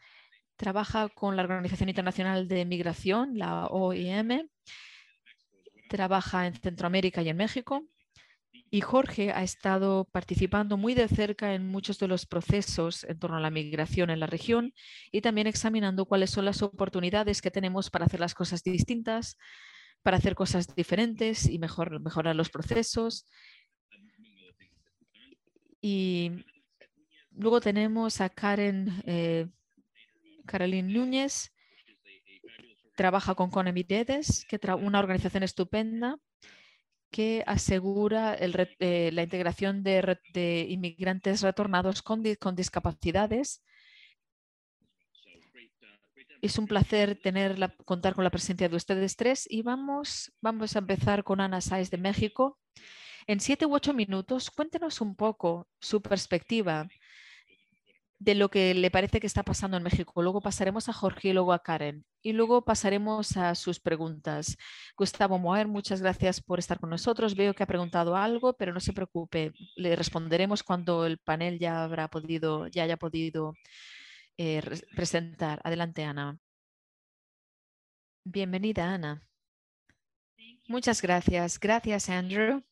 trabaja 0.56 1.10
con 1.10 1.36
la 1.36 1.44
Organización 1.44 1.90
Internacional 1.90 2.48
de 2.48 2.66
Migración, 2.66 3.38
la 3.38 3.66
OIM, 3.68 4.48
trabaja 5.90 6.48
en 6.48 6.54
Centroamérica 6.54 7.22
y 7.22 7.30
en 7.30 7.38
México. 7.38 7.84
Y 8.74 8.80
Jorge 8.80 9.32
ha 9.32 9.44
estado 9.44 10.06
participando 10.06 10.78
muy 10.78 10.94
de 10.94 11.10
cerca 11.10 11.54
en 11.54 11.68
muchos 11.68 12.00
de 12.00 12.08
los 12.08 12.26
procesos 12.26 13.04
en 13.04 13.20
torno 13.20 13.36
a 13.36 13.42
la 13.42 13.50
migración 13.50 14.10
en 14.10 14.22
la 14.22 14.28
región 14.28 14.74
y 15.12 15.20
también 15.20 15.48
examinando 15.48 16.06
cuáles 16.06 16.30
son 16.30 16.46
las 16.46 16.62
oportunidades 16.62 17.42
que 17.42 17.52
tenemos 17.52 17.90
para 17.90 18.06
hacer 18.06 18.22
las 18.22 18.34
cosas 18.34 18.64
distintas, 18.64 19.38
para 20.04 20.18
hacer 20.18 20.36
cosas 20.36 20.74
diferentes 20.76 21.48
y 21.48 21.60
mejor, 21.60 22.00
mejorar 22.00 22.36
los 22.36 22.50
procesos. 22.50 23.26
Y 25.82 26.46
luego 27.32 27.62
tenemos 27.62 28.22
a 28.22 28.30
Karen 28.30 29.02
eh, 29.06 29.48
Caroline 30.46 30.94
Núñez, 30.94 31.52
trabaja 32.96 33.36
con 33.36 33.50
Conemidedes, 33.50 34.46
que 34.46 34.60
una 34.76 35.00
organización 35.00 35.44
estupenda 35.44 36.20
que 37.10 37.44
asegura 37.46 38.36
eh, 38.36 39.12
la 39.12 39.24
integración 39.24 39.84
de, 39.84 40.68
inmigrantes 40.70 41.42
retornados 41.42 42.02
con 42.02 42.24
discapacidades 42.56 43.62
es 46.42 46.58
un 46.58 46.68
placer 46.68 47.20
contar 47.86 48.16
con 48.16 48.24
la 48.24 48.30
presencia 48.30 48.68
de 48.68 48.76
ustedes 48.76 49.16
tres 49.16 49.48
y 49.50 49.62
vamos, 49.62 50.34
vamos 50.42 50.76
a 50.76 50.80
empezar 50.80 51.24
con 51.24 51.40
Ana 51.40 51.62
Sáez 51.62 51.90
de 51.92 51.98
México. 51.98 52.60
En 53.28 53.40
siete 53.40 53.66
u 53.66 53.76
ocho 53.76 53.94
minutos, 53.94 54.50
cuéntenos 54.50 55.02
un 55.02 55.16
poco 55.16 55.68
su 55.80 56.02
perspectiva 56.02 56.88
de 58.18 58.36
lo 58.36 58.50
que 58.50 58.76
le 58.76 58.92
parece 58.92 59.20
que 59.20 59.26
está 59.26 59.42
pasando 59.42 59.78
en 59.78 59.84
México. 59.84 60.22
Luego 60.22 60.42
pasaremos 60.42 60.90
a 60.90 60.94
Jorge 60.94 61.30
y 61.30 61.34
luego 61.34 61.54
a 61.54 61.64
Karen. 61.64 62.06
Y 62.22 62.34
luego 62.34 62.64
pasaremos 62.64 63.36
a 63.36 63.56
sus 63.56 63.80
preguntas. 63.80 64.58
Gustavo 64.96 65.40
Moer, 65.40 65.68
muchas 65.68 66.04
gracias 66.04 66.40
por 66.40 66.60
estar 66.60 66.80
con 66.80 66.92
nosotros. 66.92 67.36
Veo 67.36 67.56
que 67.56 67.64
ha 67.64 67.68
preguntado 67.68 68.16
algo, 68.16 68.54
pero 68.54 68.74
no 68.74 68.80
se 68.80 68.94
preocupe. 68.94 69.54
Le 69.76 69.96
responderemos 69.96 70.62
cuando 70.62 71.08
el 71.08 71.18
panel 71.18 71.58
ya 71.58 71.84
habrá 71.84 72.10
podido, 72.10 72.68
ya 72.68 72.84
haya 72.84 72.98
podido 72.98 73.56
eh, 74.38 74.62
presentar. 74.96 75.62
Adelante, 75.64 76.04
Ana. 76.04 76.40
Bienvenida, 78.24 78.94
Ana. 78.94 79.28
Muchas 80.68 81.02
gracias. 81.02 81.60
Gracias, 81.60 82.10
Andrew. 82.10 82.64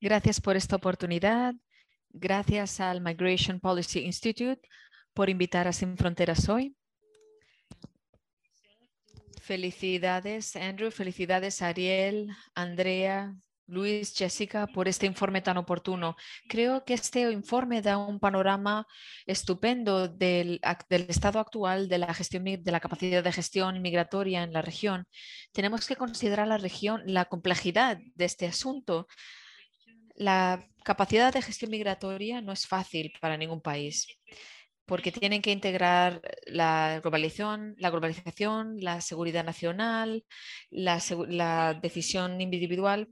Gracias 0.00 0.40
por 0.40 0.56
esta 0.56 0.76
oportunidad. 0.76 1.54
Gracias 2.10 2.80
al 2.80 3.00
Migration 3.00 3.60
Policy 3.60 4.00
Institute 4.00 4.60
por 5.12 5.28
invitar 5.28 5.68
a 5.68 5.72
Sin 5.72 5.96
Fronteras 5.96 6.48
hoy. 6.48 6.76
Felicidades, 9.40 10.56
Andrew. 10.56 10.90
Felicidades, 10.90 11.62
Ariel, 11.62 12.28
Andrea, 12.54 13.34
Luis, 13.70 14.14
Jessica, 14.16 14.66
por 14.66 14.88
este 14.88 15.06
informe 15.06 15.42
tan 15.42 15.56
oportuno. 15.56 16.16
Creo 16.48 16.84
que 16.84 16.94
este 16.94 17.30
informe 17.30 17.82
da 17.82 17.98
un 17.98 18.18
panorama 18.18 18.86
estupendo 19.26 20.08
del, 20.08 20.60
estado 21.08 21.38
actual 21.38 21.88
de 21.88 21.98
la, 21.98 22.12
gestión, 22.12 22.44
de 22.44 22.72
la 22.72 22.80
capacidad 22.80 23.22
de 23.22 23.32
gestión 23.32 23.80
migratoria 23.80 24.42
en 24.42 24.52
la 24.52 24.60
región. 24.60 25.06
Tenemos 25.52 25.86
que 25.86 25.96
considerar 25.96 26.48
la 26.48 26.58
región, 26.58 27.02
la 27.06 27.26
complejidad 27.26 27.98
de 28.16 28.24
este 28.24 28.46
asunto. 28.46 29.06
La 30.16 30.66
capacidad 30.84 31.32
de 31.32 31.42
gestión 31.42 31.70
migratoria 31.70 32.40
no 32.40 32.52
es 32.52 32.66
fácil 32.66 33.12
para 33.20 33.36
ningún 33.36 33.60
país 33.60 34.06
porque 34.86 35.12
tienen 35.12 35.40
que 35.40 35.52
integrar 35.52 36.20
la 36.46 36.98
globalización, 37.00 37.76
la, 37.78 37.90
globalización, 37.90 38.76
la 38.80 39.00
seguridad 39.00 39.44
nacional, 39.44 40.24
la 40.70 41.78
decisión 41.80 42.40
individual 42.40 43.08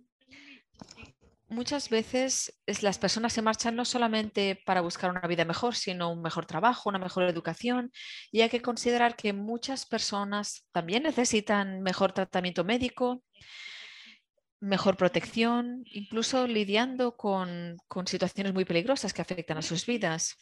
muchas 1.48 1.88
veces 1.88 2.60
las 2.82 2.98
personas 2.98 3.32
se 3.32 3.42
marchan 3.42 3.74
no 3.74 3.84
solamente 3.84 4.60
para 4.64 4.80
buscar 4.80 5.10
una 5.10 5.26
vida 5.26 5.44
mejor, 5.44 5.74
sino 5.74 6.12
un 6.12 6.22
mejor 6.22 6.46
trabajo, 6.46 6.88
una 6.88 6.98
mejor 6.98 7.24
educación. 7.24 7.90
Y 8.30 8.42
hay 8.42 8.48
que 8.48 8.62
considerar 8.62 9.16
que 9.16 9.32
muchas 9.32 9.86
personas 9.86 10.66
también 10.72 11.02
necesitan 11.02 11.82
mejor 11.82 12.12
tratamiento 12.12 12.64
médico, 12.64 13.22
mejor 14.60 14.96
protección, 14.96 15.84
incluso 15.86 16.46
lidiando 16.46 17.16
con, 17.16 17.76
con 17.88 18.06
situaciones 18.06 18.52
muy 18.52 18.64
peligrosas 18.64 19.12
que 19.12 19.22
afectan 19.22 19.58
a 19.58 19.62
sus 19.62 19.86
vidas. 19.86 20.36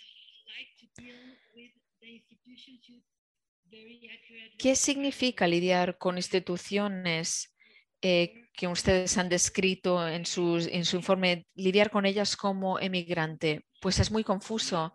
¿Qué 4.59 4.75
significa 4.75 5.47
lidiar 5.47 5.99
con 5.99 6.17
instituciones 6.17 7.55
eh, 8.01 8.46
que 8.57 8.67
ustedes 8.67 9.19
han 9.19 9.29
descrito 9.29 10.09
en, 10.09 10.25
en 10.25 10.85
su 10.85 10.97
informe, 10.97 11.47
lidiar 11.55 11.91
con 11.91 12.07
ellas 12.07 12.37
como 12.37 12.79
emigrante, 12.81 13.67
pues 13.83 14.01
es 14.01 14.11
muy 14.11 14.25
confuso. 14.25 14.95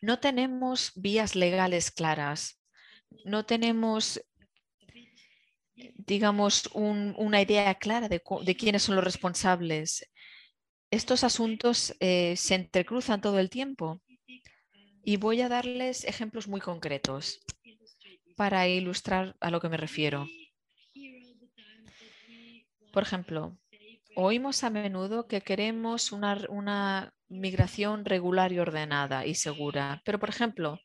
No 0.00 0.20
tenemos 0.20 0.92
vías 0.94 1.34
legales 1.34 1.90
claras, 1.90 2.62
no 3.24 3.44
tenemos, 3.44 4.22
digamos, 5.74 6.70
una 6.74 7.42
idea 7.42 7.74
clara 7.74 8.08
de, 8.08 8.22
quiénes 8.56 8.84
son 8.84 8.94
los 8.94 9.04
responsables. 9.04 10.08
Estos 10.90 11.24
asuntos 11.24 11.94
eh, 12.00 12.34
se 12.36 12.54
entrecruzan 12.54 13.20
todo 13.20 13.38
el 13.38 13.50
tiempo 13.50 14.00
y 15.04 15.16
voy 15.16 15.40
a 15.40 15.48
darles 15.48 16.04
ejemplos 16.04 16.46
muy 16.46 16.60
concretos 16.60 17.40
para 18.36 18.68
ilustrar 18.68 19.34
a 19.40 19.50
lo 19.50 19.60
que 19.60 19.68
me 19.68 19.76
refiero. 19.76 20.26
Por 22.92 23.02
ejemplo, 23.02 23.58
oímos 24.14 24.64
a 24.64 24.70
menudo 24.70 25.26
que 25.26 25.40
queremos 25.40 26.12
una, 26.12 27.14
migración 27.28 28.04
regular 28.04 28.52
y 28.52 28.58
ordenada 28.58 29.24
y 29.24 29.34
segura, 29.34 30.02
pero 30.04 30.18
por 30.18 30.28
ejemplo, 30.28 30.78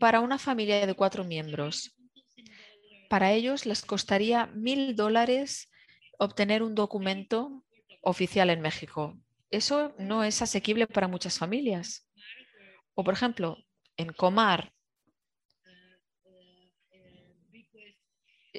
para 0.00 0.18
una 0.18 0.36
familia 0.36 0.84
de 0.84 0.94
cuatro 0.94 1.22
miembros, 1.22 1.96
para 3.08 3.30
ellos 3.30 3.64
les 3.64 3.82
costaría 3.82 4.46
mil 4.46 4.96
dólares 4.96 5.70
obtener 6.18 6.64
un 6.64 6.74
documento 6.74 7.64
oficial 8.00 8.50
en 8.50 8.62
México. 8.62 9.16
Eso 9.50 9.94
no 9.96 10.24
es 10.24 10.42
asequible 10.42 10.88
para 10.88 11.06
muchas 11.06 11.38
familias. 11.38 12.08
O, 12.94 13.04
por 13.04 13.14
ejemplo, 13.14 13.58
en 13.96 14.12
Comar, 14.12 14.72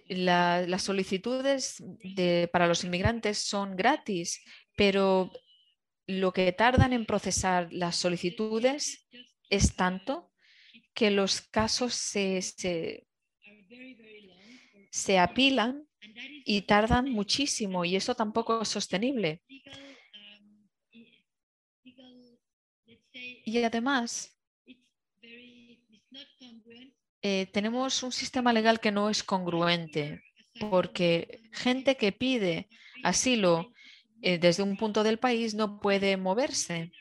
las 0.08 0.82
solicitudes 0.82 1.84
para 2.52 2.68
los 2.68 2.84
inmigrantes 2.84 3.38
son 3.38 3.76
gratis, 3.76 4.44
pero 4.76 5.32
lo 6.08 6.34
que 6.34 6.52
tardan 6.52 6.94
en 6.94 7.06
procesar 7.06 7.72
las 7.72 7.96
solicitudes 7.96 9.08
es 9.50 9.76
tanto 9.76 10.32
que 10.94 11.12
los 11.12 11.42
casos 11.42 11.94
se, 11.94 12.42
se, 14.92 15.20
apilan 15.20 15.88
y 16.46 16.62
tardan 16.64 17.10
muchísimo 17.12 17.86
y 17.86 17.96
eso 17.96 18.16
tampoco 18.16 18.62
es 18.62 18.68
sostenible. 18.70 19.42
Y 23.46 23.64
además, 23.64 24.38
eh, 27.26 27.48
tenemos 27.54 28.04
un 28.04 28.12
sistema 28.12 28.52
legal 28.52 28.82
que 28.82 28.92
no 28.92 29.10
es 29.10 29.24
congruente, 29.24 30.22
porque 30.60 31.42
gente 31.54 31.96
que 31.96 32.12
pide 32.12 32.68
asilo 33.02 33.72
eh, 34.22 34.38
desde 34.38 34.62
un 34.62 34.76
punto 34.76 35.04
del 35.04 35.20
país 35.20 35.56
no 35.56 35.80
puede 35.80 36.18
moverse. 36.18 36.92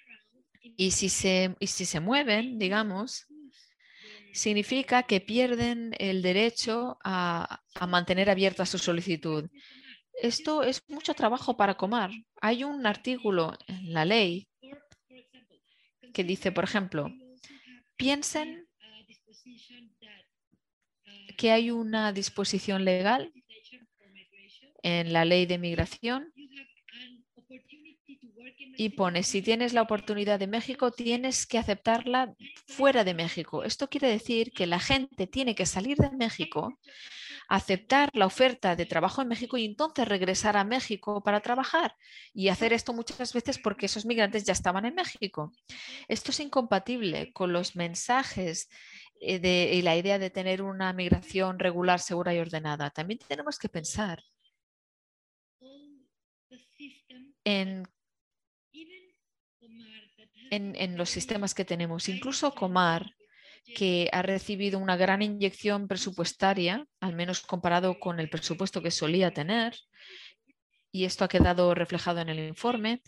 Y 0.77 0.93
si 0.93 1.09
se, 1.09 1.57
y 1.59 1.67
si 1.67 1.85
se 1.87 1.99
mueven, 1.99 2.57
digamos, 2.61 3.27
significa 4.33 5.03
que 5.03 5.21
pierden 5.21 5.93
el 5.99 6.23
derecho 6.23 6.99
a, 7.03 7.61
a, 7.75 7.87
mantener 7.89 8.31
abierta 8.31 8.65
su 8.65 8.79
solicitud. 8.79 9.51
Esto 10.15 10.63
es 10.63 10.83
mucho 10.89 11.15
trabajo 11.15 11.57
para 11.57 11.77
Comar. 11.77 12.13
Hay 12.41 12.63
un 12.63 12.87
artículo 12.87 13.59
en 13.67 13.93
la 13.93 14.05
ley 14.05 14.49
que 16.15 16.23
dice, 16.23 16.53
por 16.53 16.63
ejemplo, 16.63 17.11
piensen 17.97 18.69
que 21.37 21.51
hay 21.51 21.71
una 21.71 22.13
disposición 22.13 22.85
legal 22.85 23.33
en 24.83 25.13
la 25.13 25.25
ley 25.25 25.47
de 25.47 25.59
migración 25.59 26.33
y 28.77 28.91
pone, 28.91 29.23
si 29.23 29.43
tienes 29.43 29.73
la 29.75 29.83
oportunidad 29.83 30.39
de 30.39 30.47
México, 30.47 30.91
tienes 30.91 31.47
que 31.47 31.59
aceptarla 31.59 32.35
fuera 32.67 33.05
de 33.05 33.15
México. 33.15 33.65
Esto 33.65 33.89
quiere 33.89 34.09
decir 34.09 34.53
que 34.53 34.67
la 34.67 34.81
gente 34.81 35.27
tiene 35.27 35.55
que 35.55 35.67
salir 35.67 35.99
de 35.99 36.11
México, 36.11 36.79
aceptar 37.49 38.11
la 38.15 38.27
oferta 38.27 38.75
de 38.77 38.87
trabajo 38.87 39.21
en 39.21 39.29
México 39.29 39.57
y 39.59 39.67
entonces 39.67 40.09
regresar 40.09 40.57
a 40.57 40.65
México 40.65 41.23
para 41.23 41.41
trabajar. 41.41 41.95
Y 42.33 42.49
hacer 42.49 42.73
esto 42.73 42.93
muchas 42.93 43.33
veces 43.33 43.59
porque 43.59 43.87
esos 43.87 44.07
migrantes 44.07 44.45
ya 44.45 44.53
estaban 44.53 44.87
en 44.87 44.95
México. 44.95 45.53
Esto 46.09 46.31
es 46.31 46.41
incompatible 46.41 47.33
con 47.33 47.53
los 47.53 47.77
mensajes 47.77 48.69
de, 49.23 49.71
y 49.73 49.83
la 49.83 49.97
idea 49.97 50.19
de 50.19 50.31
tener 50.31 50.63
una 50.63 50.93
migración 50.93 51.59
regular, 51.59 52.01
segura 52.01 52.35
y 52.35 52.41
ordenada. 52.41 52.91
También 52.91 53.21
tenemos 53.29 53.59
que 53.59 53.69
pensar 53.69 54.23
en, 57.45 57.89
en, 60.51 60.97
los 60.97 61.09
sistemas 61.09 61.55
que 61.55 61.65
tenemos. 61.65 62.09
Incluso 62.09 62.53
Comar, 62.55 63.15
que 63.77 64.09
ha 64.13 64.23
recibido 64.23 64.81
una 64.81 64.97
gran 64.97 65.23
inyección 65.23 65.87
presupuestaria, 65.87 66.85
al 67.01 67.15
menos 67.15 67.41
comparado 67.41 68.01
con 68.01 68.19
el 68.19 68.29
presupuesto 68.29 68.83
que 68.83 68.91
solía 68.91 69.33
tener, 69.33 69.77
y 70.91 71.05
esto 71.05 71.25
ha 71.25 71.29
quedado 71.29 71.75
reflejado 71.75 72.21
en 72.21 72.29
el 72.29 72.41
informe, 72.41 73.03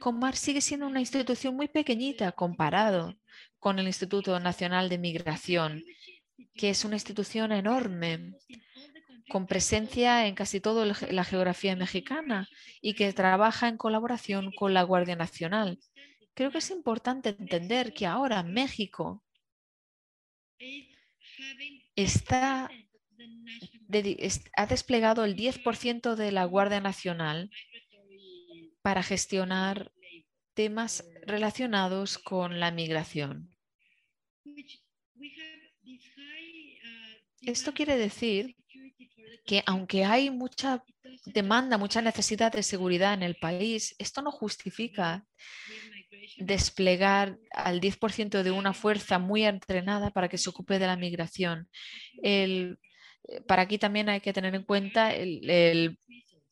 Comar 0.00 0.36
sigue 0.36 0.60
siendo 0.60 0.86
una 0.86 1.00
institución 1.00 1.56
muy 1.56 1.66
pequeñita 1.66 2.32
comparado 2.32 3.16
con 3.62 3.78
el 3.78 3.86
Instituto 3.86 4.40
Nacional 4.40 4.88
de 4.88 4.98
Migración, 4.98 5.84
que 6.56 6.70
es 6.70 6.84
una 6.84 6.96
institución 6.96 7.52
enorme, 7.52 8.34
con 9.28 9.46
presencia 9.46 10.26
en 10.26 10.34
casi 10.34 10.58
toda 10.58 10.84
la 10.84 11.24
geografía 11.24 11.76
mexicana 11.76 12.48
y 12.80 12.94
que 12.94 13.12
trabaja 13.12 13.68
en 13.68 13.76
colaboración 13.76 14.50
con 14.50 14.74
la 14.74 14.82
Guardia 14.82 15.14
Nacional. 15.14 15.78
Creo 16.34 16.50
que 16.50 16.58
es 16.58 16.70
importante 16.72 17.28
entender 17.28 17.94
que 17.94 18.04
ahora 18.04 18.42
México 18.42 19.22
ha 24.56 24.66
desplegado 24.66 25.24
el 25.24 25.36
10% 25.36 26.16
de 26.16 26.32
la 26.32 26.44
Guardia 26.46 26.80
Nacional 26.80 27.48
para 28.82 29.04
gestionar 29.04 29.92
temas 30.54 31.04
relacionados 31.24 32.18
con 32.18 32.58
la 32.58 32.72
migración. 32.72 33.51
Esto 37.42 37.74
quiere 37.74 37.96
decir 37.96 38.56
que 39.44 39.62
aunque 39.66 40.04
hay 40.04 40.30
mucha 40.30 40.84
demanda, 41.26 41.78
mucha 41.78 42.00
necesidad 42.00 42.52
de 42.52 42.62
seguridad 42.62 43.14
en 43.14 43.22
el 43.22 43.36
país, 43.36 43.94
esto 43.98 44.22
no 44.22 44.30
justifica 44.30 45.24
desplegar 46.38 47.38
al 47.52 47.80
10% 47.80 48.42
de 48.42 48.50
una 48.50 48.72
fuerza 48.72 49.18
muy 49.18 49.44
entrenada 49.44 50.10
para 50.10 50.28
que 50.28 50.38
se 50.38 50.50
ocupe 50.50 50.78
de 50.78 50.86
la 50.86 50.96
migración. 50.96 51.68
El, 52.22 52.78
para 53.46 53.62
aquí 53.62 53.78
también 53.78 54.08
hay 54.08 54.20
que 54.20 54.32
tener 54.32 54.54
en 54.54 54.64
cuenta 54.64 55.12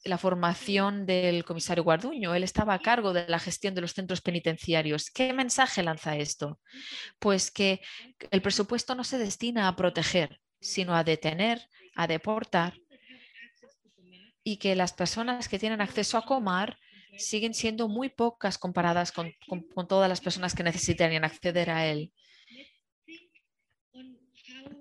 la 0.04 0.18
formación 0.18 1.06
del 1.06 1.44
comisario 1.44 1.84
Guarduño. 1.84 2.34
Él 2.34 2.42
estaba 2.42 2.74
a 2.74 2.80
cargo 2.80 3.12
de 3.12 3.28
la 3.28 3.38
gestión 3.38 3.74
de 3.74 3.82
los 3.82 3.92
centros 3.92 4.20
penitenciarios. 4.20 5.10
¿Qué 5.10 5.32
mensaje 5.32 5.82
lanza 5.82 6.16
esto? 6.16 6.58
Pues 7.18 7.50
que 7.50 7.80
el 8.30 8.42
presupuesto 8.42 8.94
no 8.94 9.04
se 9.04 9.18
destina 9.18 9.68
a 9.68 9.76
proteger, 9.76 10.40
sino 10.60 10.94
a 10.94 11.04
detener, 11.04 11.68
a 11.94 12.06
deportar 12.06 12.74
y 14.42 14.56
que 14.56 14.74
las 14.74 14.92
personas 14.92 15.48
que 15.48 15.58
tienen 15.58 15.80
acceso 15.80 16.16
a 16.16 16.24
Comar 16.24 16.78
siguen 17.16 17.54
siendo 17.54 17.88
muy 17.88 18.08
pocas 18.08 18.58
comparadas 18.58 19.12
con, 19.12 19.32
con 19.74 19.88
todas 19.88 20.08
las 20.08 20.20
personas 20.20 20.54
que 20.54 20.62
necesitarían 20.62 21.24
acceder 21.24 21.70
a 21.70 21.86
él. 21.86 22.12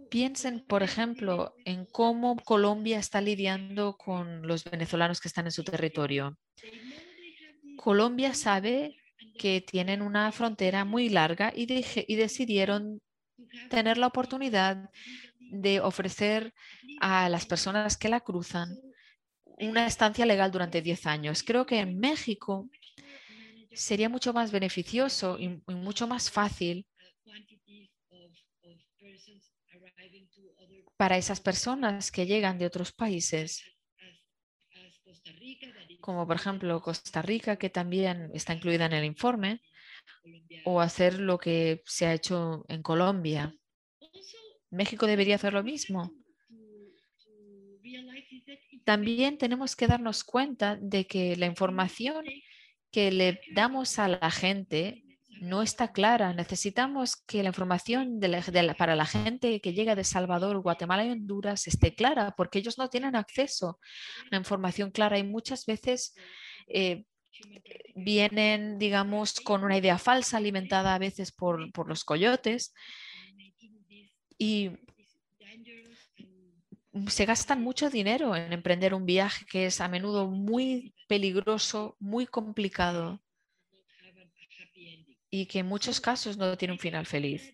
Piensen, 0.09 0.65
por 0.65 0.81
ejemplo, 0.81 1.53
en 1.65 1.85
cómo 1.85 2.35
Colombia 2.37 2.97
está 2.97 3.21
lidiando 3.21 3.95
con 3.97 4.47
los 4.47 4.63
venezolanos 4.63 5.19
que 5.19 5.27
están 5.27 5.45
en 5.45 5.51
su 5.51 5.63
territorio. 5.63 6.37
Colombia 7.77 8.33
sabe 8.33 8.95
que 9.37 9.61
tienen 9.61 10.01
una 10.01 10.31
frontera 10.31 10.83
muy 10.83 11.09
larga 11.09 11.53
y, 11.55 11.67
y 12.07 12.15
decidieron 12.15 13.01
tener 13.69 13.97
la 13.97 14.07
oportunidad 14.07 14.89
de 15.49 15.79
ofrecer 15.81 16.53
a 17.01 17.29
las 17.29 17.45
personas 17.45 17.97
que 17.97 18.09
la 18.09 18.21
cruzan 18.21 18.77
una 19.59 19.85
estancia 19.87 20.25
legal 20.25 20.51
durante 20.51 20.81
10 20.81 21.05
años. 21.05 21.43
Creo 21.43 21.65
que 21.65 21.79
en 21.79 21.99
México 21.99 22.69
sería 23.73 24.09
mucho 24.09 24.33
más 24.33 24.51
beneficioso 24.51 25.37
y 25.39 25.61
mucho 25.73 26.07
más 26.07 26.31
fácil 26.31 26.85
para 30.97 31.17
esas 31.17 31.39
personas 31.39 32.11
que 32.11 32.25
llegan 32.25 32.57
de 32.57 32.65
otros 32.65 32.91
países, 32.91 33.63
como 36.01 36.27
por 36.27 36.35
ejemplo 36.35 36.81
Costa 36.81 37.21
Rica, 37.21 37.57
que 37.57 37.69
también 37.69 38.31
está 38.33 38.53
incluida 38.53 38.85
en 38.85 38.93
el 38.93 39.05
informe, 39.05 39.61
o 40.65 40.81
hacer 40.81 41.19
lo 41.19 41.37
que 41.37 41.81
se 41.85 42.05
ha 42.05 42.13
hecho 42.13 42.65
en 42.67 42.81
Colombia. 42.81 43.58
México 44.71 45.07
debería 45.07 45.35
hacer 45.35 45.53
lo 45.53 45.63
mismo. 45.63 46.11
también 48.85 49.37
tenemos 49.37 49.75
que 49.75 49.87
darnos 49.87 50.23
cuenta 50.23 50.75
de 50.75 51.05
que 51.05 51.35
la 51.35 51.45
información 51.45 52.25
que 52.91 53.11
le 53.11 53.39
damos 53.53 53.99
a 53.99 54.07
la 54.07 54.31
gente 54.31 55.03
no 55.41 55.61
está 55.61 55.91
clara. 55.91 56.33
Necesitamos 56.33 57.15
que 57.15 57.43
la 57.43 57.49
información 57.49 58.19
para 58.77 58.95
la 58.95 59.05
gente 59.05 59.61
que 59.61 59.73
llega 59.73 59.95
de 59.95 60.03
Salvador, 60.03 60.59
Guatemala 60.61 61.05
y 61.05 61.11
Honduras 61.11 61.67
esté 61.67 61.93
clara, 61.93 62.33
porque 62.35 62.59
ellos 62.59 62.77
no 62.77 62.89
tienen 62.89 63.15
acceso 63.15 63.79
a 64.31 64.37
información 64.37 64.91
clara 64.91 65.17
y 65.19 65.23
muchas 65.23 65.65
veces 65.65 66.15
eh, 66.67 67.05
vienen, 67.95 68.79
digamos, 68.79 69.39
con 69.39 69.63
una 69.63 69.77
idea 69.77 69.97
falsa 69.97 70.37
alimentada 70.37 70.95
a 70.95 70.99
veces 70.99 71.31
por 71.31 71.87
los 71.87 72.03
coyotes 72.03 72.73
y 74.39 74.71
se 77.07 77.25
gastan 77.25 77.61
mucho 77.61 77.89
dinero 77.89 78.35
en 78.35 78.53
emprender 78.53 78.93
un 78.93 79.05
viaje 79.05 79.45
que 79.45 79.65
es 79.65 79.81
a 79.81 79.87
menudo 79.87 80.27
muy 80.27 80.93
peligroso, 81.07 81.95
muy 81.99 82.25
complicado 82.25 83.21
y 85.31 85.45
que 85.47 85.59
en 85.59 85.67
muchos 85.67 86.01
casos 86.01 86.37
no 86.37 86.57
tiene 86.57 86.73
un 86.73 86.79
final 86.79 87.05
feliz. 87.05 87.53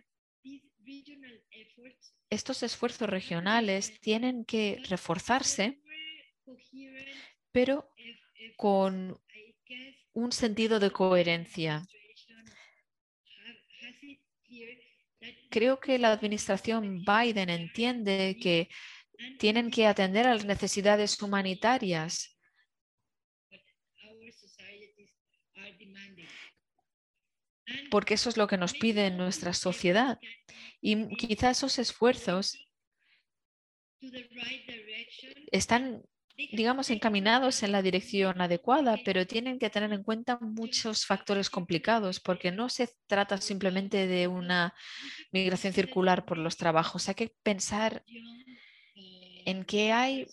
Estos 2.29 2.63
esfuerzos 2.63 3.09
regionales 3.09 3.99
tienen 4.01 4.45
que 4.45 4.81
reforzarse, 4.89 5.79
pero 7.51 7.89
con 8.57 9.19
un 10.13 10.31
sentido 10.31 10.79
de 10.79 10.91
coherencia. 10.91 11.83
Creo 15.49 15.79
que 15.79 15.97
la 15.99 16.11
administración 16.11 17.03
Biden 17.03 17.49
entiende 17.49 18.37
que 18.41 18.69
tienen 19.39 19.71
que 19.71 19.87
atender 19.87 20.27
a 20.27 20.33
las 20.33 20.45
necesidades 20.45 21.21
humanitarias 21.21 22.35
porque 27.89 28.15
eso 28.15 28.29
es 28.29 28.37
lo 28.37 28.47
que 28.47 28.57
nos 28.57 28.73
pide 28.73 29.09
nuestra 29.11 29.53
sociedad. 29.53 30.19
Y 30.81 31.15
quizás 31.15 31.57
esos 31.57 31.79
esfuerzos 31.79 32.57
están, 35.51 36.03
digamos, 36.37 36.89
encaminados 36.89 37.63
en 37.63 37.71
la 37.71 37.81
dirección 37.81 38.41
adecuada, 38.41 38.97
pero 39.05 39.25
tienen 39.25 39.57
que 39.57 39.69
tener 39.69 39.93
en 39.93 40.03
cuenta 40.03 40.37
muchos 40.41 41.05
factores 41.05 41.49
complicados, 41.49 42.19
porque 42.19 42.51
no 42.51 42.69
se 42.69 42.89
trata 43.07 43.39
simplemente 43.39 44.07
de 44.07 44.27
una 44.27 44.73
migración 45.31 45.73
circular 45.73 46.25
por 46.25 46.37
los 46.37 46.57
trabajos. 46.57 47.07
Hay 47.07 47.15
que 47.15 47.33
pensar 47.43 48.03
en 49.45 49.63
que 49.63 49.91
hay 49.91 50.27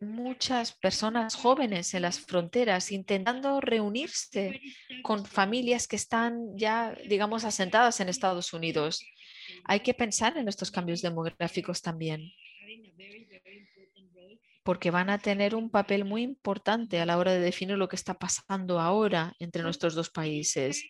muchas 0.00 0.72
personas 0.72 1.36
jóvenes 1.36 1.94
en 1.94 2.02
las 2.02 2.18
fronteras 2.18 2.90
intentando 2.90 3.60
reunirse 3.60 4.60
con 5.02 5.24
familias 5.24 5.86
que 5.86 5.96
están 5.96 6.56
ya, 6.56 6.96
digamos, 7.08 7.44
asentadas 7.44 8.00
en 8.00 8.08
Estados 8.08 8.52
Unidos. 8.52 9.04
Hay 9.64 9.80
que 9.80 9.94
pensar 9.94 10.36
en 10.36 10.48
estos 10.48 10.70
cambios 10.70 11.02
demográficos 11.02 11.82
también, 11.82 12.32
porque 14.62 14.90
van 14.90 15.10
a 15.10 15.18
tener 15.18 15.54
un 15.54 15.70
papel 15.70 16.04
muy 16.04 16.22
importante 16.22 17.00
a 17.00 17.06
la 17.06 17.18
hora 17.18 17.32
de 17.32 17.40
definir 17.40 17.76
lo 17.76 17.88
que 17.88 17.96
está 17.96 18.14
pasando 18.14 18.80
ahora 18.80 19.34
entre 19.38 19.62
nuestros 19.62 19.94
dos 19.94 20.10
países. 20.10 20.84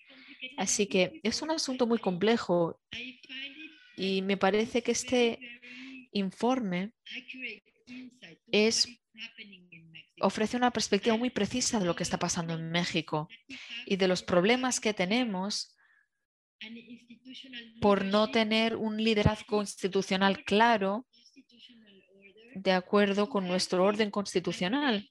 Así 0.57 0.87
que 0.87 1.21
es 1.23 1.43
un 1.43 1.51
asunto 1.51 1.87
muy 1.87 1.99
complejo 1.99 2.81
y 3.97 4.23
me 4.23 4.37
parece 4.37 4.83
que 4.83 4.93
este 4.93 5.39
informe 6.13 6.93
es 8.51 8.89
ofrece 10.21 10.57
una 10.57 10.71
perspectiva 10.71 11.17
muy 11.17 11.31
precisa 11.31 11.81
de 11.81 11.87
lo 11.87 11.97
que 11.97 12.03
está 12.03 12.19
pasando 12.19 12.55
en 12.55 12.71
México 12.71 13.29
y 13.87 13.97
de 13.97 14.09
los 14.09 14.23
problemas 14.23 14.81
que 14.81 14.95
tenemos 14.95 15.77
por 17.81 18.05
no 18.05 18.31
tener 18.31 18.77
un 18.77 19.03
liderazgo 19.03 19.61
institucional 19.61 20.45
claro 20.45 21.07
de 22.55 22.73
acuerdo 22.73 23.29
con 23.29 23.47
nuestro 23.47 23.85
orden 23.85 24.11
constitucional 24.11 25.11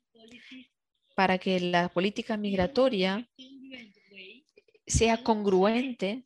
para 1.16 1.38
que 1.38 1.60
la 1.60 1.90
política 1.90 2.38
migratoria 2.38 3.28
sea 4.86 5.24
congruente 5.24 6.26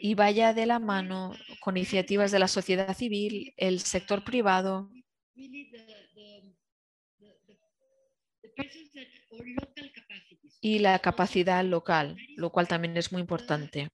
y 0.00 0.14
vaya 0.14 0.52
de 0.52 0.66
la 0.66 0.78
mano 0.78 1.32
con 1.60 1.76
iniciativas 1.76 2.30
de 2.30 2.38
la 2.38 2.48
sociedad 2.48 2.96
civil, 2.96 3.54
el 3.56 3.80
sector 3.80 4.24
privado 4.24 4.90
y 10.60 10.78
la 10.80 10.98
capacidad 10.98 11.64
local, 11.64 12.16
lo 12.36 12.50
cual 12.50 12.68
también 12.68 12.96
es 12.96 13.12
muy 13.12 13.20
importante. 13.20 13.88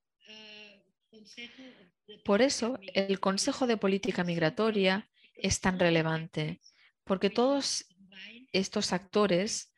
Por 2.24 2.42
eso, 2.42 2.78
el 2.94 3.20
Consejo 3.20 3.66
de 3.66 3.76
Política 3.76 4.24
Migratoria 4.24 5.08
es 5.34 5.60
tan 5.60 5.78
relevante, 5.78 6.60
porque 7.04 7.30
todos 7.30 7.86
estos 8.52 8.92
actores 8.92 9.72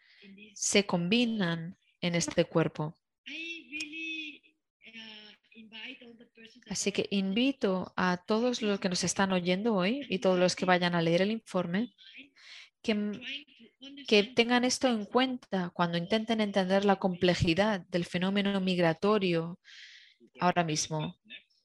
se 0.55 0.87
combinan 0.87 1.77
en 2.01 2.15
este 2.15 2.45
cuerpo. 2.45 2.97
Así 6.69 6.93
que 6.93 7.07
invito 7.11 7.93
a 7.97 8.17
todos 8.27 8.63
los 8.63 8.81
que 8.81 8.89
nos 8.89 9.05
están 9.05 9.33
oyendo 9.33 9.75
hoy 9.75 10.07
y 10.09 10.19
todos 10.19 10.39
los 10.39 10.57
que 10.57 10.65
vayan 10.65 10.95
a 10.95 11.03
leer 11.03 11.23
el 11.23 11.31
informe 11.31 11.93
que 12.83 13.21
que 14.07 14.23
tengan 14.23 14.65
esto 14.65 14.89
en 14.89 15.05
cuenta 15.05 15.71
cuando 15.71 15.99
intenten 15.99 16.41
entender 16.41 16.85
la 16.85 16.97
complejidad 16.97 17.81
del 17.89 18.05
fenómeno 18.05 18.61
migratorio 18.61 19.59
ahora 20.41 20.65
mismo. 20.65 21.17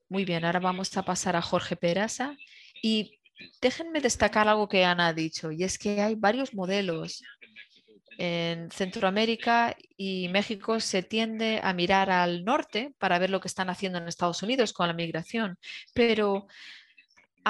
Muy 0.07 0.25
bien, 0.25 0.45
ahora 0.45 0.59
vamos 0.59 0.95
a 0.97 1.03
pasar 1.03 1.35
a 1.35 1.41
Jorge 1.41 1.75
Peraza 1.75 2.35
y 2.81 3.18
déjenme 3.61 4.01
destacar 4.01 4.47
algo 4.47 4.67
que 4.67 4.85
Ana 4.85 5.07
ha 5.07 5.13
dicho 5.13 5.51
y 5.51 5.63
es 5.63 5.77
que 5.77 6.01
hay 6.01 6.15
varios 6.15 6.53
modelos. 6.53 7.23
En 8.17 8.69
Centroamérica 8.69 9.77
y 9.95 10.27
México 10.27 10.81
se 10.81 11.03
tiende 11.03 11.61
a 11.63 11.73
mirar 11.73 12.09
al 12.11 12.43
norte 12.43 12.93
para 12.99 13.17
ver 13.17 13.29
lo 13.29 13.39
que 13.39 13.47
están 13.47 13.69
haciendo 13.69 13.97
en 13.97 14.09
Estados 14.09 14.43
Unidos 14.43 14.73
con 14.73 14.87
la 14.87 14.93
migración, 14.93 15.57
pero 15.93 16.47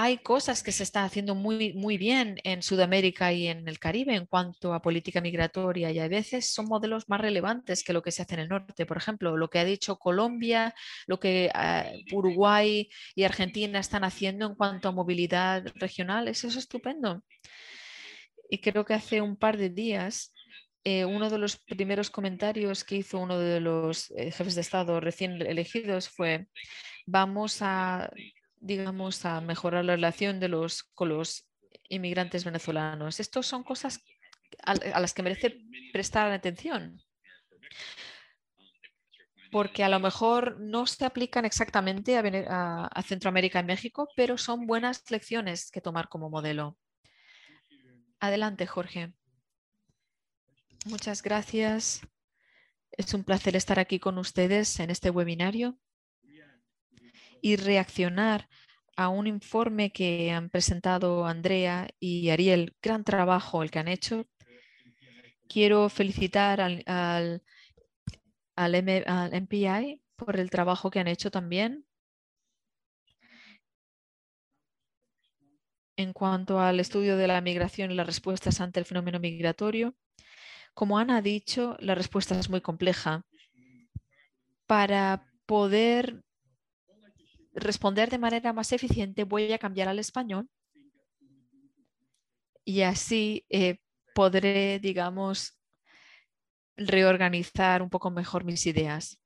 hay 0.02 0.20
cosas 0.20 0.64
que 0.64 0.72
se 0.72 0.84
están 0.84 1.04
haciendo 1.04 1.36
muy, 1.36 1.74
muy 1.74 1.98
bien 1.98 2.38
en 2.46 2.64
Sudamérica 2.64 3.34
y 3.34 3.48
en 3.48 3.68
el 3.68 3.80
Caribe 3.80 4.16
en 4.16 4.28
cuanto 4.28 4.74
a 4.74 4.82
política 4.82 5.20
migratoria 5.20 5.92
y 5.92 6.00
a 6.00 6.08
veces 6.08 6.54
son 6.54 6.68
modelos 6.68 7.10
más 7.10 7.20
relevantes 7.20 7.84
que 7.84 7.92
lo 7.92 8.02
que 8.02 8.12
se 8.12 8.22
hace 8.22 8.36
en 8.36 8.40
el 8.40 8.48
norte. 8.48 8.86
Por 8.86 8.96
ejemplo, 8.96 9.36
lo 9.36 9.50
que 9.50 9.60
ha 9.60 9.66
dicho 9.66 9.98
Colombia, 9.98 10.74
lo 11.06 11.20
que 11.20 11.52
ah, 11.54 11.86
Uruguay 12.14 12.88
y 13.14 13.24
Argentina 13.26 13.78
están 13.78 14.06
haciendo 14.06 14.46
en 14.46 14.56
cuanto 14.56 14.88
a 14.88 14.94
movilidad 14.94 15.66
regional, 15.76 16.30
eso 16.30 16.48
es 16.48 16.56
estupendo. 16.56 17.22
Y 18.50 18.60
creo 18.60 18.86
que 18.86 18.94
hace 18.94 19.20
un 19.22 19.36
par 19.36 19.58
de 19.58 19.70
días 19.70 20.34
eh, 20.86 21.04
uno 21.04 21.30
de 21.30 21.40
los 21.40 21.58
primeros 21.58 22.10
comentarios 22.10 22.86
que 22.86 22.96
hizo 22.96 23.20
uno 23.20 23.38
de 23.38 23.60
los 23.60 24.12
eh, 24.12 24.32
jefes 24.32 24.56
de 24.56 24.62
Estado 24.62 25.02
recién 25.02 25.42
elegidos 25.42 26.08
fue, 26.08 26.48
vamos 27.06 27.62
a 27.62 28.10
digamos, 28.60 29.26
a 29.26 29.42
mejorar 29.42 29.86
la 29.86 29.96
relación 29.96 30.40
de 30.40 30.50
los, 30.50 30.84
con 30.84 31.10
los 31.10 31.50
inmigrantes 31.90 32.44
venezolanos. 32.44 33.20
Estos 33.20 33.48
son 33.48 33.64
cosas 33.64 34.04
a, 34.64 35.00
las 35.00 35.14
que 35.14 35.24
merece 35.24 35.62
prestar 35.92 36.32
atención 36.32 37.02
porque 39.52 39.84
a 39.84 39.90
lo 39.90 40.00
mejor 40.00 40.60
no 40.60 40.86
se 40.86 41.06
aplican 41.06 41.46
exactamente 41.46 42.18
a, 42.18 42.86
a, 42.86 43.02
Centroamérica 43.04 43.60
y 43.60 43.64
México, 43.64 44.08
pero 44.16 44.38
son 44.38 44.68
buenas 44.68 45.10
lecciones 45.10 45.72
que 45.72 45.82
tomar 45.82 46.08
como 46.08 46.30
modelo. 46.30 46.78
Adelante, 48.20 48.68
Jorge. 48.68 49.14
Muchas 50.86 51.24
gracias. 51.24 52.02
Es 52.92 53.14
un 53.14 53.24
placer 53.24 53.56
estar 53.56 53.80
aquí 53.80 54.00
con 54.00 54.18
ustedes 54.18 54.80
en 54.80 54.92
este 54.92 55.10
webinario 55.10 55.78
y 57.42 57.56
reaccionar 57.56 58.48
a 59.00 59.08
un 59.08 59.28
informe 59.28 59.92
que 59.92 60.32
han 60.32 60.50
presentado 60.50 61.26
Andrea 61.26 61.88
y 62.00 62.30
Ariel. 62.30 62.76
Gran 62.82 63.04
trabajo 63.06 63.64
el 63.64 63.72
que 63.72 63.80
han 63.80 63.88
hecho. 63.88 64.28
Quiero 65.48 65.88
felicitar 65.90 66.60
al, 66.60 66.84
al, 66.86 68.76
MPI 68.76 70.02
por 70.18 70.38
el 70.38 70.50
trabajo 70.50 70.92
que 70.92 71.00
han 71.00 71.08
hecho 71.08 71.32
también. 71.32 71.86
En 75.96 76.12
cuanto 76.14 76.60
al 76.60 76.80
estudio 76.80 77.16
de 77.16 77.28
la 77.28 77.40
migración 77.40 77.92
y 77.92 77.96
las 77.96 78.06
respuestas 78.06 78.60
ante 78.60 78.82
el 78.82 78.86
fenómeno 78.86 79.20
migratorio, 79.20 79.96
como 80.74 80.98
Ana 80.98 81.18
ha 81.18 81.22
dicho, 81.22 81.78
la 81.80 81.96
respuesta 81.96 82.38
es 82.38 82.50
muy 82.50 82.60
compleja. 82.62 83.26
Para 84.66 85.26
poder 85.46 86.24
responder 87.54 88.10
de 88.10 88.18
manera 88.18 88.54
más 88.54 88.72
eficiente, 88.72 89.24
voy 89.24 89.52
a 89.52 89.58
cambiar 89.58 89.88
al 89.88 90.00
español 90.00 90.50
y 92.64 92.82
así 92.82 93.46
eh, 93.50 93.80
podré, 94.14 94.80
digamos, 94.80 95.60
reorganizar 96.78 97.82
un 97.82 97.90
poco 97.90 98.12
mejor 98.12 98.44
mis 98.44 98.66
ideas. 98.68 99.20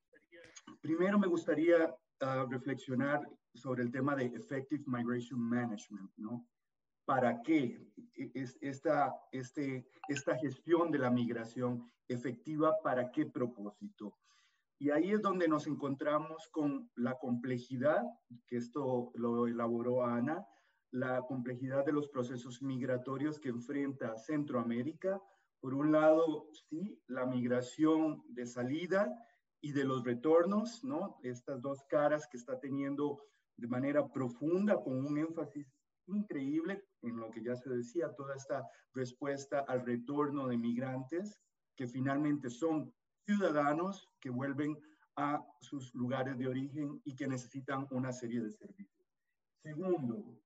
Primero 0.81 1.19
me 1.19 1.27
gustaría 1.27 1.93
ah, 2.21 2.45
reflexionar 2.49 3.21
sobre 3.53 3.83
el 3.83 3.91
tema 3.91 4.15
de 4.15 4.25
Effective 4.27 4.83
Migration 4.87 5.39
Management, 5.39 6.11
¿no? 6.17 6.47
¿Para 7.05 7.41
qué 7.41 7.85
e, 8.15 8.31
es 8.33 8.57
este, 8.61 9.85
esta 10.07 10.37
gestión 10.37 10.89
de 10.91 10.99
la 10.99 11.11
migración 11.11 11.91
efectiva? 12.07 12.75
¿Para 12.81 13.11
qué 13.11 13.25
propósito? 13.25 14.17
Y 14.83 14.91
ahí 14.91 15.13
es 15.13 15.21
donde 15.21 15.47
nos 15.47 15.65
encontramos 15.65 16.49
con 16.49 16.91
la 16.97 17.17
complejidad, 17.17 18.03
que 18.45 18.57
esto 18.57 19.13
lo 19.15 19.47
elaboró 19.47 20.03
Ana, 20.03 20.45
la 20.91 21.21
complejidad 21.21 21.85
de 21.85 21.93
los 21.93 22.09
procesos 22.09 22.61
migratorios 22.61 23.39
que 23.39 23.47
enfrenta 23.47 24.17
Centroamérica. 24.17 25.21
Por 25.61 25.73
un 25.73 25.93
lado, 25.93 26.49
sí, 26.67 27.01
la 27.07 27.25
migración 27.25 28.25
de 28.27 28.45
salida 28.45 29.09
y 29.61 29.71
de 29.71 29.85
los 29.85 30.03
retornos, 30.03 30.83
¿no? 30.83 31.17
Estas 31.23 31.61
dos 31.61 31.81
caras 31.87 32.27
que 32.27 32.35
está 32.35 32.59
teniendo 32.59 33.21
de 33.55 33.69
manera 33.69 34.05
profunda, 34.11 34.75
con 34.83 34.97
un 34.97 35.17
énfasis 35.17 35.65
increíble 36.07 36.83
en 37.03 37.15
lo 37.15 37.31
que 37.31 37.41
ya 37.41 37.55
se 37.55 37.69
decía, 37.69 38.13
toda 38.17 38.35
esta 38.35 38.67
respuesta 38.93 39.59
al 39.59 39.85
retorno 39.85 40.49
de 40.49 40.57
migrantes 40.57 41.39
que 41.73 41.87
finalmente 41.87 42.49
son 42.49 42.93
ciudadanos 43.25 44.09
que 44.19 44.29
vuelven 44.29 44.77
a 45.15 45.45
sus 45.61 45.93
lugares 45.93 46.37
de 46.37 46.47
origen 46.47 47.01
y 47.03 47.15
que 47.15 47.27
necesitan 47.27 47.87
una 47.91 48.11
serie 48.11 48.41
de 48.41 48.51
servicios. 48.51 48.93
Segundo, 49.61 50.39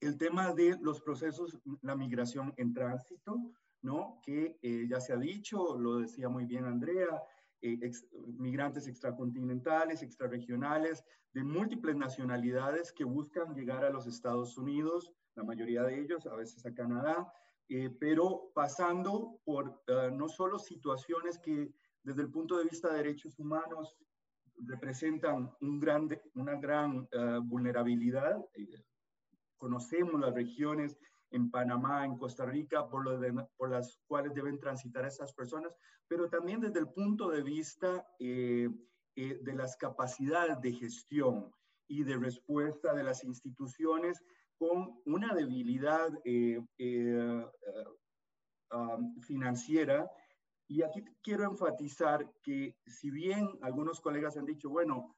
el 0.00 0.18
tema 0.18 0.52
de 0.52 0.76
los 0.80 1.00
procesos, 1.00 1.58
la 1.82 1.96
migración 1.96 2.52
en 2.56 2.74
tránsito, 2.74 3.52
¿no? 3.82 4.20
Que 4.22 4.58
eh, 4.62 4.86
ya 4.88 5.00
se 5.00 5.12
ha 5.12 5.16
dicho, 5.16 5.78
lo 5.78 5.98
decía 5.98 6.28
muy 6.28 6.44
bien 6.44 6.64
Andrea, 6.64 7.22
eh, 7.62 7.90
migrantes 8.38 8.86
extracontinentales, 8.86 10.02
extrarregionales, 10.02 11.04
de 11.32 11.44
múltiples 11.44 11.96
nacionalidades 11.96 12.92
que 12.92 13.04
buscan 13.04 13.54
llegar 13.54 13.84
a 13.84 13.90
los 13.90 14.06
Estados 14.06 14.56
Unidos, 14.58 15.12
la 15.34 15.44
mayoría 15.44 15.82
de 15.82 16.00
ellos, 16.00 16.26
a 16.26 16.34
veces 16.34 16.64
a 16.66 16.74
Canadá, 16.74 17.30
eh, 17.68 17.90
pero 18.00 18.50
pasando 18.54 19.40
por 19.44 19.82
no 20.12 20.28
solo 20.28 20.58
situaciones 20.58 21.38
que 21.38 21.72
desde 22.06 22.22
el 22.22 22.30
punto 22.30 22.56
de 22.56 22.64
vista 22.64 22.88
de 22.88 22.98
derechos 22.98 23.38
humanos 23.38 23.96
representan 24.64 25.50
un 25.60 25.80
grande, 25.80 26.22
una 26.34 26.54
gran 26.54 27.06
vulnerabilidad, 27.42 28.42
conocemos 29.58 30.18
las 30.20 30.32
regiones 30.32 30.96
en 31.30 31.50
Panamá, 31.50 32.04
en 32.04 32.16
Costa 32.16 32.46
Rica, 32.46 32.88
por, 32.88 33.04
por 33.56 33.70
las 33.70 33.98
cuales 34.06 34.34
deben 34.34 34.58
transitar 34.58 35.04
estas 35.04 35.32
personas, 35.34 35.76
pero 36.08 36.28
también 36.28 36.60
desde 36.60 36.78
el 36.78 36.88
punto 36.88 37.28
de 37.30 37.42
vista 37.42 38.06
eh, 38.18 38.68
eh, 39.16 39.38
de 39.42 39.54
las 39.54 39.76
capacidades 39.76 40.60
de 40.60 40.72
gestión 40.72 41.52
y 41.88 42.04
de 42.04 42.16
respuesta 42.16 42.94
de 42.94 43.02
las 43.02 43.24
instituciones 43.24 44.22
con 44.58 45.00
una 45.04 45.34
debilidad 45.34 46.10
eh, 46.24 46.60
um, 48.72 49.20
financiera. 49.20 50.10
Y 50.68 50.82
aquí 50.82 51.04
quiero 51.22 51.44
enfatizar 51.44 52.30
que 52.42 52.76
si 52.86 53.10
bien 53.10 53.48
algunos 53.62 54.00
colegas 54.00 54.36
han 54.36 54.46
dicho, 54.46 54.68
bueno, 54.68 55.16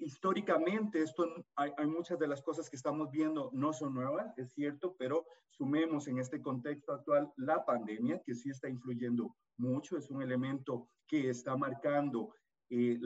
históricamente 0.00 1.02
esto 1.02 1.26
hay, 1.56 1.86
muchas 1.86 2.18
de 2.18 2.28
las 2.28 2.42
cosas 2.42 2.68
que 2.68 2.76
estamos 2.76 3.10
viendo 3.10 3.50
no 3.52 3.72
son 3.72 3.94
nuevas, 3.94 4.36
es 4.36 4.52
cierto, 4.52 4.94
pero 4.98 5.26
sumemos 5.50 6.08
en 6.08 6.18
este 6.18 6.40
contexto 6.42 6.92
actual 6.92 7.32
la 7.36 7.64
pandemia, 7.64 8.22
que 8.24 8.34
sí 8.34 8.50
está 8.50 8.68
influyendo 8.68 9.34
mucho, 9.56 9.96
es 9.96 10.10
un 10.10 10.22
elemento 10.22 10.88
que 11.06 11.30
está 11.30 11.56
marcando 11.56 12.34
eh, 12.68 12.98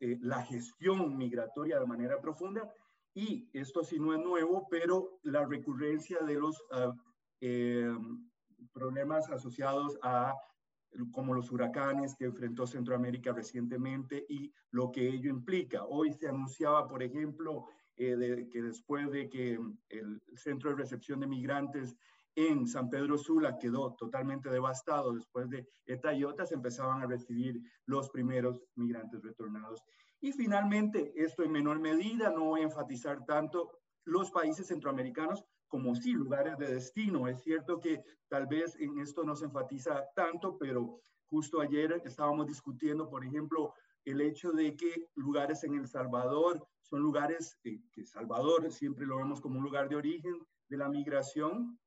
eh, 0.00 0.18
la 0.20 0.42
gestión 0.44 1.16
migratoria 1.16 1.78
de 1.78 1.86
manera 1.86 2.20
profunda. 2.20 2.72
Y 3.14 3.48
esto 3.52 3.84
sí 3.84 4.00
no 4.00 4.14
es 4.14 4.20
nuevo, 4.20 4.66
pero 4.70 5.20
la 5.22 5.44
recurrencia 5.44 6.18
de 6.20 6.34
los 6.34 6.64
ah, 6.72 6.92
eh, 7.40 7.94
problemas 8.72 9.30
asociados 9.30 9.98
a 10.02 10.34
como 11.10 11.34
los 11.34 11.50
huracanes 11.50 12.14
que 12.14 12.26
enfrentó 12.26 12.66
Centroamérica 12.66 13.32
recientemente 13.32 14.24
y 14.28 14.52
lo 14.70 14.90
que 14.90 15.08
ello 15.08 15.30
implica. 15.30 15.84
Hoy 15.84 16.12
se 16.12 16.28
anunciaba, 16.28 16.86
por 16.86 17.02
ejemplo, 17.02 17.66
eh, 17.96 18.48
que 18.50 18.62
después 18.62 19.10
de 19.10 19.28
que 19.28 19.58
el 19.88 20.22
centro 20.34 20.70
de 20.70 20.76
recepción 20.76 21.20
de 21.20 21.26
migrantes 21.26 21.96
en 22.34 22.66
San 22.66 22.88
Pedro 22.88 23.18
Sula 23.18 23.58
quedó 23.58 23.94
totalmente 23.94 24.48
devastado 24.48 25.12
después 25.12 25.50
de 25.50 25.68
ETA 25.86 26.14
y 26.14 26.24
se 26.46 26.54
empezaban 26.54 27.02
a 27.02 27.06
recibir 27.06 27.60
los 27.86 28.08
primeros 28.10 28.62
migrantes 28.74 29.22
retornados. 29.22 29.82
Y 30.20 30.32
finalmente, 30.32 31.12
esto 31.16 31.42
en 31.42 31.52
menor 31.52 31.80
medida, 31.80 32.30
no 32.30 32.44
voy 32.44 32.60
a 32.60 32.64
enfatizar 32.64 33.24
tanto, 33.26 33.70
los 34.04 34.30
países 34.30 34.66
centroamericanos 34.66 35.44
como 35.72 35.94
sí 35.94 36.12
lugares 36.12 36.58
de 36.58 36.74
destino. 36.74 37.26
Es 37.26 37.42
cierto 37.42 37.80
que 37.80 38.04
tal 38.28 38.46
vez 38.46 38.76
en 38.78 38.98
esto 38.98 39.24
no 39.24 39.34
se 39.34 39.46
enfatiza 39.46 40.04
tanto, 40.14 40.58
pero 40.58 41.00
justo 41.30 41.62
ayer 41.62 42.02
estábamos 42.04 42.46
discutiendo, 42.46 43.08
por 43.08 43.24
ejemplo, 43.24 43.72
el 44.04 44.20
hecho 44.20 44.52
de 44.52 44.76
que 44.76 45.08
lugares 45.14 45.64
en 45.64 45.76
El 45.76 45.88
Salvador 45.88 46.62
son 46.82 47.00
lugares 47.00 47.58
eh, 47.64 47.80
que 47.90 48.04
Salvador 48.04 48.70
siempre 48.70 49.06
lo 49.06 49.16
vemos 49.16 49.40
como 49.40 49.60
un 49.60 49.64
lugar 49.64 49.88
de 49.88 49.96
origen 49.96 50.46
de 50.68 50.76
la 50.76 50.90
migración. 50.90 51.78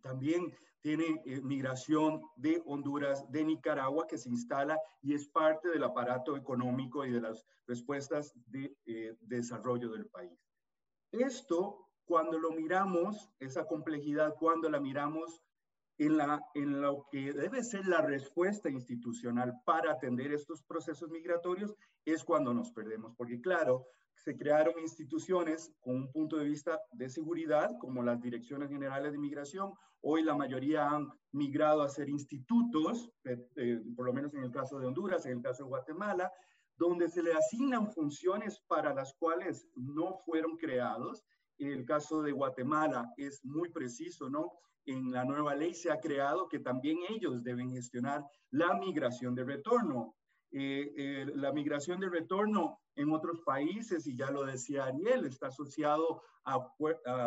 También 0.00 0.54
tiene 0.80 1.20
eh, 1.26 1.42
migración 1.42 2.22
de 2.34 2.62
Honduras, 2.64 3.30
de 3.30 3.44
Nicaragua, 3.44 4.06
que 4.06 4.16
se 4.16 4.30
instala 4.30 4.78
y 5.02 5.12
es 5.12 5.28
parte 5.28 5.68
del 5.68 5.84
aparato 5.84 6.34
económico 6.34 7.04
y 7.04 7.10
de 7.10 7.20
las 7.20 7.44
respuestas 7.66 8.32
de 8.46 8.74
eh, 8.86 9.14
desarrollo 9.20 9.90
del 9.90 10.06
país. 10.06 10.40
Esto 11.12 11.87
cuando 12.08 12.38
lo 12.38 12.52
miramos, 12.52 13.30
esa 13.38 13.66
complejidad, 13.66 14.34
cuando 14.40 14.70
la 14.70 14.80
miramos 14.80 15.42
en, 15.98 16.16
la, 16.16 16.42
en 16.54 16.80
lo 16.80 17.06
que 17.10 17.34
debe 17.34 17.62
ser 17.62 17.86
la 17.86 18.00
respuesta 18.00 18.70
institucional 18.70 19.60
para 19.66 19.92
atender 19.92 20.32
estos 20.32 20.62
procesos 20.62 21.10
migratorios, 21.10 21.74
es 22.06 22.24
cuando 22.24 22.54
nos 22.54 22.72
perdemos. 22.72 23.14
Porque 23.14 23.42
claro, 23.42 23.84
se 24.14 24.36
crearon 24.36 24.78
instituciones 24.80 25.70
con 25.80 25.96
un 25.96 26.10
punto 26.10 26.38
de 26.38 26.46
vista 26.46 26.80
de 26.92 27.10
seguridad, 27.10 27.70
como 27.78 28.02
las 28.02 28.20
direcciones 28.22 28.70
generales 28.70 29.12
de 29.12 29.18
migración. 29.18 29.74
Hoy 30.00 30.22
la 30.22 30.34
mayoría 30.34 30.88
han 30.88 31.08
migrado 31.32 31.82
a 31.82 31.90
ser 31.90 32.08
institutos, 32.08 33.10
eh, 33.24 33.36
eh, 33.56 33.82
por 33.94 34.06
lo 34.06 34.14
menos 34.14 34.32
en 34.32 34.44
el 34.44 34.50
caso 34.50 34.78
de 34.78 34.86
Honduras, 34.86 35.26
en 35.26 35.38
el 35.38 35.42
caso 35.42 35.64
de 35.64 35.68
Guatemala, 35.68 36.32
donde 36.78 37.08
se 37.08 37.22
le 37.22 37.34
asignan 37.34 37.92
funciones 37.92 38.60
para 38.66 38.94
las 38.94 39.12
cuales 39.14 39.68
no 39.74 40.14
fueron 40.24 40.56
creados 40.56 41.24
el 41.58 41.84
caso 41.84 42.22
de 42.22 42.32
Guatemala 42.32 43.12
es 43.16 43.44
muy 43.44 43.70
preciso, 43.70 44.28
¿no? 44.30 44.52
En 44.86 45.10
la 45.10 45.24
nueva 45.24 45.54
ley 45.54 45.74
se 45.74 45.90
ha 45.90 46.00
creado 46.00 46.48
que 46.48 46.60
también 46.60 46.98
ellos 47.10 47.42
deben 47.42 47.70
gestionar 47.70 48.24
la 48.50 48.74
migración 48.74 49.34
de 49.34 49.44
retorno. 49.44 50.14
Eh, 50.50 50.94
eh, 50.96 51.26
la 51.34 51.52
migración 51.52 52.00
de 52.00 52.08
retorno 52.08 52.80
en 52.94 53.12
otros 53.12 53.42
países, 53.42 54.06
y 54.06 54.16
ya 54.16 54.30
lo 54.30 54.44
decía 54.44 54.86
Ariel, 54.86 55.26
está 55.26 55.48
asociado 55.48 56.22
a, 56.44 56.74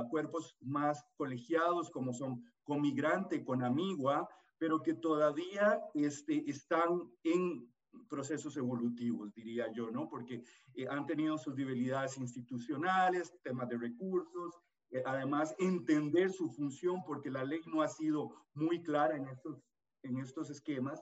cuerpos 0.10 0.58
más 0.62 1.06
colegiados 1.16 1.92
como 1.92 2.14
son 2.14 2.44
Comigrante, 2.64 3.44
con 3.44 3.64
Amigua, 3.64 4.28
pero 4.58 4.82
que 4.82 4.96
todavía 4.96 5.80
este, 5.94 6.44
están 6.50 7.12
en 7.24 7.72
procesos 8.10 8.58
evolutivos, 8.58 9.34
diría 9.34 9.72
yo, 9.72 9.92
¿no? 9.92 10.10
Porque 10.10 10.44
eh, 10.76 10.88
han 10.90 11.06
tenido 11.06 11.38
sus 11.38 11.56
debilidades 11.56 12.18
institucionales, 12.18 13.34
temas 13.44 13.70
de 13.70 13.78
recursos, 13.78 14.56
eh, 14.92 15.02
además 15.06 15.56
entender 15.60 16.32
su 16.32 16.50
función, 16.50 17.04
porque 17.06 17.30
la 17.30 17.44
ley 17.44 17.62
no 17.66 17.82
ha 17.82 17.88
sido 17.88 18.32
muy 18.54 18.82
clara 18.82 19.16
en 19.16 19.28
estos, 19.28 19.62
en 20.04 20.18
estos 20.18 20.50
esquemas. 20.50 21.02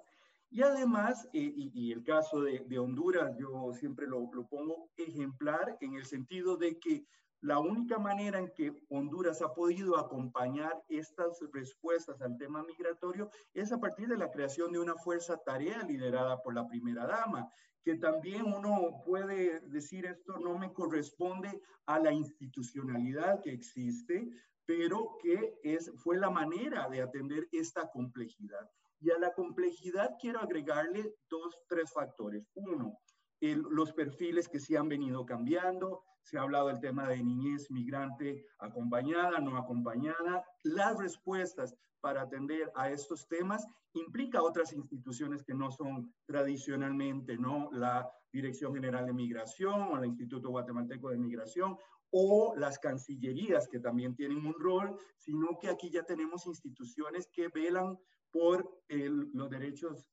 Y 0.51 0.61
además, 0.63 1.27
eh, 1.33 1.53
y, 1.55 1.91
el 1.91 2.03
caso 2.03 2.41
de, 2.41 2.65
de, 2.67 2.79
Honduras, 2.79 3.35
yo 3.37 3.71
siempre 3.73 4.07
lo, 4.07 4.29
lo 4.33 4.47
pongo 4.47 4.89
ejemplar 4.97 5.77
en 5.81 5.93
el 5.93 6.05
sentido 6.05 6.57
de 6.57 6.79
que 6.79 7.05
la 7.41 7.59
única 7.59 7.97
manera 7.97 8.39
en 8.39 8.51
que 8.53 8.73
Honduras 8.89 9.41
ha 9.41 9.53
podido 9.53 9.97
acompañar 9.97 10.83
estas 10.89 11.39
respuestas 11.53 12.21
al 12.21 12.37
tema 12.37 12.63
migratorio 12.63 13.29
es 13.53 13.71
a 13.71 13.79
partir 13.79 14.09
de 14.09 14.17
la 14.17 14.29
creación 14.29 14.73
de 14.73 14.79
una 14.79 14.95
fuerza 14.95 15.37
tarea 15.37 15.83
liderada 15.83 16.41
por 16.41 16.53
la 16.53 16.67
primera 16.67 17.07
dama, 17.07 17.49
que 17.83 17.95
también 17.95 18.43
uno 18.45 19.01
puede 19.05 19.61
decir 19.69 20.05
esto 20.05 20.37
no 20.37 20.57
me 20.57 20.73
corresponde 20.73 21.61
a 21.85 21.99
la 21.99 22.11
institucionalidad 22.11 23.41
que 23.41 23.53
existe, 23.53 24.29
pero 24.65 25.17
que 25.21 25.59
es, 25.63 25.91
fue 25.95 26.17
la 26.17 26.29
manera 26.29 26.89
de 26.89 27.01
atender 27.01 27.47
esta 27.53 27.89
complejidad. 27.89 28.69
Y 28.99 29.11
a 29.11 29.17
la 29.17 29.33
complejidad 29.33 30.17
quiero 30.19 30.41
agregarle 30.41 31.15
dos, 31.29 31.63
tres 31.69 31.91
factores. 31.91 32.45
Uno, 32.53 32.99
los 33.39 33.93
perfiles 33.93 34.49
que 34.49 34.59
sí 34.59 34.75
han 34.75 34.89
venido 34.89 35.25
cambiando. 35.25 36.03
Se 36.23 36.37
ha 36.37 36.41
hablado 36.41 36.67
del 36.67 36.79
tema 36.79 37.07
de 37.07 37.23
niñez 37.23 37.71
migrante 37.71 38.45
acompañada, 38.59 39.39
no 39.39 39.57
acompañada. 39.57 40.43
Las 40.63 40.97
respuestas 40.97 41.75
para 42.01 42.21
atender 42.21 42.71
a 42.75 42.89
estos 42.91 43.27
temas 43.27 43.67
implica 43.93 44.41
otras 44.41 44.73
instituciones 44.73 45.43
que 45.43 45.53
no 45.53 45.71
son 45.71 46.13
tradicionalmente, 46.25 47.37
¿no? 47.37 47.69
La 47.71 48.09
Dirección 48.31 48.73
General 48.73 49.05
de 49.05 49.13
Migración 49.13 49.81
o 49.81 49.97
el 49.97 50.05
Instituto 50.05 50.49
Guatemalteco 50.49 51.09
de 51.09 51.17
Migración 51.17 51.77
o 52.11 52.53
las 52.55 52.79
cancillerías 52.79 53.67
que 53.67 53.79
también 53.79 54.15
tienen 54.15 54.45
un 54.45 54.53
rol, 54.59 54.97
sino 55.17 55.57
que 55.59 55.69
aquí 55.69 55.89
ya 55.89 56.03
tenemos 56.03 56.45
instituciones 56.45 57.27
que 57.31 57.47
velan 57.49 57.97
por 58.31 58.69
los 58.87 59.49
derechos 59.49 60.07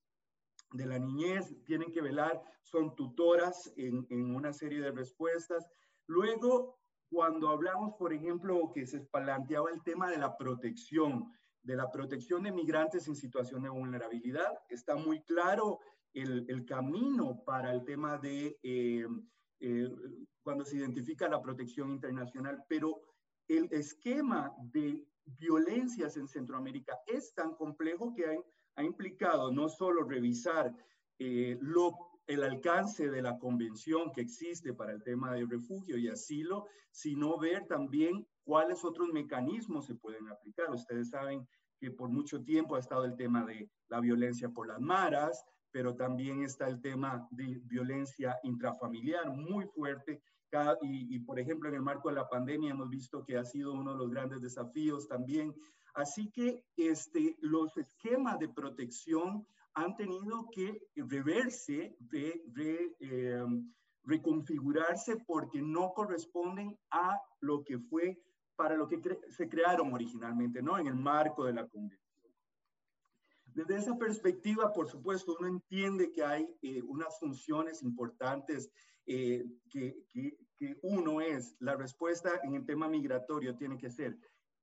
de 0.72 0.86
la 0.86 0.98
niñez, 0.98 1.54
tienen 1.64 1.92
que 1.92 2.00
velar, 2.00 2.42
son 2.62 2.94
tutoras 2.96 3.72
en, 3.76 4.06
en 4.10 4.34
una 4.34 4.52
serie 4.52 4.80
de 4.80 4.90
respuestas. 4.90 5.66
Luego, 6.06 6.78
cuando 7.10 7.48
hablamos, 7.48 7.94
por 7.96 8.12
ejemplo, 8.12 8.70
que 8.72 8.86
se 8.86 9.00
planteaba 9.00 9.70
el 9.70 9.82
tema 9.82 10.10
de 10.10 10.18
la 10.18 10.36
protección, 10.36 11.32
de 11.62 11.76
la 11.76 11.90
protección 11.90 12.42
de 12.44 12.52
migrantes 12.52 13.08
en 13.08 13.16
situación 13.16 13.62
de 13.62 13.68
vulnerabilidad, 13.68 14.58
está 14.68 14.96
muy 14.96 15.22
claro 15.22 15.80
el, 16.14 16.46
el 16.48 16.64
camino 16.64 17.42
para 17.44 17.72
el 17.72 17.84
tema 17.84 18.18
de 18.18 18.58
eh, 18.62 19.06
eh, 19.60 19.90
cuando 20.42 20.64
se 20.64 20.76
identifica 20.76 21.28
la 21.28 21.42
protección 21.42 21.90
internacional, 21.90 22.64
pero 22.68 23.00
el 23.48 23.68
esquema 23.72 24.54
de 24.58 25.06
violencias 25.24 26.16
en 26.16 26.28
Centroamérica 26.28 26.98
es 27.06 27.34
tan 27.34 27.54
complejo 27.54 28.14
que 28.14 28.40
ha 28.76 28.84
implicado 28.84 29.50
no 29.50 29.68
solo 29.68 30.04
revisar 30.04 30.74
eh, 31.18 31.58
lo, 31.60 32.05
el 32.26 32.42
alcance 32.42 33.08
de 33.10 33.22
la 33.22 33.38
convención 33.38 34.12
que 34.12 34.20
existe 34.20 34.72
para 34.72 34.92
el 34.92 35.02
tema 35.02 35.32
de 35.32 35.46
refugio 35.46 35.96
y 35.96 36.08
asilo, 36.08 36.66
sino 36.90 37.38
ver 37.38 37.66
también 37.66 38.26
cuáles 38.44 38.84
otros 38.84 39.08
mecanismos 39.12 39.86
se 39.86 39.94
pueden 39.94 40.28
aplicar. 40.28 40.70
Ustedes 40.70 41.10
saben 41.10 41.46
que 41.78 41.90
por 41.90 42.08
mucho 42.08 42.42
tiempo 42.42 42.74
ha 42.74 42.80
estado 42.80 43.04
el 43.04 43.16
tema 43.16 43.44
de 43.44 43.70
la 43.88 44.00
violencia 44.00 44.48
por 44.48 44.66
las 44.66 44.80
maras, 44.80 45.44
pero 45.70 45.94
también 45.94 46.42
está 46.42 46.68
el 46.68 46.80
tema 46.80 47.28
de 47.30 47.60
violencia 47.64 48.38
intrafamiliar 48.42 49.28
muy 49.30 49.66
fuerte. 49.66 50.20
y, 50.82 51.14
y, 51.14 51.18
por 51.18 51.38
ejemplo, 51.38 51.68
en 51.68 51.74
el 51.74 51.82
marco 51.82 52.08
de 52.08 52.14
la 52.14 52.28
pandemia 52.28 52.70
hemos 52.70 52.88
visto 52.88 53.24
que 53.24 53.36
ha 53.36 53.44
sido 53.44 53.74
uno 53.74 53.92
de 53.92 53.98
los 53.98 54.10
grandes 54.10 54.40
desafíos 54.40 55.06
también 55.06 55.54
Así 55.96 56.30
que 56.30 56.62
este, 56.76 57.38
los 57.40 57.74
esquemas 57.78 58.38
de 58.38 58.50
protección 58.50 59.46
han 59.76 59.94
tenido 59.94 60.48
que 60.50 60.88
reverse, 60.96 61.96
em, 62.98 63.72
reconfigurarse 64.04 65.16
porque 65.26 65.60
no 65.60 65.92
corresponden 65.92 66.78
a 66.90 67.20
lo 67.40 67.62
que 67.62 67.78
fue 67.78 68.18
para 68.56 68.74
lo 68.74 68.88
que 68.88 68.98
se 69.28 69.48
crearon 69.48 69.92
originalmente, 69.92 70.62
¿no? 70.62 70.78
En 70.78 70.86
el 70.86 70.94
marco 70.94 71.44
de 71.44 71.52
la 71.52 71.68
convención. 71.68 72.00
Desde 73.44 73.76
esa 73.76 73.98
perspectiva, 73.98 74.72
por 74.72 74.88
supuesto, 74.88 75.36
uno 75.38 75.48
entiende 75.48 76.10
que 76.10 76.24
hay 76.24 76.48
eh, 76.62 76.80
unas 76.82 77.18
funciones 77.18 77.82
importantes 77.82 78.70
eh, 79.04 79.44
que, 79.68 80.06
que 80.56 80.78
uno 80.82 81.20
es, 81.20 81.54
la 81.60 81.76
respuesta 81.76 82.40
en 82.44 82.54
el 82.54 82.64
tema 82.64 82.88
migratorio 82.88 83.56
tiene 83.56 83.76
que 83.76 83.90
ser 83.90 84.16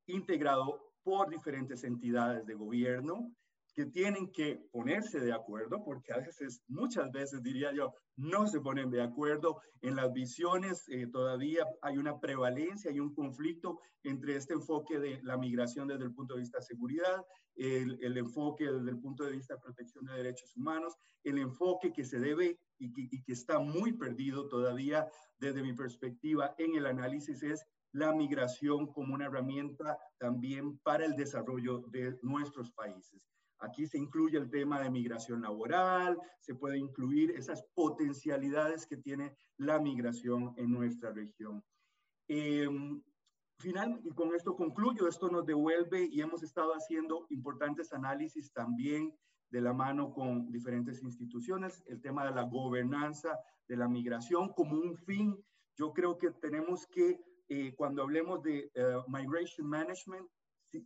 integrado 0.08 0.92
por 1.04 1.30
diferentes 1.30 1.84
entidades 1.84 2.48
de 2.48 2.56
gobierno 2.56 3.32
que 3.74 3.86
tienen 3.86 4.32
que 4.32 4.62
ponerse 4.72 5.20
de 5.20 5.34
acuerdo, 5.34 5.84
porque 5.84 6.14
a 6.14 6.18
veces, 6.18 6.62
muchas 6.68 7.12
veces 7.12 7.42
diría 7.42 7.74
yo, 7.74 7.94
no 8.16 8.48
se 8.48 8.62
ponen 8.62 8.92
de 8.92 9.02
acuerdo 9.02 9.62
en 9.82 9.96
las 9.96 10.14
visiones, 10.14 10.88
eh, 10.90 11.08
todavía 11.08 11.66
hay 11.82 11.98
una 11.98 12.20
prevalencia, 12.20 12.92
hay 12.92 13.00
un 13.00 13.14
conflicto 13.14 13.80
entre 14.04 14.36
este 14.36 14.54
enfoque 14.54 15.00
de 15.00 15.22
la 15.24 15.38
migración 15.38 15.88
desde 15.88 16.06
el 16.06 16.14
punto 16.14 16.36
de 16.36 16.42
vista 16.42 16.60
de 16.60 16.66
seguridad, 16.66 17.26
el, 17.56 17.98
el 18.02 18.18
enfoque 18.18 18.72
desde 18.72 18.92
el 18.92 19.00
punto 19.00 19.24
de 19.24 19.32
vista 19.32 19.56
de 19.56 19.62
protección 19.62 20.06
de 20.06 20.14
derechos 20.14 20.56
humanos, 20.56 20.96
el 21.24 21.40
enfoque 21.40 21.92
que 21.92 22.04
se 22.04 22.20
debe 22.20 22.60
y 22.78 22.92
que, 22.94 23.08
y 23.10 23.24
que 23.24 23.34
está 23.34 23.60
muy 23.60 23.94
perdido 23.94 24.48
todavía 24.48 25.08
desde 25.40 25.64
mi 25.64 25.74
perspectiva 25.74 26.54
en 26.58 26.76
el 26.76 26.86
análisis 26.86 27.42
es 27.44 27.66
la 27.94 28.12
migración 28.14 28.88
como 28.88 29.14
una 29.14 29.26
herramienta 29.26 29.98
también 30.18 30.78
para 30.80 31.06
el 31.06 31.16
desarrollo 31.16 31.80
de 31.90 32.18
nuestros 32.24 32.72
países. 32.72 33.22
Aquí 33.64 33.88
se 33.88 33.98
incluye 33.98 34.38
el 34.38 34.50
tema 34.50 34.82
de 34.82 34.92
migración 34.92 35.42
laboral, 35.42 36.20
se 36.40 36.54
puede 36.54 36.78
incluir 36.78 37.32
esas 37.32 37.64
potencialidades 37.74 38.86
que 38.86 38.98
tiene 38.98 39.38
la 39.58 39.80
migración 39.80 40.54
en 40.58 40.70
nuestra 40.70 41.14
región. 41.14 41.64
Eh, 42.28 42.68
final, 43.60 44.02
y 44.04 44.12
con 44.12 44.36
esto 44.36 44.56
concluyo, 44.58 45.08
esto 45.08 45.30
nos 45.30 45.46
devuelve 45.46 46.04
y 46.12 46.20
hemos 46.20 46.44
estado 46.44 46.74
haciendo 46.74 47.26
importantes 47.30 47.94
análisis 47.94 48.52
también 48.52 49.14
de 49.50 49.62
la 49.62 49.72
mano 49.72 50.12
con 50.12 50.52
diferentes 50.52 51.02
instituciones, 51.02 51.84
el 51.88 52.02
tema 52.02 52.26
de 52.26 52.36
la 52.36 52.44
gobernanza 52.44 53.40
de 53.68 53.78
la 53.78 53.88
migración 53.88 54.50
como 54.50 54.76
un 54.76 54.98
fin. 54.98 55.42
Yo 55.78 55.94
creo 55.94 56.18
que 56.18 56.32
tenemos 56.32 56.86
que 56.88 57.18
eh, 57.48 57.74
cuando 57.76 58.02
hablemos 58.02 58.44
de 58.44 58.70
eh, 58.74 58.98
migration 59.08 59.68
management, 59.68 60.28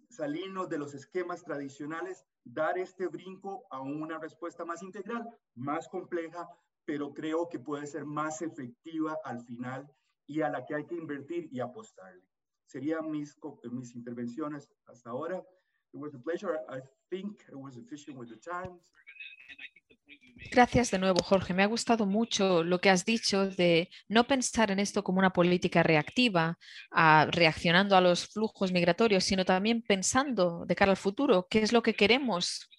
salirnos 0.10 0.70
de 0.70 0.78
los 0.78 0.94
esquemas 0.94 1.44
tradicionales, 1.44 2.26
dar 2.44 2.78
este 2.78 3.08
brinco 3.08 3.66
a 3.70 3.82
una 3.82 4.20
respuesta 4.20 4.66
más 4.66 4.84
integral, 4.84 5.28
más 5.56 5.88
compleja, 5.88 6.48
pero 6.86 7.14
creo 7.14 7.50
que 7.50 7.60
puede 7.60 7.86
ser 7.88 8.06
más 8.06 8.42
efectiva 8.42 9.18
al 9.24 9.42
final 9.42 9.90
y 10.26 10.42
a 10.42 10.50
la 10.50 10.66
que 10.66 10.76
hay 10.76 10.86
que 10.86 10.96
invertir 10.96 11.50
y 11.52 11.60
apostarle. 11.60 12.24
Serían 12.66 13.10
mis, 13.10 13.38
mis 13.72 13.96
intervenciones 13.96 14.70
hasta 14.86 15.10
ahora. 15.10 15.44
It 15.94 16.00
was 16.00 16.14
a 16.14 16.20
pleasure. 16.20 16.60
I 16.70 16.82
think 17.10 17.42
it 17.48 17.56
was 17.56 17.78
efficient 17.78 18.18
with 18.18 18.30
the 18.30 18.38
times. 18.38 18.82
Gracias 20.52 20.92
de 20.92 21.00
nuevo, 21.00 21.22
Jorge. 21.24 21.54
Me 21.54 21.64
ha 21.64 21.68
gustado 21.68 22.06
mucho 22.06 22.64
lo 22.64 22.80
que 22.80 22.90
has 22.90 23.06
dicho 23.06 23.48
de 23.50 23.90
no 24.08 24.26
pensar 24.26 24.72
en 24.72 24.80
esto 24.80 25.04
como 25.04 25.20
una 25.20 25.32
política 25.32 25.84
reactiva, 25.84 26.58
reaccionando 27.30 27.96
a 27.96 28.02
los 28.02 28.28
flujos 28.28 28.72
migratorios, 28.72 29.24
sino 29.24 29.46
también 29.46 29.82
pensando 29.82 30.66
de 30.66 30.76
cara 30.76 30.92
al 30.92 30.98
futuro, 30.98 31.48
qué 31.50 31.60
es 31.60 31.74
lo 31.74 31.82
que 31.82 31.96
queremos 31.96 32.70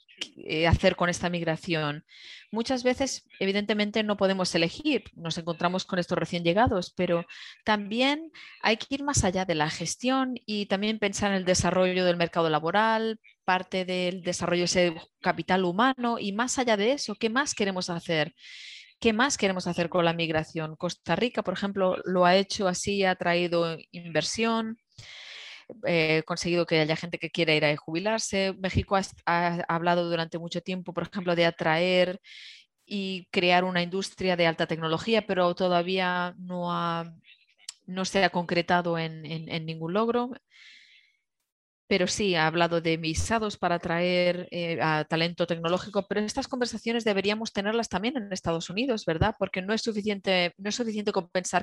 hacer 0.66 0.97
con 0.97 1.09
esta 1.09 1.31
migración. 1.31 2.05
Muchas 2.51 2.83
veces, 2.83 3.29
evidentemente, 3.41 4.03
no 4.03 4.16
podemos 4.16 4.55
elegir, 4.55 5.05
nos 5.14 5.37
encontramos 5.37 5.85
con 5.85 5.99
estos 5.99 6.16
recién 6.16 6.45
llegados, 6.45 6.95
pero 6.97 7.27
también 7.64 8.33
hay 8.62 8.79
que 8.79 8.95
ir 8.95 9.03
más 9.03 9.25
allá 9.25 9.45
de 9.45 9.55
la 9.55 9.69
gestión 9.69 10.35
y 10.47 10.66
también 10.66 10.99
pensar 10.99 11.31
en 11.31 11.37
el 11.37 11.45
desarrollo 11.45 12.05
del 12.07 12.16
mercado 12.16 12.49
laboral, 12.49 13.21
parte 13.45 13.85
del 13.85 14.23
desarrollo 14.23 14.61
de 14.61 14.64
ese 14.64 14.95
capital 15.21 15.64
humano 15.64 16.19
y 16.19 16.33
más 16.33 16.59
allá 16.59 16.77
de 16.77 16.93
eso, 16.93 17.14
¿qué 17.14 17.31
más 17.31 17.55
queremos 17.55 17.91
hacer? 17.91 18.35
¿Qué 19.01 19.12
más 19.12 19.37
queremos 19.39 19.66
hacer 19.66 19.89
con 19.89 20.05
la 20.05 20.12
migración? 20.12 20.75
Costa 20.77 21.16
Rica, 21.16 21.43
por 21.43 21.55
ejemplo, 21.55 21.97
lo 22.05 22.25
ha 22.25 22.37
hecho 22.37 22.66
así, 22.66 23.05
ha 23.05 23.14
traído 23.14 23.77
inversión, 23.93 24.79
eh, 25.87 26.23
conseguido 26.27 26.66
que 26.66 26.81
haya 26.81 26.97
gente 26.97 27.19
que 27.19 27.31
quiera 27.31 27.55
ir 27.55 27.64
a 27.64 27.77
jubilarse. 27.77 28.55
México 28.59 28.97
ha, 28.97 29.64
hablado 29.69 30.09
durante 30.11 30.39
mucho 30.39 30.61
tiempo, 30.62 30.93
por 30.93 31.05
ejemplo, 31.05 31.37
de 31.37 31.47
atraer 31.47 32.21
y 32.87 33.29
crear 33.31 33.64
una 33.64 33.83
industria 33.83 34.37
de 34.37 34.47
alta 34.47 34.66
tecnología, 34.66 35.27
pero 35.27 35.55
todavía 35.55 36.35
no, 36.39 36.71
no 37.87 38.05
se 38.05 38.25
ha 38.25 38.31
concretado 38.31 38.99
en 38.99 39.66
ningún 39.66 39.93
logro 39.93 40.31
pero 41.89 42.07
sí 42.07 42.34
ha 42.34 42.47
hablado 42.47 42.80
de 42.80 42.99
visados 42.99 43.57
para 43.57 43.76
atraer 43.76 44.47
eh, 44.51 44.78
a 44.80 45.05
talento 45.05 45.47
tecnológico, 45.47 46.07
pero 46.07 46.20
estas 46.20 46.47
conversaciones 46.47 47.05
deberíamos 47.05 47.53
tenerlas 47.53 47.89
también 47.89 48.16
en 48.16 48.32
Estados 48.32 48.70
Unidos, 48.70 49.05
¿verdad? 49.07 49.34
Porque 49.39 49.62
no 49.62 49.72
es 49.72 49.82
suficiente, 49.82 50.55
no 50.59 50.68
es 50.68 50.74
suficiente 50.74 51.12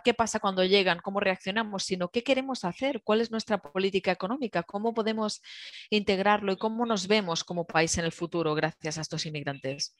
qué 0.04 0.14
pasa 0.14 0.40
cuando 0.40 0.64
llegan, 0.66 1.00
cómo 1.04 1.20
reaccionamos, 1.20 1.84
sino 1.84 2.10
qué 2.10 2.24
queremos 2.24 2.66
hacer, 2.66 3.02
cuál 3.04 3.22
es 3.22 3.32
nuestra 3.32 3.60
política 3.60 4.12
económica, 4.12 4.64
cómo 4.64 4.94
podemos 4.94 5.42
integrarlo 5.90 6.52
y 6.54 6.58
cómo 6.58 6.86
nos 6.86 7.08
vemos 7.08 7.44
como 7.44 7.66
país 7.66 7.98
en 7.98 8.06
el 8.06 8.12
futuro 8.12 8.56
gracias 8.56 8.98
a 8.98 9.02
estos 9.02 9.26
inmigrantes. 9.26 9.96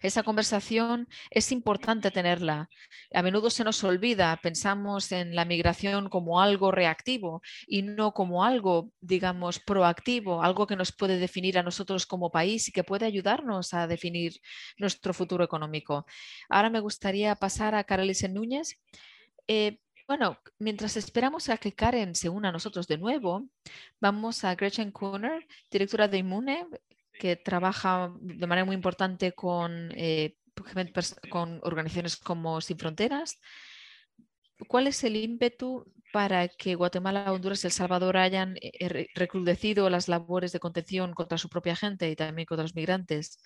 Esa 0.00 0.22
conversación 0.22 1.08
es 1.30 1.52
importante 1.52 2.10
tenerla. 2.10 2.68
A 3.14 3.22
menudo 3.22 3.50
se 3.50 3.64
nos 3.64 3.82
olvida, 3.84 4.38
pensamos 4.42 5.12
en 5.12 5.34
la 5.34 5.44
migración 5.44 6.08
como 6.08 6.40
algo 6.40 6.70
reactivo 6.72 7.42
y 7.66 7.82
no 7.82 8.12
como 8.12 8.44
algo, 8.44 8.90
digamos, 9.00 9.60
proactivo, 9.60 10.42
algo 10.42 10.66
que 10.66 10.76
nos 10.76 10.92
puede 10.92 11.18
definir 11.18 11.58
a 11.58 11.62
nosotros 11.62 12.06
como 12.06 12.30
país 12.30 12.68
y 12.68 12.72
que 12.72 12.84
puede 12.84 13.06
ayudarnos 13.06 13.74
a 13.74 13.86
definir 13.86 14.40
nuestro 14.78 15.14
futuro 15.14 15.44
económico. 15.44 16.06
Ahora 16.48 16.70
me 16.70 16.80
gustaría 16.80 17.34
pasar 17.36 17.74
a 17.74 17.84
Carolisen 17.84 18.34
Núñez. 18.34 18.78
Eh, 19.46 19.78
bueno, 20.08 20.38
mientras 20.58 20.96
esperamos 20.96 21.48
a 21.48 21.56
que 21.56 21.72
Karen 21.72 22.14
se 22.14 22.28
una 22.28 22.48
a 22.48 22.52
nosotros 22.52 22.86
de 22.88 22.98
nuevo, 22.98 23.48
vamos 24.00 24.44
a 24.44 24.54
Gretchen 24.54 24.90
Kuhner, 24.90 25.46
directora 25.70 26.08
de 26.08 26.18
Inmune, 26.18 26.66
que 27.18 27.36
trabaja 27.36 28.12
de 28.20 28.46
manera 28.46 28.64
muy 28.64 28.74
importante 28.74 29.32
con 29.32 29.90
eh, 29.94 30.36
con 31.30 31.60
organizaciones 31.62 32.16
como 32.16 32.60
Sin 32.60 32.78
Fronteras. 32.78 33.40
¿Cuál 34.68 34.86
es 34.86 35.02
el 35.04 35.16
ímpetu 35.16 35.84
para 36.12 36.46
que 36.48 36.74
Guatemala, 36.74 37.32
Honduras 37.32 37.64
y 37.64 37.68
El 37.68 37.72
Salvador 37.72 38.16
hayan 38.16 38.56
eh, 38.60 39.08
recrudecido 39.14 39.88
las 39.90 40.08
labores 40.08 40.52
de 40.52 40.60
contención 40.60 41.14
contra 41.14 41.38
su 41.38 41.48
propia 41.48 41.74
gente 41.74 42.10
y 42.10 42.16
también 42.16 42.46
contra 42.46 42.62
los 42.62 42.74
migrantes? 42.74 43.38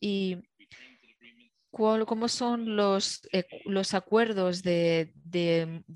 ¿Y 0.00 0.38
cómo 2.06 2.28
son 2.28 2.76
los, 2.76 3.22
eh, 3.32 3.44
los 3.64 3.94
acuerdos 3.94 4.62
de, 4.62 5.12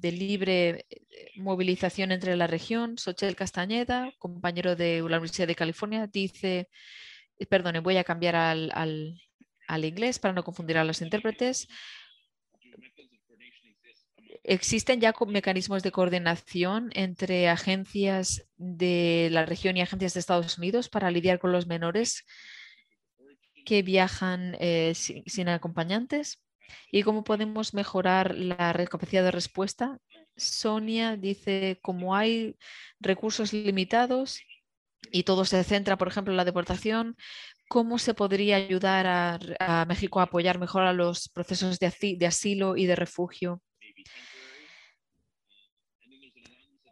libre 0.03 0.87
eh, 0.89 1.31
movilización 1.37 2.13
entre 2.13 2.37
la 2.37 2.47
región? 2.47 2.97
Sochel 2.97 3.37
Castañeda, 3.37 4.13
compañero 4.19 4.77
de 4.77 4.99
la 5.01 5.17
Universidad 5.17 5.49
de 5.49 5.57
California, 5.57 6.07
dice, 6.07 6.69
perdone, 7.49 7.81
voy 7.81 7.97
a 7.97 8.05
cambiar 8.05 8.37
al, 8.37 8.71
al 9.67 9.85
inglés 9.85 10.19
para 10.19 10.35
no 10.35 10.45
confundir 10.45 10.79
a 10.79 10.85
los 10.85 11.03
intérpretes. 11.03 11.69
¿Existen 14.47 15.01
ya 15.01 15.15
mecanismos 15.27 15.83
de 15.83 15.91
coordinación 15.91 16.91
entre 16.95 17.49
agencias 17.49 18.47
de 18.57 19.29
la 19.33 19.47
región 19.47 19.77
y 19.77 19.81
agencias 19.81 20.13
de 20.13 20.21
Estados 20.21 20.59
Unidos 20.59 20.91
para 20.91 21.11
lidiar 21.11 21.39
con 21.39 21.51
los 21.51 21.67
menores 21.67 22.27
que 23.65 23.83
viajan 23.83 24.57
eh, 24.61 24.95
sin, 24.95 25.49
acompañantes? 25.49 26.43
¿Y 26.91 27.03
cómo 27.03 27.25
podemos 27.25 27.75
mejorar 27.75 28.35
la 28.35 28.73
capacidad 28.87 29.23
de 29.23 29.31
respuesta? 29.31 29.99
Sonia 30.37 31.17
dice, 31.17 31.79
como 31.83 32.17
hay 32.17 32.57
recursos 33.01 33.53
limitados 33.53 34.41
y 35.13 35.25
todo 35.25 35.45
se 35.45 35.63
centra, 35.65 35.97
por 35.97 36.09
ejemplo, 36.09 36.33
en 36.33 36.39
la 36.39 36.45
deportación, 36.45 37.17
¿cómo 37.69 37.99
se 37.99 38.15
podría 38.15 38.57
ayudar 38.57 39.07
a, 39.07 39.85
México 39.87 40.21
a 40.21 40.25
apoyar 40.25 40.59
mejor 40.59 40.83
a 40.83 40.93
los 40.93 41.29
procesos 41.29 41.79
de 41.79 42.27
asilo 42.27 42.77
y 42.77 42.87
de 42.87 42.97
refugio? 42.97 43.63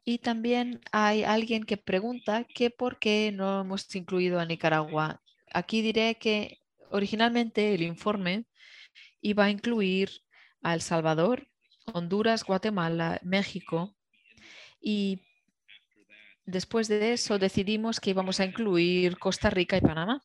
Y 0.05 0.19
también 0.19 0.81
hay 0.91 1.23
alguien 1.23 1.63
que 1.63 1.77
pregunta 1.77 2.45
que 2.45 2.71
por 2.71 2.99
qué 2.99 3.31
no 3.33 3.61
hemos 3.61 3.95
incluido 3.95 4.41
a 4.41 4.45
Nicaragua. 4.45 5.23
Aquí 5.53 5.81
diré 5.81 6.17
que 6.17 6.62
originalmente 6.93 7.75
el 7.75 7.83
informe 7.83 8.47
iba 9.21 9.45
a 9.45 9.51
incluir 9.51 10.11
a 10.63 10.75
El 10.75 10.81
Salvador, 10.81 11.49
Honduras, 11.87 12.45
Guatemala, 12.45 13.21
México 13.23 13.97
y 14.81 15.23
después 16.45 16.89
de 16.89 17.13
eso 17.13 17.39
decidimos 17.39 18.01
que 18.01 18.11
íbamos 18.11 18.41
a 18.41 18.45
incluir 18.45 19.19
Costa 19.19 19.51
Rica 19.51 19.77
y 19.77 19.81
Panamá 19.81 20.23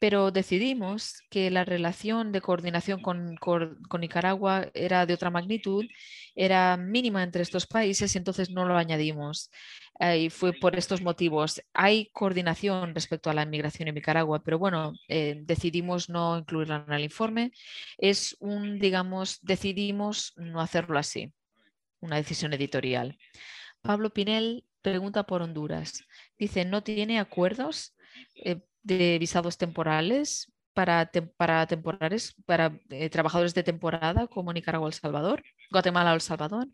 pero 0.00 0.30
decidimos 0.30 1.22
que 1.30 1.50
la 1.50 1.64
relación 1.64 2.32
de 2.32 2.40
coordinación 2.40 3.00
con, 3.00 3.36
Nicaragua 4.00 4.70
era 4.74 5.06
de 5.06 5.14
otra 5.14 5.30
magnitud, 5.30 5.84
era 6.34 6.76
mínima 6.76 7.22
entre 7.22 7.42
estos 7.42 7.66
países 7.66 8.14
y 8.14 8.18
entonces 8.18 8.50
no 8.50 8.66
lo 8.66 8.76
añadimos. 8.76 9.50
Eh, 9.98 10.24
y 10.24 10.30
fue 10.30 10.52
por 10.52 10.76
estos 10.76 11.00
motivos. 11.00 11.62
Hay 11.72 12.10
coordinación 12.12 12.94
respecto 12.94 13.30
a 13.30 13.34
la 13.34 13.42
inmigración 13.42 13.88
en 13.88 13.94
Nicaragua, 13.94 14.42
pero 14.42 14.58
bueno, 14.58 14.92
eh, 15.08 15.36
decidimos 15.44 16.10
no 16.10 16.38
incluirla 16.38 16.84
en 16.86 16.92
el 16.92 17.04
informe. 17.04 17.52
Es 17.96 18.36
un, 18.40 18.78
digamos, 18.78 19.38
decidimos 19.42 20.34
no 20.36 20.60
hacerlo 20.60 20.98
así, 20.98 21.32
una 22.00 22.16
decisión 22.16 22.52
editorial. 22.52 23.18
Pablo 23.80 24.10
Pinel 24.10 24.64
pregunta 24.82 25.24
por 25.24 25.42
Honduras. 25.42 26.04
Dice, 26.38 26.64
¿no 26.64 26.82
tiene 26.82 27.18
acuerdos? 27.18 27.96
Eh, 28.34 28.60
de 28.86 29.18
visados 29.18 29.58
temporales 29.58 30.52
para, 30.72 31.10
para 31.36 31.66
temporales, 31.66 32.34
para 32.46 32.78
eh, 32.90 33.10
trabajadores 33.10 33.52
de 33.54 33.64
temporada 33.64 34.28
como 34.28 34.52
Nicaragua 34.52 34.86
o 34.86 34.88
El 34.88 34.94
Salvador, 34.94 35.42
Guatemala 35.72 36.12
o 36.12 36.14
El 36.14 36.20
Salvador. 36.20 36.68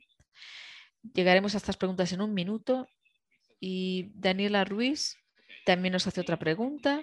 Llegaremos 1.15 1.55
a 1.55 1.57
estas 1.57 1.77
preguntas 1.77 2.13
en 2.13 2.21
un 2.21 2.35
minuto. 2.35 2.87
Y 3.61 4.11
Daniela 4.15 4.65
Ruiz 4.65 5.17
también 5.65 5.93
nos 5.93 6.07
hace 6.07 6.21
otra 6.21 6.37
pregunta. 6.37 7.01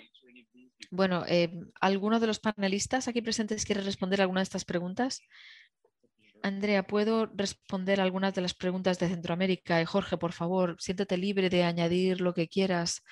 Bueno, 0.92 1.24
eh, 1.28 1.50
¿alguno 1.80 2.20
de 2.20 2.28
los 2.28 2.40
panelistas 2.40 3.08
aquí 3.08 3.22
presentes 3.22 3.66
quiere 3.66 3.82
responder 3.82 4.22
alguna 4.22 4.42
de 4.42 4.50
estas 4.50 4.66
preguntas? 4.66 5.22
Andrea, 6.44 6.84
¿puedo 6.84 7.28
responder 7.34 8.02
algunas 8.02 8.34
de 8.34 8.42
las 8.42 8.54
preguntas 8.54 9.00
de 9.00 9.08
Centroamérica? 9.08 9.82
Y 9.82 9.86
Jorge, 9.86 10.18
por 10.18 10.34
favor, 10.34 10.76
siéntete 10.80 11.18
libre 11.18 11.50
de 11.50 11.64
añadir 11.64 12.22
lo 12.22 12.34
que 12.34 12.48
quieras 12.48 13.04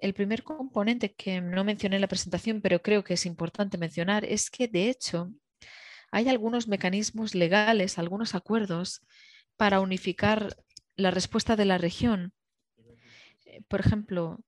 el 0.00 0.14
primer 0.14 0.42
componente 0.42 1.14
que 1.14 1.40
no 1.40 1.64
mencioné 1.64 1.96
en 1.96 2.02
la 2.02 2.08
presentación, 2.08 2.60
pero 2.60 2.82
creo 2.82 3.04
que 3.04 3.14
es 3.14 3.26
importante 3.26 3.78
mencionar, 3.78 4.24
es 4.24 4.50
que 4.50 4.68
de 4.68 4.88
hecho 4.88 5.32
hay 6.10 6.28
algunos 6.28 6.68
mecanismos 6.68 7.34
legales, 7.34 7.98
algunos 7.98 8.34
acuerdos 8.34 9.02
para 9.56 9.80
unificar 9.80 10.56
la 10.96 11.10
respuesta 11.10 11.56
de 11.56 11.64
la 11.64 11.78
región. 11.78 12.32
Eh, 13.44 13.62
por 13.68 13.80
ejemplo, 13.80 14.40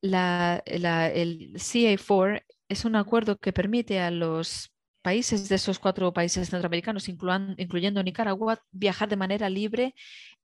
la, 0.00 0.62
el 0.66 1.54
CA4 1.54 2.42
es 2.68 2.84
un 2.84 2.96
acuerdo 2.96 3.38
que 3.38 3.52
permite 3.52 4.00
a 4.00 4.10
los 4.10 4.72
países 5.02 5.48
de 5.48 5.56
esos 5.56 5.78
cuatro 5.78 6.12
países 6.12 6.48
centroamericanos, 6.48 7.08
incluyendo 7.08 8.02
Nicaragua, 8.02 8.62
viajar 8.70 9.08
de 9.08 9.16
manera 9.16 9.50
libre 9.50 9.94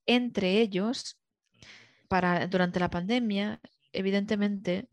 entre 0.05 0.59
ellos 0.59 1.19
durante 2.49 2.79
la 2.79 2.89
pandemia, 2.89 3.59
evidentemente, 3.91 4.89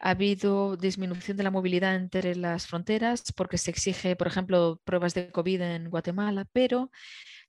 ha 0.00 0.10
habido 0.10 0.76
disminución 0.76 1.36
de 1.36 1.42
la 1.42 1.50
movilidad 1.50 1.96
entre 1.96 2.34
las 2.36 2.66
fronteras 2.66 3.32
porque 3.32 3.58
se 3.58 3.70
exige, 3.70 4.16
por 4.16 4.28
ejemplo, 4.28 4.80
pruebas 4.84 5.14
de 5.14 5.30
COVID 5.32 5.60
en 5.62 5.90
Guatemala, 5.90 6.46
pero 6.52 6.90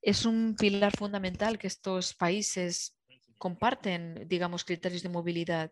es 0.01 0.25
un 0.25 0.55
pilar 0.55 0.95
fundamental 0.95 1.59
que 1.59 1.67
estos 1.67 2.15
países 2.15 2.97
comparten, 3.37 4.27
digamos, 4.27 4.65
criterios 4.65 5.03
de 5.03 5.09
movilidad 5.09 5.71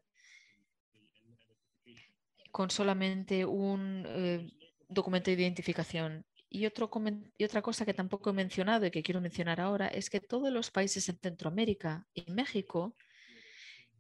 con 2.52 2.70
solamente 2.70 3.46
un 3.46 4.04
eh, 4.08 4.52
documento 4.88 5.32
de 5.32 5.42
identificación. 5.42 6.26
Y, 6.50 6.64
y 6.64 7.44
otra 7.44 7.62
cosa 7.62 7.86
que 7.86 7.94
tampoco 7.94 8.30
he 8.30 8.34
mencionado 8.34 8.86
y 8.86 8.92
que 8.92 9.04
quiero 9.04 9.20
mencionar 9.20 9.60
ahora 9.60 9.88
es 9.88 10.10
que 10.10 10.22
todos 10.22 10.52
los 10.52 10.72
países 10.72 11.10
en 11.10 11.20
Centroamérica 11.20 12.08
y 12.14 12.32
México 12.32 12.96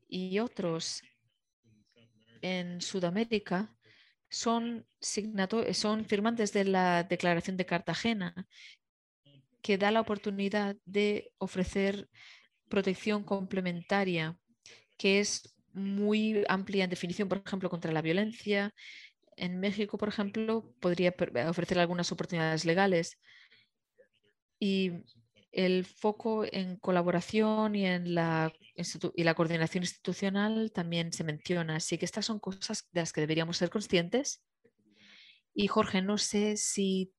y 0.07 0.39
otros 0.39 1.01
en 2.41 2.81
Sudamérica 2.81 3.75
son, 4.29 4.85
son 4.99 6.05
firmantes 6.05 6.53
de 6.53 6.65
la 6.65 7.03
Declaración 7.03 7.57
de 7.57 7.65
Cartagena, 7.65 8.47
que 9.61 9.77
da 9.77 9.91
la 9.91 10.01
oportunidad 10.01 10.75
de 10.85 11.31
ofrecer 11.37 12.09
protección 12.69 13.23
complementaria, 13.23 14.37
que 14.97 15.19
es 15.19 15.55
muy 15.73 16.43
amplia 16.47 16.83
en 16.83 16.89
definición, 16.89 17.29
por 17.29 17.41
ejemplo, 17.45 17.69
contra 17.69 17.91
la 17.91 18.01
violencia. 18.01 18.73
En 19.35 19.59
México, 19.59 19.97
por 19.97 20.09
ejemplo, 20.09 20.73
podría 20.79 21.13
ofrecer 21.47 21.79
algunas 21.79 22.11
oportunidades 22.11 22.65
legales. 22.65 23.19
Y 24.59 24.91
el 25.57 25.85
foco 25.85 26.45
en 26.45 26.77
colaboración 26.77 27.75
y 27.75 27.87
en 27.87 28.13
la, 28.13 28.53
y 29.15 29.23
la 29.23 29.33
coordinación 29.33 29.83
institucional 29.83 30.71
también 30.71 31.11
se 31.11 31.23
menciona. 31.23 31.77
Así 31.77 31.97
que 31.97 32.05
estas 32.05 32.27
son 32.27 32.39
cosas 32.39 32.87
de 32.91 33.01
las 33.01 33.11
que 33.11 33.21
deberíamos 33.21 33.57
ser 33.57 33.71
conscientes. 33.71 34.43
Y 35.55 35.65
Jorge, 35.65 36.03
no 36.03 36.19
sé 36.19 36.57
si 36.57 37.11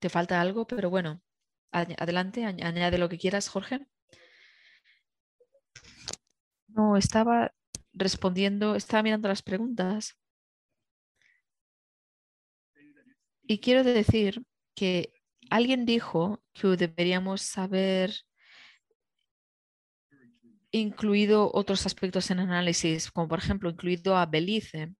te 0.00 0.10
falta 0.10 0.42
algo, 0.42 0.66
pero 0.66 0.90
bueno, 0.90 1.22
adelante, 1.70 2.44
añade 2.44 2.98
lo 2.98 3.08
que 3.08 3.16
quieras, 3.16 3.48
Jorge. 3.48 3.86
No, 6.68 6.98
estaba 6.98 7.54
respondiendo, 7.94 8.74
estaba 8.76 9.02
mirando 9.02 9.28
las 9.28 9.42
preguntas. 9.42 10.18
Y 13.46 13.60
quiero 13.60 13.82
decir 13.82 14.44
que 14.74 15.21
alguien 15.52 15.84
dijo 15.84 16.42
que 16.54 16.68
deberíamos 16.68 17.58
haber 17.58 18.14
incluido 20.70 21.50
otros 21.52 21.84
aspectos 21.84 22.30
en 22.30 22.40
análisis, 22.40 23.10
como 23.10 23.28
por 23.28 23.38
ejemplo 23.38 23.68
incluido 23.68 24.16
a 24.16 24.24
Belice. 24.24 24.94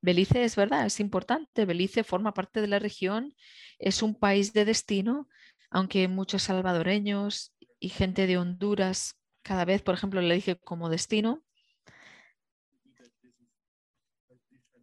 Belice 0.00 0.44
es 0.44 0.54
verdad, 0.54 0.86
es 0.86 1.00
importante. 1.00 1.64
Belice 1.64 2.04
forma 2.04 2.32
parte 2.32 2.60
de 2.60 2.68
la 2.68 2.78
región, 2.78 3.34
es 3.80 4.00
un 4.02 4.14
país 4.14 4.52
de 4.52 4.64
destino, 4.64 5.28
aunque 5.68 6.06
muchos 6.06 6.44
salvadoreños 6.44 7.52
y 7.80 7.88
gente 7.88 8.28
de 8.28 8.38
Honduras 8.38 9.16
cada 9.42 9.64
vez, 9.64 9.82
por 9.82 9.96
ejemplo, 9.96 10.20
le 10.20 10.36
dije 10.36 10.56
como 10.60 10.90
destino. 10.90 11.42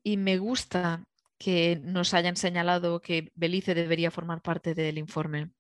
Y 0.04 0.18
me 0.18 0.38
gusta 0.40 1.06
que 1.38 1.80
nos 1.84 2.14
hayan 2.14 2.36
señalado 2.36 3.02
que 3.02 3.32
Belice 3.36 3.74
debería 3.76 4.12
formar 4.12 4.42
parte 4.42 4.74
del 4.74 4.98
informe. 4.98 5.52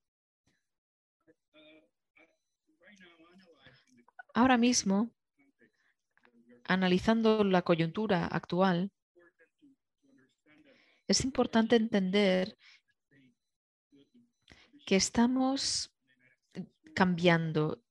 Ahora 4.34 4.58
mismo, 4.58 5.12
analizando 6.66 7.44
la 7.44 7.62
coyuntura 7.62 8.26
actual, 8.26 8.92
Es 11.08 11.24
importante 11.24 11.76
entender 11.76 12.58
que 14.86 14.96
estamos 14.96 15.94
cambiando. 16.96 17.84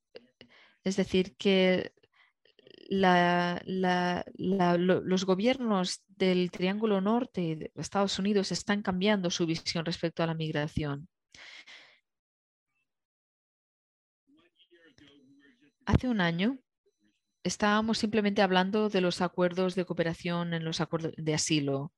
Es 0.83 0.97
decir, 0.97 1.37
que 1.37 1.93
los 2.89 4.25
gobiernos 5.25 6.03
del 6.09 6.51
Triángulo 6.51 7.01
Norte 7.01 7.57
de 7.57 7.73
Estados 7.77 8.19
Unidos 8.19 8.53
están 8.53 8.83
cambiando 8.83 9.31
su 9.31 9.47
visión 9.47 9.85
respecto 9.85 10.23
a 10.23 10.27
la 10.27 10.35
migración. 10.35 11.09
Hace 15.87 16.09
un 16.09 16.21
año 16.21 16.59
estábamos 17.43 17.99
simplemente 17.99 18.41
hablando 18.41 18.89
de 18.89 19.03
los 19.03 19.21
acuerdos 19.21 19.75
de 19.75 19.85
cooperación 19.85 20.55
en 20.55 20.65
los 20.65 20.81
acuerdos 20.81 21.13
de 21.17 21.35
asilo. 21.35 21.93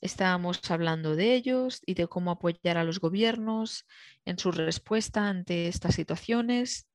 Estábamos 0.00 0.70
hablando 0.70 1.16
de 1.16 1.34
ellos 1.34 1.82
y 1.84 1.94
de 1.94 2.06
cómo 2.06 2.30
apoyar 2.30 2.78
a 2.78 2.84
los 2.84 3.00
gobiernos 3.00 3.84
en 4.24 4.38
su 4.38 4.52
respuesta 4.52 5.28
ante 5.28 5.66
estas 5.66 5.96
situaciones 5.96 6.86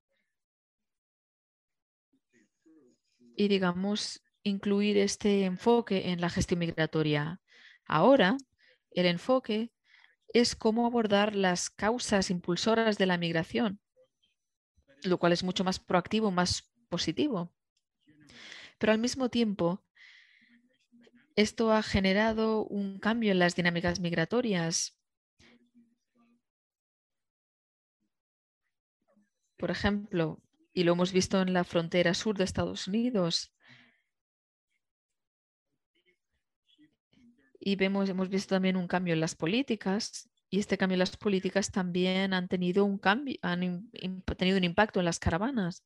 y, 3.36 3.48
digamos, 3.48 4.24
incluir 4.44 4.98
este 4.98 5.46
enfoque 5.46 6.12
en 6.12 6.22
la 6.22 6.30
gestión 6.30 6.60
migratoria. 6.60 7.42
Ahora, 7.86 8.38
el 8.92 9.06
enfoque 9.06 9.72
es 10.34 10.56
cómo 10.56 10.86
abordar 10.86 11.36
las 11.36 11.70
causas 11.70 12.30
impulsoras 12.30 12.98
de 12.98 13.06
la 13.06 13.18
migración 13.18 13.80
lo 15.04 15.18
cual 15.18 15.34
es 15.34 15.44
mucho 15.44 15.64
más 15.64 15.80
proactivo, 15.80 16.32
más 16.32 16.72
positivo. 16.90 17.54
Pero 18.78 18.92
al 18.92 19.00
mismo 19.00 19.30
tiempo, 19.30 19.84
esto 21.36 21.72
ha 21.72 21.84
generado 21.84 22.66
un 22.66 23.00
cambio 23.00 23.32
en 23.32 23.40
las 23.40 23.56
dinámicas 23.56 24.00
migratorias. 24.00 24.98
Por 29.58 29.72
ejemplo, 29.72 30.40
y 30.74 30.84
lo 30.84 30.94
hemos 30.94 31.12
visto 31.12 31.42
en 31.42 31.54
la 31.54 31.64
frontera 31.64 32.14
sur 32.14 32.38
de 32.38 32.44
Estados 32.44 32.88
Unidos, 32.88 33.54
y 37.62 37.76
vemos, 37.76 38.10
hemos 38.10 38.28
visto 38.28 38.56
también 38.56 38.76
un 38.76 38.88
cambio 38.88 39.14
en 39.14 39.20
las 39.20 39.36
políticas 39.36 40.30
y 40.50 40.60
este 40.60 40.78
cambio 40.78 40.96
en 40.96 41.00
las 41.00 41.16
políticas 41.16 41.72
también 41.72 42.34
han 42.34 42.48
tenido 42.48 42.84
un 42.84 42.98
cambio, 42.98 43.38
han 43.44 43.90
tenido 44.38 44.58
un 44.58 44.64
impacto 44.64 45.00
en 45.00 45.06
las 45.06 45.20
caravanas. 45.20 45.86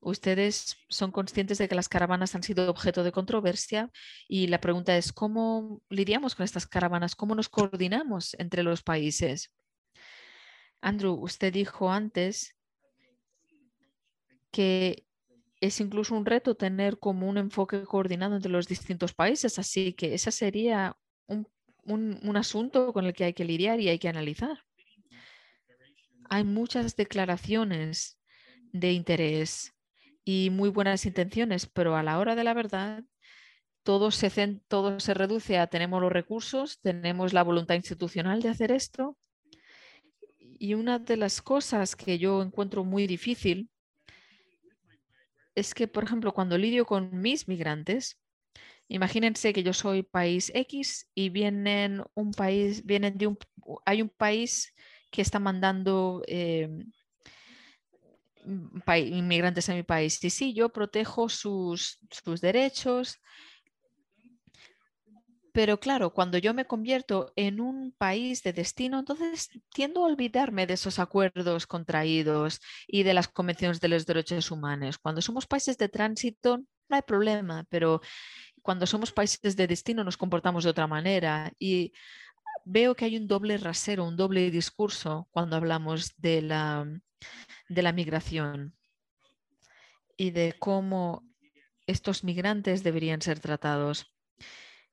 Ustedes 0.00 0.76
son 0.88 1.12
conscientes 1.12 1.58
de 1.58 1.68
que 1.68 1.76
las 1.76 1.88
caravanas 1.88 2.34
han 2.34 2.42
sido 2.42 2.68
objeto 2.68 3.04
de 3.04 3.12
controversia 3.12 3.90
y 4.28 4.48
la 4.48 4.60
pregunta 4.60 4.96
es 4.96 5.12
cómo 5.12 5.80
lidiamos 5.88 6.34
con 6.34 6.44
estas 6.44 6.66
caravanas, 6.66 7.14
cómo 7.14 7.34
nos 7.34 7.48
coordinamos 7.48 8.34
entre 8.38 8.64
los 8.64 8.82
países. 8.82 9.52
Andrew, 10.82 11.14
usted 11.14 11.52
dijo 11.52 11.90
antes 11.90 12.55
que 14.56 15.04
es 15.60 15.80
incluso 15.80 16.14
un 16.14 16.26
reto 16.26 16.54
tener 16.54 16.98
como 16.98 17.28
un 17.28 17.38
enfoque 17.38 17.82
coordinado 17.84 18.36
entre 18.36 18.50
los 18.50 18.68
distintos 18.68 19.14
países, 19.14 19.58
así 19.58 19.92
que 19.92 20.14
esa 20.14 20.30
sería 20.30 20.96
un 21.26 21.46
un, 21.86 22.36
asunto 22.36 22.92
con 22.92 23.04
el 23.04 23.12
que 23.12 23.24
hay 23.24 23.32
que 23.32 23.44
lidiar 23.44 23.80
y 23.80 23.88
hay 23.88 23.98
que 23.98 24.08
analizar. 24.08 24.64
Hay 26.28 26.44
muchas 26.44 26.96
declaraciones 26.96 28.18
de 28.72 28.92
interés 28.92 29.74
y 30.24 30.50
muy 30.50 30.70
buenas 30.70 31.06
intenciones, 31.06 31.66
pero 31.66 31.96
a 31.96 32.02
la 32.02 32.18
hora 32.18 32.34
de 32.34 32.44
la 32.44 32.54
verdad 32.54 33.04
todo 33.84 34.10
se, 34.10 34.30
todo 34.66 34.98
se 34.98 35.14
reduce 35.14 35.58
a 35.58 35.68
tenemos 35.68 36.02
los 36.02 36.12
recursos, 36.12 36.80
tenemos 36.80 37.32
la 37.32 37.44
voluntad 37.44 37.76
institucional 37.76 38.42
de 38.42 38.48
hacer 38.48 38.72
esto. 38.72 39.16
Y 40.58 40.74
una 40.74 40.98
de 40.98 41.16
las 41.16 41.42
cosas 41.42 41.94
que 41.94 42.18
yo 42.18 42.42
encuentro 42.42 42.82
muy 42.82 43.06
difícil 43.06 43.70
es 45.56 45.74
que, 45.74 45.88
por 45.88 46.04
ejemplo, 46.04 46.32
cuando 46.32 46.56
lidio 46.56 46.86
con 46.86 47.10
mis 47.20 47.48
migrantes, 47.48 48.20
Imagínense 48.88 49.52
que 49.52 49.64
yo 49.64 49.72
soy 49.72 50.02
país 50.04 50.52
X 50.54 51.10
y 51.14 51.30
vienen 51.30 52.02
un 52.14 52.30
país, 52.32 52.84
vienen 52.84 53.18
de 53.18 53.26
un, 53.26 53.38
hay 53.84 54.00
un 54.00 54.08
país 54.08 54.72
que 55.10 55.22
está 55.22 55.40
mandando 55.40 56.22
em, 56.28 56.92
inmigrantes 58.96 59.68
a 59.68 59.74
mi 59.74 59.82
país. 59.82 60.22
Y 60.22 60.30
sí, 60.30 60.54
yo 60.54 60.68
protejo 60.68 61.28
sus, 61.28 61.98
sus 62.10 62.40
derechos, 62.40 63.18
pero 65.56 65.80
claro, 65.80 66.12
cuando 66.12 66.36
yo 66.36 66.52
me 66.52 66.66
convierto 66.66 67.32
en 67.34 67.62
un 67.62 67.90
país 67.96 68.42
de 68.42 68.52
destino, 68.52 68.98
entonces 68.98 69.48
tiendo 69.72 70.02
a 70.02 70.08
olvidarme 70.08 70.66
de 70.66 70.74
esos 70.74 70.98
acuerdos 70.98 71.66
contraídos 71.66 72.60
y 72.86 73.04
de 73.04 73.14
las 73.14 73.26
convenciones 73.26 73.80
de 73.80 73.88
los 73.88 74.04
derechos 74.04 74.50
humanos. 74.50 74.98
Cuando 74.98 75.22
somos 75.22 75.46
países 75.46 75.78
de 75.78 75.88
tránsito, 75.88 76.58
no 76.58 76.96
hay 76.96 77.00
problema, 77.00 77.64
pero 77.70 78.02
cuando 78.60 78.84
somos 78.86 79.12
países 79.12 79.56
de 79.56 79.66
destino 79.66 80.04
nos 80.04 80.18
comportamos 80.18 80.62
de 80.62 80.68
otra 80.68 80.86
manera 80.86 81.50
y 81.58 81.94
veo 82.66 82.94
que 82.94 83.06
hay 83.06 83.16
un 83.16 83.26
doble 83.26 83.56
rasero, 83.56 84.04
un 84.04 84.18
doble 84.18 84.50
discurso 84.50 85.26
cuando 85.30 85.56
hablamos 85.56 86.12
de 86.18 86.42
la, 86.42 86.86
de 87.70 87.82
la 87.82 87.92
migración 87.92 88.74
y 90.18 90.32
de 90.32 90.54
cómo 90.58 91.26
estos 91.86 92.24
migrantes 92.24 92.82
deberían 92.82 93.22
ser 93.22 93.40
tratados. 93.40 94.12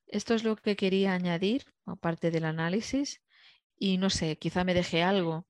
Esto 0.08 0.34
es 0.34 0.44
lo 0.44 0.56
que 0.56 0.76
quería 0.76 1.14
añadir, 1.14 1.66
aparte 1.86 2.32
del 2.32 2.46
análisis, 2.46 3.22
y 3.80 3.98
no 3.98 4.10
sé, 4.10 4.38
quizá 4.38 4.64
me 4.64 4.74
deje 4.74 5.04
algo. 5.04 5.48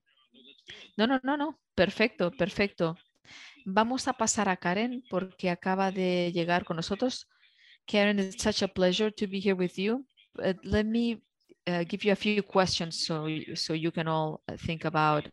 No, 0.96 1.06
no, 1.06 1.20
no, 1.22 1.36
no, 1.36 1.60
perfecto, 1.74 2.30
perfecto. 2.30 2.96
Vamos 3.66 4.08
a 4.08 4.12
pasar 4.12 4.48
a 4.48 4.56
Karen 4.56 5.02
porque 5.08 5.50
acaba 5.50 5.90
de 5.90 6.32
llegar 6.32 6.64
con 6.64 6.76
nosotros. 6.76 7.28
Karen, 7.86 8.18
it's 8.18 8.42
such 8.42 8.62
a 8.62 8.68
pleasure 8.68 9.10
to 9.10 9.26
be 9.26 9.40
here 9.40 9.54
with 9.54 9.76
you. 9.76 10.06
Uh, 10.38 10.54
let 10.62 10.84
me 10.84 11.22
uh, 11.66 11.84
give 11.84 12.04
you 12.04 12.12
a 12.12 12.16
few 12.16 12.42
questions 12.42 13.04
so, 13.04 13.26
so 13.54 13.74
you 13.74 13.90
can 13.90 14.08
all 14.08 14.42
think 14.66 14.84
about 14.84 15.28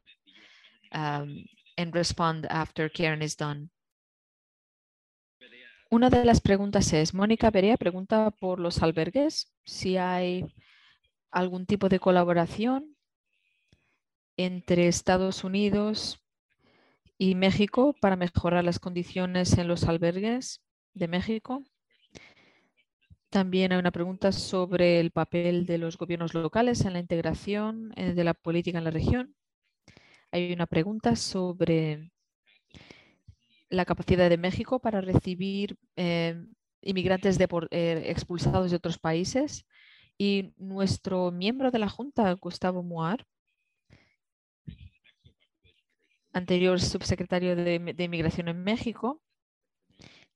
um, 0.93 1.43
and 1.77 1.95
respond 1.95 2.45
after 2.49 2.89
Karen 2.89 3.21
is 3.21 3.35
done. 3.35 3.69
Una 5.93 6.09
de 6.09 6.23
las 6.23 6.39
preguntas 6.39 6.93
es, 6.93 7.13
Mónica 7.13 7.51
Perea 7.51 7.75
pregunta 7.75 8.31
por 8.31 8.61
los 8.61 8.81
albergues, 8.81 9.51
si 9.65 9.97
hay 9.97 10.45
algún 11.31 11.65
tipo 11.65 11.89
de 11.89 11.99
colaboración 11.99 12.95
entre 14.37 14.87
Estados 14.87 15.43
Unidos 15.43 16.23
y 17.17 17.35
México 17.35 17.93
para 17.99 18.15
mejorar 18.15 18.63
las 18.63 18.79
condiciones 18.79 19.57
en 19.57 19.67
los 19.67 19.83
albergues 19.83 20.61
de 20.93 21.09
México. 21.09 21.61
También 23.29 23.73
hay 23.73 23.79
una 23.79 23.91
pregunta 23.91 24.31
sobre 24.31 25.01
el 25.01 25.11
papel 25.11 25.65
de 25.65 25.77
los 25.77 25.97
gobiernos 25.97 26.33
locales 26.33 26.85
en 26.85 26.93
la 26.93 26.99
integración 26.99 27.91
eh, 27.97 28.13
de 28.13 28.23
la 28.23 28.33
política 28.33 28.77
en 28.77 28.85
la 28.85 28.91
región. 28.91 29.35
Hay 30.31 30.53
una 30.53 30.67
pregunta 30.67 31.17
sobre 31.17 32.10
la 33.71 33.85
capacidad 33.85 34.29
de 34.29 34.37
México 34.37 34.79
para 34.79 35.01
recibir 35.01 35.77
eh, 35.95 36.45
inmigrantes 36.81 37.39
eh, 37.39 38.03
expulsados 38.05 38.69
de 38.69 38.77
otros 38.77 38.99
países. 38.99 39.65
Y 40.17 40.53
nuestro 40.57 41.31
miembro 41.31 41.71
de 41.71 41.79
la 41.79 41.89
Junta, 41.89 42.31
Gustavo 42.33 42.83
Muar, 42.83 43.25
anterior 46.33 46.79
subsecretario 46.79 47.55
de 47.55 48.03
Inmigración 48.03 48.47
en 48.49 48.63
México, 48.63 49.21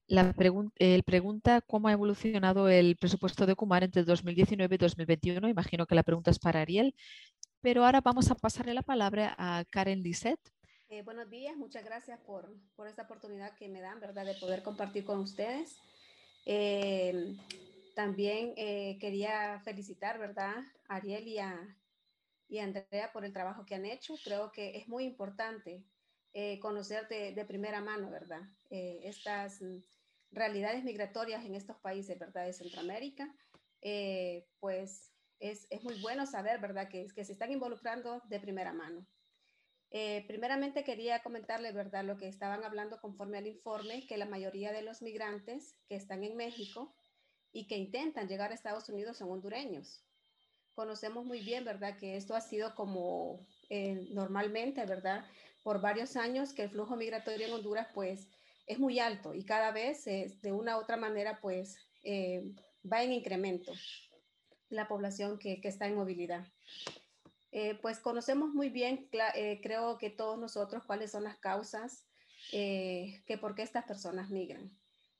la 0.08 0.34
él 0.78 1.04
pregunta 1.04 1.62
cómo 1.62 1.88
ha 1.88 1.92
evolucionado 1.92 2.70
el 2.70 2.96
presupuesto 2.98 3.46
de 3.46 3.56
Kumar 3.56 3.84
entre 3.84 4.04
2019 4.04 4.76
y 4.76 4.78
2021. 4.78 5.50
Imagino 5.50 5.86
que 5.88 5.96
la 5.96 6.04
pregunta 6.04 6.32
es 6.32 6.40
para 6.40 6.62
Ariel, 6.62 6.96
pero 7.62 7.86
ahora 7.86 8.02
vamos 8.02 8.30
a 8.30 8.36
pasarle 8.36 8.74
la 8.74 8.84
palabra 8.84 9.36
a 9.38 9.66
Karen 9.70 10.04
Lisset. 10.04 10.40
Eh, 10.88 11.02
buenos 11.02 11.32
días, 11.32 11.58
muchas 11.58 11.84
gracias 11.84 12.20
por, 12.20 12.48
por, 12.76 12.88
esta 12.88 13.04
oportunidad 13.04 13.56
que 13.56 13.68
me 13.68 13.82
dan, 13.82 14.00
¿verdad?, 14.00 14.24
de 14.24 14.36
poder 14.36 14.62
compartir 14.62 15.04
con 15.04 15.20
ustedes. 15.20 15.80
Eh, 16.46 17.36
también 17.96 18.54
eh, 18.56 19.00
quería 19.00 19.60
felicitar, 19.62 20.20
¿verdad?, 20.20 20.54
a 20.88 20.96
Ariel 20.98 21.28
y 21.28 21.40
a, 21.40 21.76
y 22.48 22.60
Andrea 22.60 23.12
por 23.12 23.26
el 23.26 23.34
trabajo 23.34 23.66
que 23.66 23.74
han 23.74 23.86
hecho. 23.86 24.14
Creo 24.24 24.52
que 24.52 24.78
es 24.78 24.88
muy 24.88 25.06
importante 25.06 25.84
conocer 26.60 27.08
de, 27.08 27.32
de, 27.32 27.46
primera 27.46 27.80
mano, 27.80 28.12
¿verdad? 28.12 28.42
estas 28.70 29.64
realidades 30.32 30.84
migratorias 30.84 31.46
en 31.46 31.56
estos 31.56 31.78
países, 31.78 32.20
¿verdad? 32.20 32.46
De 32.46 32.52
Centroamérica, 32.52 33.34
pues 34.60 35.14
es, 35.40 35.66
es, 35.70 35.82
muy 35.82 35.98
bueno 36.02 36.26
saber, 36.26 36.60
¿verdad? 36.60 36.90
Que, 36.90 37.08
que 37.08 37.24
se 37.24 37.32
están 37.32 37.54
involucrando 37.54 38.22
de 38.28 38.42
primera 38.42 38.74
mano. 38.74 39.08
Eh, 39.98 40.26
primeramente 40.28 40.84
quería 40.84 41.24
comentarle, 41.24 41.72
¿verdad? 41.72 42.04
Lo 42.04 42.18
que 42.18 42.28
estaban 42.28 42.66
hablando 42.66 43.00
conforme 43.00 43.38
al 43.38 43.48
informe, 43.48 44.06
que 44.06 44.18
la 44.18 44.26
mayoría 44.26 44.74
de 44.74 44.82
los 44.82 45.02
migrantes 45.02 45.74
que 45.88 45.96
están 45.96 46.26
en 46.26 46.36
México 46.36 46.94
y 47.54 47.66
que 47.68 47.78
intentan 47.78 48.28
llegar 48.28 48.52
a 48.52 48.56
Estados 48.56 48.90
Unidos 48.90 49.16
son 49.16 49.32
hondureños. 49.32 50.04
Conocemos 50.74 51.24
muy 51.24 51.40
bien, 51.40 51.64
¿verdad? 51.64 51.98
Que 51.98 52.18
esto 52.18 52.36
ha 52.36 52.42
sido 52.42 52.76
como 52.76 53.48
eh, 53.70 54.10
normalmente, 54.12 54.86
¿verdad? 54.86 55.24
Por 55.64 55.80
varios 55.80 56.18
años 56.18 56.52
que 56.52 56.64
el 56.64 56.72
flujo 56.72 56.98
migratorio 56.98 57.48
en 57.48 57.54
Honduras, 57.54 57.88
pues, 57.94 58.28
es 58.68 58.80
muy 58.80 59.00
alto 59.00 59.34
y 59.34 59.46
cada 59.46 59.72
vez 59.72 60.04
de 60.04 60.52
una 60.52 60.78
u 60.78 60.82
otra 60.82 60.98
manera, 60.98 61.40
pues, 61.42 61.78
eh, 62.04 62.44
va 62.84 63.02
en 63.02 63.14
incremento 63.14 63.72
la 64.68 64.90
población 64.90 65.40
que, 65.40 65.62
que 65.62 65.70
está 65.70 65.88
en 65.88 65.96
movilidad. 65.96 66.46
Eh, 67.58 67.80
pues 67.82 68.00
conocemos 68.00 68.50
muy 68.54 68.70
bien, 68.70 69.08
creo 69.62 69.98
que 69.98 70.10
todos 70.10 70.38
nosotros, 70.38 70.84
cuáles 70.86 71.12
son 71.12 71.24
las 71.24 71.38
causas 71.38 72.06
que 72.52 73.38
por 73.40 73.56
qué 73.56 73.62
estas 73.64 73.86
personas 73.86 74.30
migran. 74.30 74.72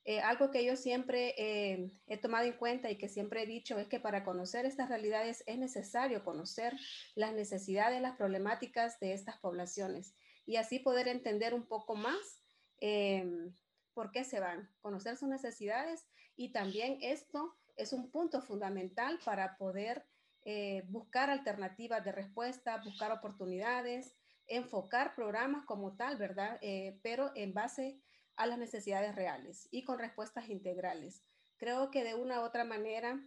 Eh, 0.08 0.20
algo 0.20 0.52
que 0.52 0.64
yo 0.64 0.76
siempre 0.76 1.34
eh, 1.36 1.90
he 2.06 2.18
tomado 2.18 2.46
en 2.46 2.54
cuenta 2.54 2.92
y 2.92 2.98
que 2.98 3.10
siempre 3.10 3.42
he 3.42 3.48
dicho 3.48 3.80
es 3.80 3.88
que 3.88 4.00
para 4.00 4.24
conocer 4.24 4.68
estas 4.68 4.88
realidades 4.88 5.44
es 5.48 5.58
necesario 5.58 6.24
conocer 6.24 6.78
las 7.16 7.34
necesidades, 7.34 8.04
las 8.04 8.16
problemáticas 8.16 9.00
de 9.00 9.14
estas 9.14 9.38
poblaciones 9.40 10.14
y 10.46 10.58
así 10.58 10.78
poder 10.78 11.08
entender 11.08 11.56
un 11.56 11.68
poco 11.68 11.96
más 11.96 12.44
em, 12.78 13.56
por 13.96 14.12
qué 14.12 14.24
se 14.24 14.40
van, 14.40 14.70
conocer 14.80 15.18
sus 15.18 15.28
necesidades 15.28 16.06
y 16.36 16.52
también 16.52 17.00
esto 17.02 17.56
es 17.76 17.92
un 17.92 18.12
punto 18.12 18.44
fundamental 18.44 19.18
para 19.26 19.58
poder 19.58 20.06
eh, 20.46 20.84
buscar 20.88 21.30
alternativas 21.30 22.04
de 22.06 22.12
respuesta, 22.12 22.82
buscar 22.84 23.12
oportunidades, 23.12 24.16
enfocar 24.48 25.16
programas 25.16 25.66
como 25.66 25.98
tal, 25.98 26.18
¿verdad? 26.18 26.60
pero 27.02 27.32
en 27.36 27.54
base 27.54 28.00
a 28.36 28.46
las 28.46 28.58
necesidades 28.58 29.16
reales 29.16 29.68
y 29.72 29.84
con 29.84 30.00
respuestas 30.00 30.50
integrales. 30.50 31.24
Creo 31.58 31.90
que 31.90 32.04
de 32.04 32.16
una 32.16 32.42
u 32.42 32.44
otra 32.44 32.64
manera 32.64 33.20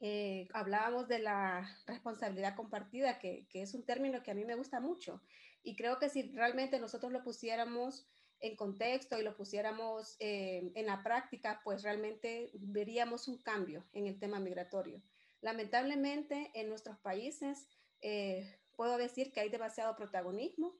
eh, 0.00 0.48
hablábamos 0.54 1.08
de 1.08 1.18
la 1.18 1.68
responsabilidad 1.86 2.56
compartida, 2.56 3.18
que, 3.18 3.46
es 3.52 3.74
un 3.74 3.84
término 3.84 4.22
que 4.22 4.30
a 4.30 4.34
mí 4.34 4.44
me 4.44 4.54
gusta 4.54 4.80
mucho. 4.80 5.22
Y 5.62 5.76
creo 5.76 5.98
que 5.98 6.08
si 6.08 6.32
realmente 6.32 6.80
nosotros 6.80 7.12
lo 7.12 7.22
pusiéramos 7.22 8.08
en 8.40 8.56
contexto 8.56 9.18
y 9.18 9.22
lo 9.22 9.36
pusiéramos 9.36 10.16
eh, 10.18 10.72
en 10.74 10.86
la 10.86 11.02
práctica, 11.02 11.60
pues 11.62 11.82
realmente 11.82 12.50
veríamos 12.54 13.28
un 13.28 13.42
cambio 13.42 13.84
en 13.92 14.06
el 14.06 14.18
tema 14.18 14.40
migratorio. 14.40 15.02
Lamentablemente 15.40 16.50
en 16.54 16.68
nuestros 16.68 16.98
países 16.98 17.66
eh, 18.02 18.58
puedo 18.76 18.98
decir 18.98 19.32
que 19.32 19.40
hay 19.40 19.48
demasiado 19.48 19.96
protagonismo 19.96 20.74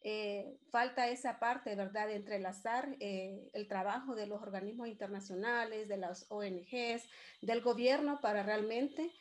eh, 0.00 0.58
falta 0.70 1.08
esa 1.08 1.40
parte, 1.40 1.74
¿verdad?, 1.74 2.06
de 2.06 2.14
entrelazar 2.14 2.96
eh, 3.00 3.50
el 3.52 3.66
trabajo 3.66 4.14
de 4.14 4.26
los 4.26 4.40
organismos 4.40 4.86
internacionales, 4.86 5.88
de 5.88 5.96
las 5.96 6.26
ONGs, 6.30 7.08
del 7.42 7.60
gobierno 7.62 8.20
para 8.20 8.42
realmente 8.42 9.12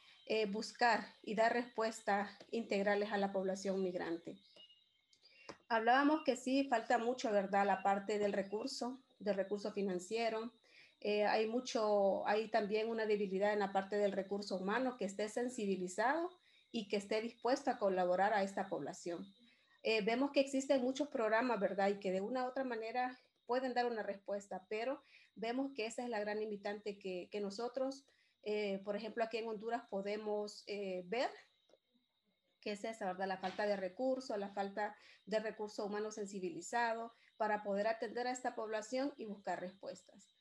buscar 0.49 1.05
y 1.23 1.35
dar 1.35 1.53
respuestas 1.53 2.29
integrales 2.51 3.13
a 3.13 3.17
la 3.17 3.31
población 3.31 3.81
migrante. 3.81 4.37
Hablábamos 5.69 6.23
que 6.25 6.35
sí, 6.35 6.65
falta 6.69 6.97
mucho, 6.97 7.31
¿verdad?, 7.31 7.65
la 7.65 7.81
parte 7.81 8.19
del 8.19 8.33
recurso, 8.33 9.01
del 9.19 9.35
recurso 9.35 9.71
financiero. 9.71 10.51
Hay 11.01 11.47
mucho, 11.47 12.27
hay 12.27 12.49
también 12.49 12.89
una 12.89 13.05
debilidad 13.05 13.53
en 13.53 13.59
la 13.59 13.71
parte 13.71 13.97
del 13.97 14.11
recurso 14.11 14.57
humano 14.57 14.97
que 14.97 15.05
esté 15.05 15.29
sensibilizado 15.29 16.29
y 16.71 16.87
que 16.87 16.97
esté 16.97 17.21
dispuesto 17.21 17.71
a 17.71 17.77
colaborar 17.77 18.33
a 18.33 18.43
esta 18.43 18.67
población. 18.67 19.25
Eh, 19.83 20.01
vemos 20.01 20.31
que 20.31 20.41
existen 20.41 20.81
muchos 20.81 21.07
programas, 21.07 21.59
¿verdad? 21.59 21.89
Y 21.89 21.99
que 21.99 22.11
de 22.11 22.21
una 22.21 22.43
u 22.43 22.47
otra 22.47 22.63
manera 22.63 23.17
pueden 23.45 23.73
dar 23.73 23.85
una 23.85 24.03
respuesta, 24.03 24.65
pero 24.69 25.01
vemos 25.35 25.71
que 25.73 25.85
esa 25.85 26.03
es 26.03 26.09
la 26.09 26.19
gran 26.19 26.39
limitante 26.39 26.97
que, 26.99 27.29
nosotros, 27.41 28.05
eh, 28.43 28.81
por 28.83 28.95
ejemplo, 28.95 29.23
aquí 29.23 29.37
en 29.37 29.47
Honduras 29.47 29.83
podemos 29.89 30.63
eh, 30.67 31.03
ver, 31.05 31.29
que 32.59 32.71
es 32.73 32.83
esa, 32.83 33.05
¿verdad? 33.05 33.27
La 33.27 33.37
falta 33.37 33.65
de 33.65 33.77
recursos, 33.77 34.37
la 34.37 34.49
falta 34.49 34.95
de 35.25 35.39
recurso 35.39 35.85
humano 35.85 36.11
sensibilizado 36.11 37.13
para 37.37 37.63
poder 37.63 37.87
atender 37.87 38.27
a 38.27 38.31
esta 38.31 38.55
población 38.55 39.13
y 39.15 39.25
buscar 39.25 39.61
respuestas. 39.61 40.36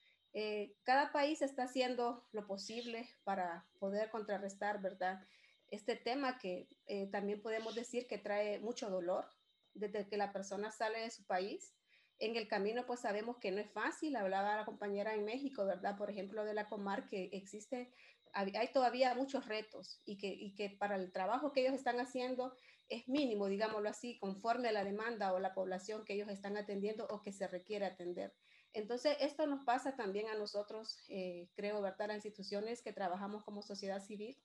Cada 0.82 1.12
país 1.12 1.40
está 1.40 1.64
haciendo 1.64 2.26
lo 2.32 2.46
posible 2.46 3.08
para 3.24 3.66
poder 3.78 4.10
contrarrestar, 4.10 4.82
¿verdad? 4.82 5.20
este 5.68 5.96
tema 5.96 6.38
que 6.38 6.68
eh, 6.86 7.08
también 7.10 7.42
podemos 7.42 7.74
decir 7.74 8.06
que 8.06 8.18
trae 8.18 8.60
mucho 8.60 8.90
dolor 8.90 9.26
desde 9.74 10.06
que 10.06 10.16
la 10.16 10.32
persona 10.32 10.70
sale 10.70 11.00
de 11.00 11.10
su 11.10 11.24
país. 11.24 11.74
En 12.18 12.36
el 12.36 12.48
camino, 12.48 12.86
pues 12.86 13.00
sabemos 13.00 13.36
que 13.38 13.50
no 13.50 13.60
es 13.60 13.70
fácil. 13.72 14.16
Hablaba 14.16 14.56
la 14.56 14.64
compañera 14.64 15.14
en 15.14 15.24
México, 15.24 15.66
¿verdad? 15.66 15.96
Por 15.98 16.10
ejemplo, 16.10 16.44
de 16.44 16.54
la 16.54 16.68
Comar, 16.68 17.08
que 17.08 17.28
existe, 17.32 17.92
hay 18.32 18.72
todavía 18.72 19.14
muchos 19.14 19.46
retos 19.46 20.00
y 20.04 20.18
que, 20.18 20.28
y 20.28 20.54
que 20.54 20.70
para 20.70 20.96
el 20.96 21.12
trabajo 21.12 21.52
que 21.52 21.62
ellos 21.62 21.74
están 21.74 22.00
haciendo 22.00 22.54
es 22.88 23.08
mínimo, 23.08 23.48
digámoslo 23.48 23.88
así, 23.88 24.18
conforme 24.18 24.68
a 24.68 24.72
la 24.72 24.84
demanda 24.84 25.32
o 25.32 25.40
la 25.40 25.54
población 25.54 26.04
que 26.04 26.14
ellos 26.14 26.28
están 26.28 26.56
atendiendo 26.56 27.06
o 27.08 27.22
que 27.22 27.32
se 27.32 27.48
requiere 27.48 27.86
atender. 27.86 28.32
Entonces, 28.72 29.16
esto 29.20 29.46
nos 29.46 29.64
pasa 29.64 29.96
también 29.96 30.28
a 30.28 30.34
nosotros, 30.34 30.98
eh, 31.08 31.48
creo, 31.54 31.80
¿verdad? 31.80 32.08
Las 32.08 32.16
instituciones 32.16 32.82
que 32.82 32.92
trabajamos 32.92 33.42
como 33.44 33.62
sociedad 33.62 34.02
civil, 34.02 34.36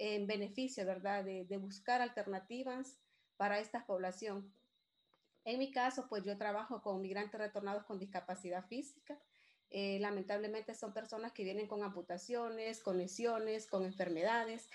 en 0.00 0.26
beneficio, 0.26 0.84
¿verdad? 0.86 1.24
De, 1.24 1.58
buscar 1.58 2.00
alternativas 2.00 2.98
para 3.36 3.58
esta 3.58 3.84
población. 3.84 4.52
En 5.44 5.58
mi 5.58 5.70
caso, 5.70 6.06
pues 6.08 6.24
yo 6.24 6.36
trabajo 6.38 6.82
con 6.82 7.02
migrantes 7.02 7.40
retornados 7.40 7.84
con 7.84 7.98
discapacidad 7.98 8.66
física. 8.66 9.18
Eh, 9.70 9.98
lamentablemente 10.00 10.74
son 10.74 10.92
personas 10.92 11.32
que 11.32 11.44
vienen 11.44 11.68
con 11.68 11.82
amputaciones, 11.82 12.82
con 12.82 12.98
lesiones, 12.98 13.66
con 13.66 13.84
enfermedades, 13.84 14.68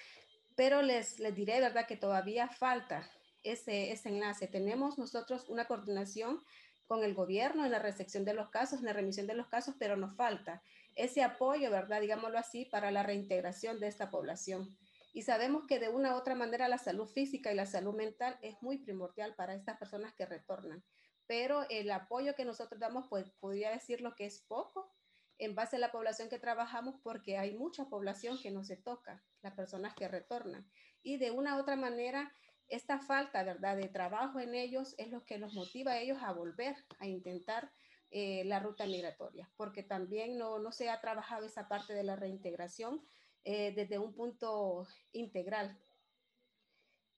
pero 0.55 0.81
les, 0.81 1.19
les 1.19 1.35
diré, 1.35 1.59
¿verdad? 1.59 1.88
Que 1.88 1.97
todavía 1.97 2.47
falta 2.47 3.09
ese, 3.43 3.91
ese 3.91 4.09
enlace. 4.09 4.47
Tenemos 4.47 4.97
nosotros 4.97 5.49
una 5.49 5.65
coordinación 5.65 6.43
con 6.88 7.03
el 7.03 7.14
gobierno 7.14 7.66
en 7.66 7.72
la 7.72 7.80
recepción 7.80 8.26
de 8.26 8.34
los 8.34 8.49
casos, 8.49 8.80
en 8.80 8.86
la 8.86 8.94
remisión 8.94 9.28
de 9.28 9.36
los 9.36 9.48
casos, 9.48 9.76
pero 9.80 9.98
nos 9.98 10.16
falta 10.16 10.62
ese 10.95 11.24
apoyo, 11.24 11.70
¿verdad? 11.72 12.02
Digámoslo 12.02 12.38
así, 12.38 12.66
para 12.66 12.91
la 12.91 13.03
reintegración 13.03 13.80
de 13.80 13.88
esta 13.88 14.10
población. 14.10 14.78
Y 15.14 15.22
sabemos 15.22 15.66
que 15.68 15.80
de 15.80 15.90
una 15.90 16.14
u 16.14 16.18
otra 16.18 16.36
manera 16.36 16.68
la 16.68 16.78
salud 16.78 17.07
física 17.07 17.52
y 17.52 17.56
la 17.56 17.66
salud 17.66 17.95
mental 17.95 18.38
es 18.41 18.62
muy 18.62 18.78
primordial 18.80 19.34
para 19.36 19.56
estas 19.56 19.78
personas 19.78 20.14
que 20.14 20.26
retornan. 20.26 20.84
Pero 21.28 21.66
el 21.70 21.90
apoyo 21.91 22.36
que 22.36 22.45
nosotros 22.45 22.80
damos, 22.80 23.07
pues 23.10 23.32
podría 23.40 23.72
decirlo 23.72 24.14
que 24.16 24.26
es 24.26 24.41
poco 24.41 24.94
en 25.38 25.56
base 25.56 25.78
a 25.78 25.80
la 25.80 25.91
población 25.91 26.30
que 26.30 26.40
trabajamos 26.40 26.95
porque 27.03 27.38
hay 27.38 27.57
mucha 27.57 27.86
población 27.86 28.40
que 28.41 28.52
no 28.52 28.64
se 28.64 28.78
toca, 28.78 29.24
las 29.41 29.53
personas 29.53 29.94
que 29.95 30.07
retornan. 30.07 30.70
Y 31.02 31.18
de 31.18 31.32
una 31.32 31.56
u 31.56 31.62
otra 31.62 31.76
manera, 31.76 32.32
esta 32.69 32.99
falta, 32.99 33.43
¿verdad?, 33.43 33.77
de 33.77 33.89
trabajo 33.89 34.39
en 34.39 34.55
ellos 34.55 34.95
es 34.97 35.09
lo 35.11 35.25
que 35.25 35.37
los 35.37 35.53
motiva 35.53 35.93
a 35.93 35.99
ellos 35.99 36.17
a 36.21 36.33
volver 36.33 36.75
a 36.99 37.07
intentar 37.07 37.71
eh, 38.11 38.43
la 38.45 38.59
ruta 38.59 38.85
migratoria, 38.85 39.49
porque 39.57 39.83
también 39.83 40.37
no, 40.37 40.59
no 40.59 40.71
se 40.71 40.89
ha 40.89 41.01
trabajado 41.01 41.45
esa 41.45 41.67
parte 41.67 41.93
de 41.93 42.03
la 42.03 42.15
reintegración 42.15 43.05
eh, 43.43 43.73
desde 43.75 43.99
un 43.99 44.13
punto 44.13 44.87
integral. 45.11 45.77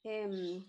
Em, 0.03 0.65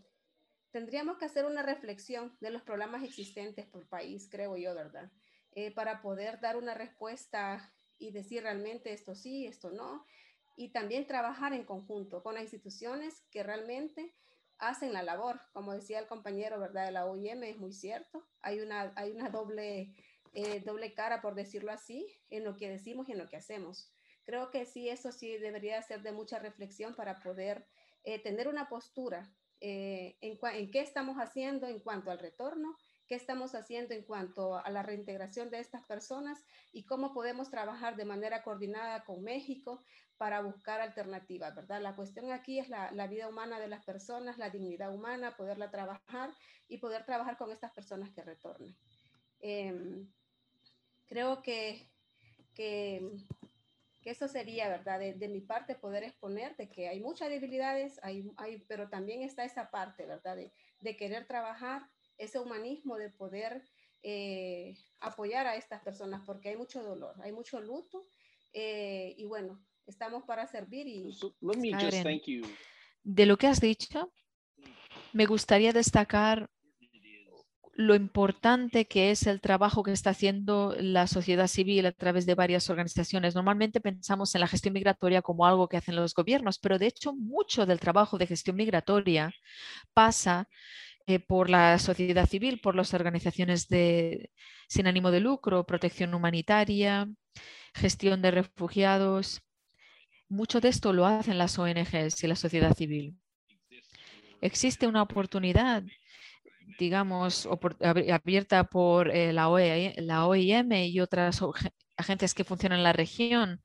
tendríamos 0.71 1.19
que 1.19 1.25
hacer 1.25 1.47
una 1.47 1.63
reflexión 1.63 2.37
de 2.41 2.51
los 2.51 2.63
problemas 2.63 3.03
existentes 3.03 3.67
por 3.67 3.89
país, 3.89 4.29
creo 4.31 4.57
yo, 4.57 4.75
¿verdad? 4.75 5.11
Eh, 5.53 5.73
para 5.73 6.03
poder 6.03 6.41
dar 6.41 6.57
una 6.57 6.75
respuesta 6.75 7.73
y 7.99 8.13
decir 8.13 8.43
realmente 8.43 8.93
esto 8.93 9.15
sí, 9.15 9.47
esto 9.47 9.71
no, 9.71 10.05
y 10.57 10.71
también 10.71 11.07
trabajar 11.07 11.53
en 11.53 11.65
conjunto 11.65 12.23
con 12.23 12.35
las 12.35 12.43
instituciones 12.43 13.23
que 13.31 13.43
realmente 13.43 14.15
hacen 14.59 14.93
la 14.93 15.03
labor. 15.03 15.41
Como 15.53 15.73
decía 15.73 15.99
el 15.99 16.07
compañero, 16.07 16.59
¿verdad? 16.59 16.87
De 16.87 16.93
la 16.93 17.07
OIM, 17.07 17.43
es 17.45 17.59
muy 17.59 17.73
cierto. 17.73 18.27
Hay 18.41 18.61
una, 18.61 18.93
hay 18.97 19.13
una 19.13 19.31
doble, 19.31 19.95
eh, 20.33 20.61
doble 20.61 20.95
cara, 20.95 21.21
por 21.21 21.35
decirlo 21.35 21.73
así, 21.73 22.07
en 22.31 22.45
lo 22.45 22.57
que 22.57 22.69
decimos 22.69 23.09
y 23.09 23.13
en 23.13 23.19
lo 23.19 23.29
que 23.29 23.37
hacemos. 23.37 23.93
Creo 24.25 24.51
que 24.51 24.67
sí, 24.67 24.89
eso 24.89 25.11
sí 25.11 25.39
debería 25.39 25.81
ser 25.83 26.03
de 26.03 26.13
mucha 26.13 26.39
reflexión 26.39 26.95
para 26.95 27.17
poder 27.21 27.67
eh, 28.05 28.19
tener 28.19 28.47
una 28.47 28.69
postura 28.69 29.33
eh, 29.61 30.17
en, 30.21 30.39
en 30.43 30.71
qué 30.71 30.81
estamos 30.81 31.17
haciendo 31.17 31.67
en 31.67 31.81
cuanto 31.81 32.11
al 32.11 32.19
retorno, 32.19 32.77
qué 33.09 33.15
estamos 33.15 33.55
haciendo 33.55 33.95
en 33.95 34.03
cuanto 34.03 34.57
a 34.57 34.71
la 34.71 34.83
reintegración 34.83 35.51
de 35.51 35.61
estas 35.61 35.83
personas 35.85 36.45
y 36.73 36.85
cómo 36.85 37.13
podemos 37.15 37.51
trabajar 37.51 37.97
de 37.97 38.05
manera 38.05 38.43
coordinada 38.43 39.03
con 39.05 39.23
México 39.23 39.83
para 40.19 40.41
buscar 40.43 40.81
alternativas, 40.81 41.55
¿verdad? 41.55 41.81
La 41.81 41.97
cuestión 41.97 42.33
aquí 42.33 42.59
es 42.59 42.69
la, 42.69 43.07
vida 43.07 43.29
humana 43.29 43.59
de 43.59 43.69
las 43.69 43.85
personas, 43.85 44.37
la 44.37 44.51
dignidad 44.51 44.93
humana, 44.93 45.37
poderla 45.37 45.71
trabajar 45.71 46.35
y 46.69 46.79
poder 46.79 47.05
trabajar 47.07 47.37
con 47.37 47.51
estas 47.53 47.73
personas 47.73 48.11
que 48.11 48.23
retornen. 48.23 48.77
Em, 49.41 50.07
creo 51.07 51.41
que, 51.43 51.89
que 52.55 54.11
eso 54.11 54.29
sería, 54.29 54.69
¿verdad? 54.69 54.99
De, 54.99 55.29
mi 55.29 55.41
parte 55.41 55.75
poder 55.75 56.05
exponer 56.05 56.57
de 56.57 56.69
que 56.71 56.89
hay 56.89 57.01
muchas 57.01 57.29
debilidades, 57.29 58.01
hay, 58.03 58.31
hay, 58.37 58.59
pero 58.69 58.89
también 58.89 59.23
está 59.23 59.45
esa 59.45 59.71
parte, 59.71 60.07
¿verdad? 60.07 60.37
De, 60.81 60.97
querer 60.97 61.27
trabajar 61.27 61.89
ese 62.17 62.39
humanismo, 62.39 62.97
de 62.97 63.11
poder 63.11 63.63
eh, 64.03 64.77
apoyar 65.01 65.47
a 65.47 65.57
estas 65.57 65.83
personas, 65.83 66.23
porque 66.25 66.49
hay 66.49 66.57
mucho 66.57 66.83
dolor, 66.83 67.15
hay 67.23 67.33
mucho 67.33 67.61
luto. 67.61 68.07
Eh, 68.53 69.15
y 69.19 69.25
bueno, 69.27 69.61
estamos 69.89 70.23
para 70.25 70.47
servir 70.47 70.87
y... 70.87 71.11
De 73.03 73.27
lo 73.27 73.37
que 73.37 73.47
has 73.47 73.61
dicho, 73.61 74.13
me 75.13 75.27
gustaría 75.27 75.73
destacar 75.73 76.51
lo 77.73 77.95
importante 77.95 78.87
que 78.87 79.13
es 79.13 79.29
el 79.29 79.41
trabajo 79.41 79.85
que 79.85 79.93
está 79.93 80.11
haciendo 80.11 80.75
la 80.81 81.07
sociedad 81.07 81.47
civil 81.47 81.87
a 81.87 81.93
través 81.93 82.27
de 82.27 82.35
varias 82.35 82.69
organizaciones. 82.71 83.37
Normalmente 83.37 83.81
pensamos 83.81 84.35
en 84.35 84.41
la 84.41 84.49
gestión 84.49 84.75
migratoria 84.75 85.23
como 85.23 85.47
algo 85.47 85.69
que 85.69 85.77
hacen 85.77 85.95
los 85.95 86.13
gobiernos, 86.13 86.59
pero 86.59 86.79
de 86.79 86.89
hecho 86.89 87.15
mucho 87.15 87.67
del 87.67 87.79
trabajo 87.79 88.19
de 88.19 88.27
gestión 88.27 88.57
migratoria 88.57 89.33
pasa 89.95 90.49
eh, 91.07 91.21
por 91.21 91.49
la 91.49 91.79
sociedad 91.79 92.29
civil, 92.29 92.61
por 92.61 92.75
las 92.75 92.95
organizaciones 92.95 93.69
de, 93.69 94.33
sin 94.69 94.89
ánimo 94.89 95.13
de 95.13 95.21
lucro, 95.21 95.65
protección 95.65 96.13
humanitaria, 96.15 97.09
gestión 97.75 98.21
de 98.23 98.33
refugiados. 98.33 99.48
Mucho 100.29 100.61
de 100.61 100.69
esto 100.69 100.93
lo 100.93 101.07
hacen 101.07 101.39
las 101.39 101.59
ONGs 101.59 102.23
y 102.23 102.27
la 102.27 102.37
sociedad 102.37 102.75
civil. 102.77 103.17
Existe 104.41 104.87
una 104.87 105.03
oportunidad 105.03 105.83
digamos, 106.79 107.49
abierta 107.81 108.65
por 108.65 109.11
eh, 109.11 109.33
la, 109.33 109.49
OIM 109.49 110.73
y 110.73 111.01
otras 111.01 111.41
agencias 111.97 112.35
que 112.35 112.45
funcionan 112.45 112.79
en 112.79 112.85
la 112.85 112.93
región, 112.93 113.63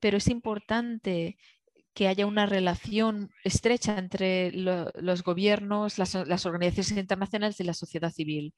pero 0.00 0.16
es 0.18 0.28
importante 0.28 1.38
que 1.92 2.08
haya 2.08 2.26
una 2.26 2.46
relación 2.46 3.30
estrecha 3.44 3.98
entre 3.98 4.52
los 4.52 5.22
gobiernos, 5.22 5.98
las, 5.98 6.14
organizaciones 6.46 7.02
internacionales 7.02 7.60
y 7.60 7.64
la 7.64 7.74
sociedad 7.74 8.10
civil. 8.10 8.54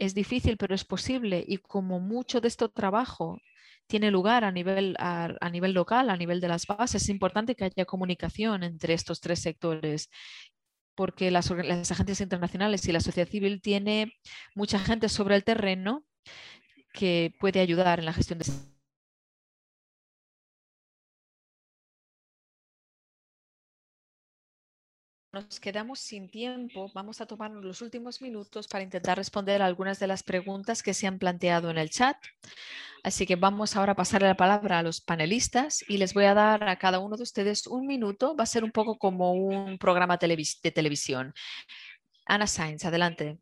Es 0.00 0.14
difícil, 0.14 0.56
pero 0.56 0.74
es 0.74 0.84
posible 0.86 1.44
y 1.46 1.58
como 1.58 2.00
mucho 2.00 2.40
de 2.40 2.48
este 2.48 2.66
trabajo 2.70 3.38
tiene 3.86 4.10
lugar 4.10 4.44
a 4.44 4.50
nivel, 4.50 4.96
a, 4.98 5.50
nivel 5.52 5.74
local, 5.74 6.08
a 6.08 6.16
nivel 6.16 6.40
de 6.40 6.48
las 6.48 6.66
bases, 6.66 7.02
es 7.02 7.08
importante 7.10 7.54
que 7.54 7.64
haya 7.64 7.84
comunicación 7.84 8.62
entre 8.62 8.94
estos 8.94 9.20
tres 9.20 9.40
sectores 9.40 10.08
porque 10.94 11.30
las, 11.30 11.50
agencias 11.50 12.22
internacionales 12.22 12.86
y 12.86 12.92
la 12.92 13.00
sociedad 13.00 13.28
civil 13.28 13.60
tiene 13.60 14.14
mucha 14.54 14.78
gente 14.78 15.10
sobre 15.10 15.36
el 15.36 15.44
terreno 15.44 16.04
que 16.94 17.34
puede 17.38 17.60
ayudar 17.60 17.98
en 17.98 18.06
la 18.06 18.14
gestión 18.14 18.38
de 18.38 18.46
Nos 25.32 25.60
quedamos 25.60 26.00
sin 26.00 26.28
tiempo. 26.28 26.90
Vamos 26.92 27.20
a 27.20 27.26
tomar 27.26 27.52
los 27.52 27.82
últimos 27.82 28.20
minutos 28.20 28.66
para 28.66 28.82
intentar 28.82 29.16
responder 29.16 29.62
algunas 29.62 30.00
de 30.00 30.08
las 30.08 30.24
preguntas 30.24 30.82
que 30.82 30.92
se 30.92 31.06
han 31.06 31.20
planteado 31.20 31.70
en 31.70 31.78
el 31.78 31.88
chat. 31.88 32.16
Así 33.04 33.26
que 33.26 33.36
vamos 33.36 33.76
ahora 33.76 33.92
a 33.92 33.94
pasar 33.94 34.22
la 34.22 34.36
palabra 34.36 34.80
a 34.80 34.82
los 34.82 35.00
panelistas 35.00 35.84
y 35.88 35.98
les 35.98 36.14
voy 36.14 36.24
a 36.24 36.34
dar 36.34 36.68
a 36.68 36.76
cada 36.78 36.98
uno 36.98 37.16
de 37.16 37.22
ustedes 37.22 37.68
un 37.68 37.86
minuto. 37.86 38.34
Va 38.34 38.42
a 38.42 38.46
ser 38.46 38.64
un 38.64 38.72
poco 38.72 38.98
como 38.98 39.32
un 39.32 39.78
programa 39.78 40.16
de 40.16 40.72
televisión. 40.72 41.32
Ana 42.26 42.48
Sainz, 42.48 42.84
adelante. 42.84 43.38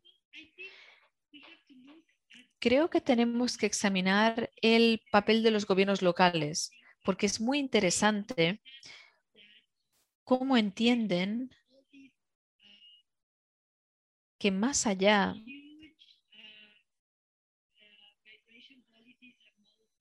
Creo 2.59 2.91
que 2.91 3.01
tenemos 3.01 3.57
que 3.57 3.65
examinar 3.65 4.51
el 4.61 5.01
papel 5.11 5.41
de 5.41 5.49
los 5.51 5.65
gobiernos 5.65 6.03
locales 6.03 6.69
porque 7.03 7.25
es 7.25 7.41
muy 7.41 7.57
interesante 7.57 8.61
cómo 10.23 10.55
entienden 10.55 11.49
que 14.39 14.51
más 14.51 14.87
allá 14.87 15.35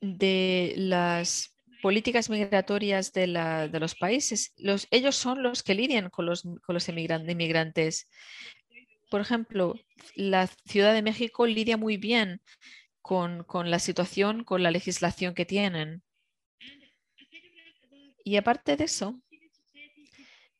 de 0.00 0.74
las 0.76 1.56
políticas 1.82 2.30
migratorias 2.30 3.12
de, 3.12 3.26
los 3.80 3.94
países, 3.94 4.54
ellos 4.90 5.16
son 5.16 5.42
los 5.42 5.62
que 5.62 5.74
lidian 5.74 6.08
con 6.08 6.26
los, 6.26 6.42
con 6.64 6.76
inmigrantes. 6.88 8.08
Por 9.10 9.20
ejemplo, 9.20 9.74
la 10.14 10.46
Ciudad 10.46 10.94
de 10.94 11.02
México 11.02 11.46
lidia 11.46 11.76
muy 11.76 11.96
bien 11.96 12.40
con, 13.02 13.42
con 13.44 13.70
la 13.70 13.80
situación, 13.80 14.44
con 14.44 14.62
la 14.62 14.70
legislación 14.70 15.34
que 15.34 15.46
tienen. 15.46 16.02
Y 18.24 18.36
aparte 18.36 18.76
de 18.76 18.84
eso, 18.84 19.20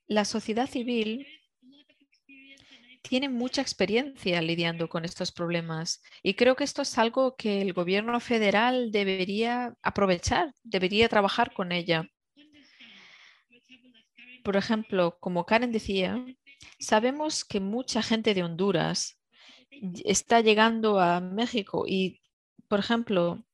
la 0.07 0.25
sociedad 0.25 0.69
civil 0.69 1.27
tiene 3.09 3.29
mucha 3.29 3.63
experiencia 3.63 4.41
lidiando 4.43 4.89
con 4.89 5.05
estos 5.05 5.33
problemas 5.33 6.03
y 6.23 6.35
creo 6.35 6.57
que 6.57 6.65
esto 6.65 6.83
es 6.83 6.99
algo 6.99 7.37
que 7.37 7.63
el 7.63 7.73
gobierno 7.73 8.21
federal 8.21 8.91
debería 8.93 9.75
aprovechar, 9.83 10.53
debería 10.63 11.09
trabajar 11.09 11.53
con 11.53 11.73
ella. 11.73 12.09
Por 14.45 14.57
ejemplo, 14.57 15.19
como 15.21 15.45
Karen 15.45 15.73
decía, 15.73 16.25
sabemos 16.79 17.45
que 17.45 17.61
mucha 17.61 18.03
gente 18.03 18.35
de 18.35 18.45
Honduras 18.45 19.19
está 20.05 20.41
llegando 20.41 21.01
a 21.01 21.21
México 21.21 21.85
y, 21.87 22.21
por 22.69 22.79
ejemplo, 22.79 23.45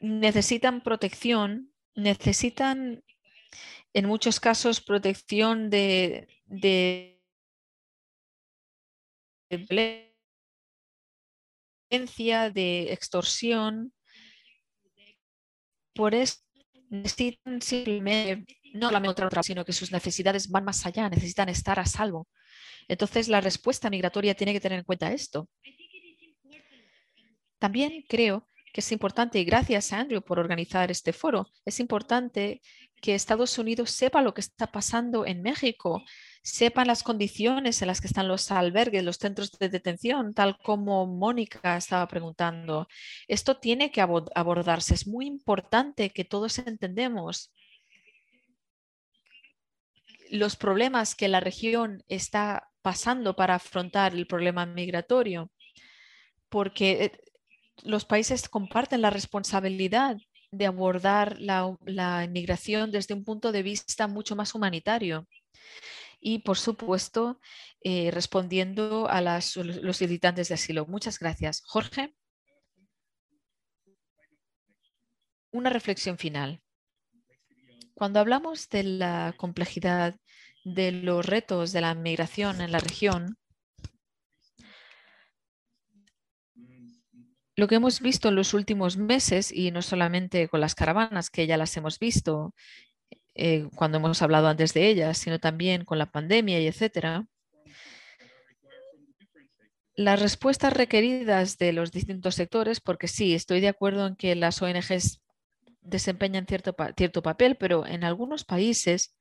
necesitan 0.00 0.80
protección, 0.82 1.72
necesitan 1.94 3.03
en 3.94 4.06
muchos 4.06 4.40
casos 4.40 4.80
protección 4.80 5.70
de, 5.70 6.28
de 6.46 7.20
violencia, 11.90 12.50
de 12.50 12.92
extorsión. 12.92 13.92
Por 15.94 16.14
eso 16.14 16.40
necesitan 16.90 17.62
simplemente, 17.62 18.58
no 18.74 18.90
la 18.90 18.98
otra, 19.08 19.26
otra, 19.28 19.42
sino 19.44 19.64
que 19.64 19.72
sus 19.72 19.92
necesidades 19.92 20.48
van 20.48 20.64
más 20.64 20.84
allá, 20.84 21.08
necesitan 21.08 21.48
estar 21.48 21.78
a 21.78 21.86
salvo. 21.86 22.26
Entonces, 22.88 23.28
la 23.28 23.40
respuesta 23.40 23.90
migratoria 23.90 24.34
tiene 24.34 24.52
que 24.52 24.60
tener 24.60 24.80
en 24.80 24.84
cuenta 24.84 25.12
esto. 25.12 25.48
También 27.60 28.04
creo 28.08 28.48
que 28.72 28.80
es 28.80 28.90
importante, 28.90 29.38
y 29.38 29.44
gracias 29.44 29.92
a 29.92 30.00
Andrew 30.00 30.20
por 30.20 30.40
organizar 30.40 30.90
este 30.90 31.12
foro, 31.12 31.48
es 31.64 31.78
importante 31.78 32.60
que 33.04 33.14
Estados 33.14 33.58
Unidos 33.58 33.90
sepa 33.90 34.22
lo 34.22 34.32
que 34.32 34.40
está 34.40 34.66
pasando 34.72 35.26
en 35.26 35.42
México, 35.42 36.02
sepan 36.42 36.86
las 36.86 37.02
condiciones 37.02 37.82
en 37.82 37.88
las 37.88 38.00
que 38.00 38.06
están 38.06 38.28
los 38.28 38.50
albergues, 38.50 39.04
los 39.04 39.18
centros 39.18 39.52
de 39.58 39.68
detención, 39.68 40.32
tal 40.32 40.56
como 40.56 41.06
Mónica 41.06 41.76
estaba 41.76 42.08
preguntando. 42.08 42.88
Esto 43.28 43.58
tiene 43.58 43.90
que 43.90 44.00
abordarse. 44.00 44.94
Es 44.94 45.06
muy 45.06 45.26
importante 45.26 46.08
que 46.08 46.24
todos 46.24 46.58
entendemos 46.60 47.52
los 50.30 50.56
problemas 50.56 51.14
que 51.14 51.28
la 51.28 51.40
región 51.40 52.02
está 52.08 52.70
pasando 52.80 53.36
para 53.36 53.56
afrontar 53.56 54.14
el 54.14 54.26
problema 54.26 54.64
migratorio, 54.64 55.50
porque 56.48 57.04
eh, 57.04 57.12
los 57.82 58.06
países 58.06 58.48
comparten 58.48 59.02
la 59.02 59.10
responsabilidad 59.10 60.16
de 60.56 60.66
abordar 60.66 61.38
la, 61.40 62.24
inmigración 62.24 62.90
desde 62.90 63.14
un 63.14 63.24
punto 63.24 63.52
de 63.52 63.62
vista 63.62 64.06
mucho 64.06 64.36
más 64.36 64.54
humanitario 64.54 65.26
y, 66.20 66.38
por 66.40 66.56
supuesto, 66.56 67.40
eh, 67.82 68.10
respondiendo 68.10 69.08
a 69.08 69.20
los 69.20 69.44
solicitantes 69.96 70.48
de 70.48 70.54
asilo. 70.54 70.86
Muchas 70.86 71.18
gracias. 71.18 71.62
Jorge. 71.66 72.14
Una 75.52 75.70
reflexión 75.70 76.18
final. 76.18 76.62
Cuando 77.94 78.18
hablamos 78.18 78.68
de 78.70 78.82
la 78.82 79.34
complejidad 79.36 80.16
de 80.64 80.90
los 80.90 81.24
retos 81.24 81.72
de 81.72 81.80
la 81.80 81.94
migración 81.94 82.60
en 82.60 82.72
la 82.72 82.78
región, 82.78 83.38
Lo 87.56 87.68
que 87.68 87.76
hemos 87.76 88.00
visto 88.00 88.28
en 88.28 88.34
los 88.34 88.54
últimos 88.54 88.96
meses, 88.96 89.52
y 89.52 89.70
no 89.70 89.82
solamente 89.82 90.48
con 90.48 90.60
las 90.60 90.74
caravanas, 90.74 91.30
que 91.30 91.46
ya 91.46 91.56
las 91.56 91.76
hemos 91.76 91.98
visto 91.98 92.54
eh, 93.34 93.68
cuando 93.76 93.98
hemos 93.98 94.22
hablado 94.22 94.48
antes 94.48 94.74
de 94.74 94.88
ellas, 94.88 95.18
sino 95.18 95.38
también 95.38 95.84
con 95.84 95.98
la 95.98 96.10
pandemia 96.10 96.60
y 96.60 96.66
etcétera, 96.66 97.26
las 99.96 100.20
respuestas 100.20 100.72
requeridas 100.72 101.56
de 101.58 101.72
los 101.72 101.92
distintos 101.92 102.34
sectores, 102.34 102.80
porque 102.80 103.06
sí, 103.06 103.34
estoy 103.34 103.60
de 103.60 103.68
acuerdo 103.68 104.06
en 104.06 104.16
que 104.16 104.34
las 104.34 104.60
ONGs 104.60 105.22
desempeñan 105.82 106.46
cierto, 106.46 106.74
cierto 106.96 107.22
papel, 107.22 107.56
pero 107.56 107.86
en 107.86 108.02
algunos 108.02 108.44
países 108.44 109.14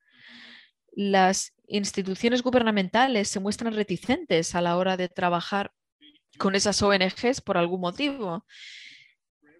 las 0.91 1.53
instituciones 1.67 2.41
gubernamentales 2.41 3.27
se 3.27 3.39
muestran 3.39 3.73
reticentes 3.73 4.55
a 4.55 4.61
la 4.61 4.77
hora 4.77 4.97
de 4.97 5.09
trabajar 5.09 5.71
con 6.43 6.55
esas 6.55 6.81
ONGs 6.81 7.39
por 7.39 7.57
algún 7.57 7.79
motivo. 7.79 8.45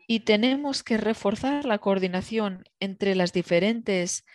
Y 0.05 0.19
tenemos 0.19 0.83
que 0.83 0.97
reforzar 0.97 1.63
la 1.63 1.77
coordinación 1.77 2.65
entre 2.81 3.15
las 3.15 3.31
diferentes 3.31 4.25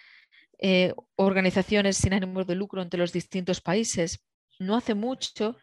eh, 0.59 0.95
organizaciones 1.17 1.99
sin 1.99 2.15
ánimo 2.15 2.43
de 2.45 2.55
lucro 2.55 2.81
entre 2.81 3.01
los 3.01 3.13
distintos 3.13 3.61
países. 3.61 4.25
No 4.59 4.77
hace 4.77 4.95
mucho 4.95 5.59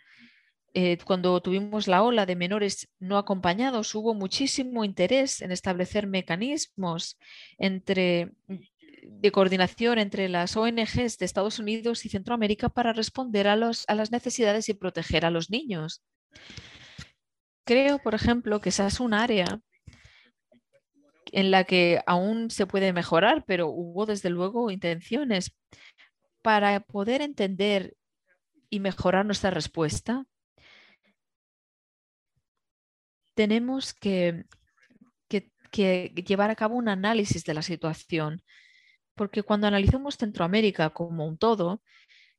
eh, 0.76 1.00
cuando 1.04 1.42
tuvimos 1.42 1.88
la 1.88 2.04
ola 2.04 2.28
de 2.28 2.36
menores 2.36 2.88
no 3.00 3.18
acompañados, 3.18 3.96
hubo 3.96 4.14
muchísimo 4.14 4.86
interés 4.86 5.42
en 5.42 5.52
establecer 5.52 6.06
mecanismos 6.06 7.18
de 7.58 9.32
coordinación 9.32 9.98
entre 9.98 10.30
las 10.30 10.56
ONGs 10.56 11.18
de 11.18 11.26
Estados 11.26 11.58
Unidos 11.58 12.06
y 12.06 12.10
Centroamérica 12.10 12.70
para 12.70 12.94
responder 12.94 13.48
a 13.48 13.56
las 13.56 14.12
necesidades 14.12 14.70
y 14.70 14.76
proteger 14.76 15.26
a 15.26 15.32
los 15.32 15.50
niños. 15.50 16.04
Creo, 17.66 18.00
por 18.00 18.14
ejemplo, 18.14 18.62
que 18.62 18.70
esa 18.70 18.88
es 18.88 19.00
un 19.00 19.14
área 19.14 19.60
en 21.32 21.52
la 21.52 21.64
que 21.64 22.02
aún 22.06 22.50
se 22.52 22.68
puede 22.68 22.94
mejorar, 22.94 23.44
pero 23.46 23.68
hubo 23.68 24.06
desde 24.06 24.30
luego 24.30 24.72
intenciones 24.72 25.54
para 26.42 26.80
poder 26.80 27.22
entender 27.22 27.96
y 28.70 28.80
mejorar 28.80 29.26
nuestra 29.26 29.50
respuesta. 29.50 30.26
Tenemos 33.34 33.94
que, 33.94 34.46
llevar 35.74 36.52
a 36.52 36.56
cabo 36.56 36.76
un 36.76 36.88
análisis 36.88 37.44
de 37.44 37.54
la 37.54 37.62
situación, 37.62 38.42
porque 39.14 39.44
cuando 39.44 39.68
analizamos 39.68 40.18
Centroamérica 40.18 40.92
como 40.92 41.26
un 41.26 41.38
todo, 41.38 41.82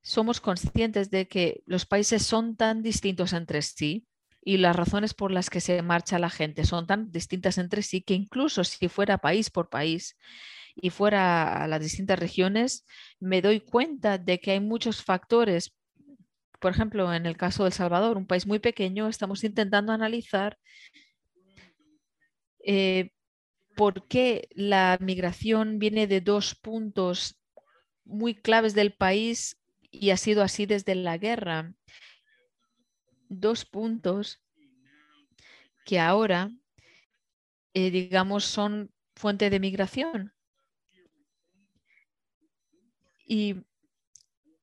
somos 0.06 0.40
conscientes 0.40 1.10
de 1.10 1.26
que 1.26 1.64
los 1.66 1.84
países 1.84 2.22
son 2.24 2.54
tan 2.54 2.80
distintos 2.80 3.32
entre 3.32 3.60
sí 3.60 4.06
y 4.40 4.58
las 4.58 4.76
razones 4.76 5.14
por 5.14 5.32
las 5.32 5.50
que 5.50 5.60
se 5.60 5.82
marcha 5.82 6.20
la 6.20 6.30
gente 6.30 6.64
son 6.64 6.86
tan 6.86 7.10
distintas 7.10 7.58
entre 7.58 7.82
sí 7.82 8.02
que 8.02 8.14
incluso 8.14 8.62
si 8.62 8.86
fuera 8.86 9.18
país 9.18 9.50
por 9.50 9.68
país 9.68 10.16
y 10.76 10.90
fuera 10.90 11.64
a 11.64 11.66
las 11.66 11.80
distintas 11.80 12.20
regiones, 12.20 12.86
me 13.18 13.42
doy 13.42 13.58
cuenta 13.58 14.16
de 14.16 14.38
que 14.38 14.52
hay 14.52 14.60
muchos 14.60 15.02
factores. 15.02 15.74
Por 16.60 16.70
ejemplo, 16.70 17.12
en 17.12 17.26
el 17.26 17.36
caso 17.36 17.64
de 17.64 17.70
El 17.70 17.72
Salvador, 17.72 18.16
un 18.16 18.28
país 18.28 18.46
muy 18.46 18.60
pequeño, 18.60 19.08
estamos 19.08 19.42
intentando 19.42 19.92
analizar 19.92 20.56
eh, 22.64 23.10
por 23.74 24.06
qué 24.06 24.48
la 24.52 24.98
migración 25.00 25.80
viene 25.80 26.06
de 26.06 26.20
dos 26.20 26.54
puntos 26.54 27.40
muy 28.04 28.36
claves 28.36 28.72
del 28.74 28.92
país 28.92 29.56
y 30.01 30.10
ha 30.10 30.16
sido 30.16 30.43
así 30.43 30.66
desde 30.66 30.94
la 30.94 31.18
guerra 31.18 31.74
dos 33.28 33.64
puntos 33.64 34.43
que 35.85 35.98
ahora, 36.01 36.51
eh, 37.74 37.90
digamos, 37.90 38.44
son 38.44 38.90
fuente 39.14 39.51
de 39.51 39.60
migración. 39.60 40.32
Y 43.24 43.56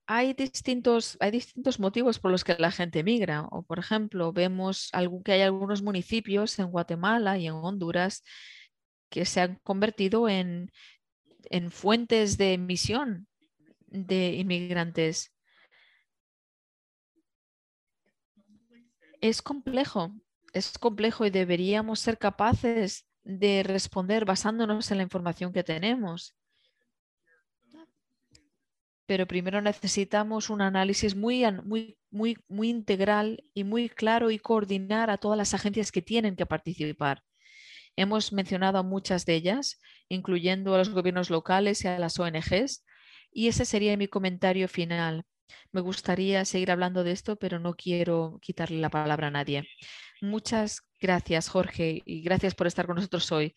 hay 0.06 0.34
distintos, 0.34 1.18
hay 1.20 1.32
distintos 1.32 1.80
motivos 1.80 2.20
por 2.20 2.32
los 2.32 2.44
que 2.44 2.56
la 2.58 2.72
gente 2.72 3.04
migra. 3.04 3.44
O, 3.52 3.64
por 3.64 3.80
ejemplo, 3.80 4.34
vemos 4.34 4.92
que 5.24 5.32
hay 5.32 5.42
algunos 5.42 5.82
municipios 5.82 6.60
en 6.60 6.68
Guatemala 6.68 7.38
y 7.38 7.48
en 7.48 7.54
Honduras 7.54 8.24
que 9.10 9.26
se 9.26 9.42
han 9.42 9.56
convertido 9.64 10.28
en, 10.28 10.72
en 11.46 11.72
fuentes 11.72 12.38
de 12.38 12.54
emisión 12.54 13.28
de 13.94 14.34
inmigrantes. 14.34 15.34
es 19.24 19.42
complejo, 19.42 20.12
es 20.52 20.78
complejo 20.78 21.26
y 21.26 21.30
deberíamos 21.30 22.02
ser 22.02 22.18
capaces 22.18 23.08
de 23.24 23.64
responder 23.64 24.26
basándonos 24.26 24.92
en 24.92 24.98
la 24.98 25.04
información 25.04 25.54
que 25.54 25.64
tenemos. 25.64 26.36
Pero 29.06 29.26
primero 29.26 29.62
necesitamos 29.62 30.50
un 30.50 30.62
análisis 30.62 31.16
muy, 31.16 31.50
muy, 31.64 31.98
muy, 32.12 32.38
muy 32.50 32.70
integral 32.70 33.46
y 33.54 33.64
muy 33.64 33.88
claro 33.88 34.30
y 34.30 34.40
coordinar 34.40 35.10
a 35.10 35.18
todas 35.18 35.38
las 35.38 35.54
agencias 35.54 35.94
que 35.94 36.02
tienen 36.02 36.36
que 36.36 36.46
participar. 36.46 37.24
Hemos 37.96 38.34
mencionado 38.34 38.78
a 38.78 38.84
muchas 38.84 39.26
de 39.26 39.36
ellas, 39.36 39.80
incluyendo 40.10 40.76
a 40.76 40.80
los 40.80 40.90
gobiernos 40.90 41.30
locales 41.30 41.86
y 41.86 41.88
a 41.88 41.98
las 41.98 42.20
ONGs, 42.20 42.84
y 43.34 43.48
ese 43.48 43.66
sería 43.66 43.98
mi 43.98 44.08
comentario 44.08 44.68
final. 44.68 45.26
Me 45.72 45.82
gustaría 45.82 46.46
seguir 46.46 46.72
hablando 46.72 47.04
de 47.04 47.12
esto, 47.12 47.36
pero 47.38 47.60
no 47.60 47.76
quiero 47.76 48.40
quitarle 48.42 48.80
la 48.80 48.90
palabra 48.90 49.28
a 49.28 49.32
nadie. 49.32 49.70
Muchas 50.22 50.82
gracias, 51.00 51.50
Jorge, 51.50 52.02
y 52.06 52.22
gracias 52.22 52.56
por 52.56 52.68
estar 52.68 52.86
con 52.88 52.96
nosotros 52.96 53.32
hoy. 53.32 53.56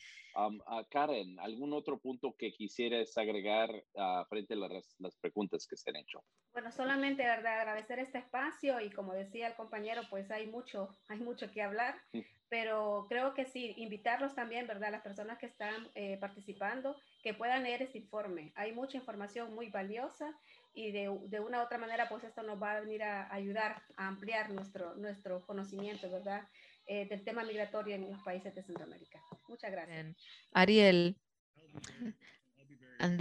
Karen, 0.90 1.38
¿algún 1.40 1.72
otro 1.72 1.98
punto 1.98 2.34
que 2.38 2.52
quisieras 2.52 3.16
agregar 3.16 3.70
uh, 3.94 4.24
frente 4.28 4.54
a 4.54 4.56
las, 4.56 4.94
las, 4.98 5.16
preguntas 5.16 5.66
que 5.66 5.76
se 5.76 5.90
han 5.90 5.96
hecho? 5.96 6.22
Bueno, 6.52 6.70
solamente 6.70 7.22
¿verdad? 7.22 7.60
agradecer 7.60 7.98
este 7.98 8.18
espacio 8.18 8.80
y 8.80 8.90
como 8.90 9.14
decía 9.14 9.48
el 9.48 9.54
compañero, 9.54 10.02
pues 10.10 10.30
hay 10.30 10.46
mucho, 10.46 10.88
hay 11.08 11.18
mucho 11.18 11.50
que 11.50 11.62
hablar, 11.62 11.96
mm. 12.12 12.20
pero 12.48 13.06
creo 13.08 13.34
que 13.34 13.46
sí, 13.46 13.74
invitarlos 13.76 14.34
también, 14.34 14.66
¿verdad? 14.66 14.92
Las 14.92 15.02
personas 15.02 15.38
que 15.38 15.46
están 15.46 15.88
eh, 15.94 16.18
participando, 16.18 16.96
que 17.22 17.34
puedan 17.34 17.62
leer 17.62 17.82
este 17.82 17.98
informe. 17.98 18.52
Hay 18.56 18.72
mucha 18.72 18.98
información 18.98 19.54
muy 19.54 19.70
valiosa 19.70 20.38
y 20.74 20.92
de, 20.92 21.18
de, 21.28 21.40
una 21.40 21.60
u 21.60 21.64
otra 21.64 21.78
manera, 21.78 22.08
pues 22.08 22.24
esto 22.24 22.42
nos 22.42 22.62
va 22.62 22.72
a 22.72 22.80
venir 22.80 23.02
a 23.02 23.32
ayudar 23.32 23.82
a 23.96 24.08
ampliar 24.08 24.52
nuestro, 24.52 24.94
nuestro 24.96 25.44
conocimiento, 25.46 26.10
¿verdad? 26.10 26.46
Eh, 26.88 27.08
del 27.08 27.24
tema 27.24 27.42
migratorio 27.42 27.96
en 27.96 28.08
los 28.10 28.22
países 28.22 28.54
de 28.54 28.62
Centroamérica. 28.62 29.20
Muchas 29.48 29.72
gracias. 29.72 30.16
Ariel, 30.52 31.16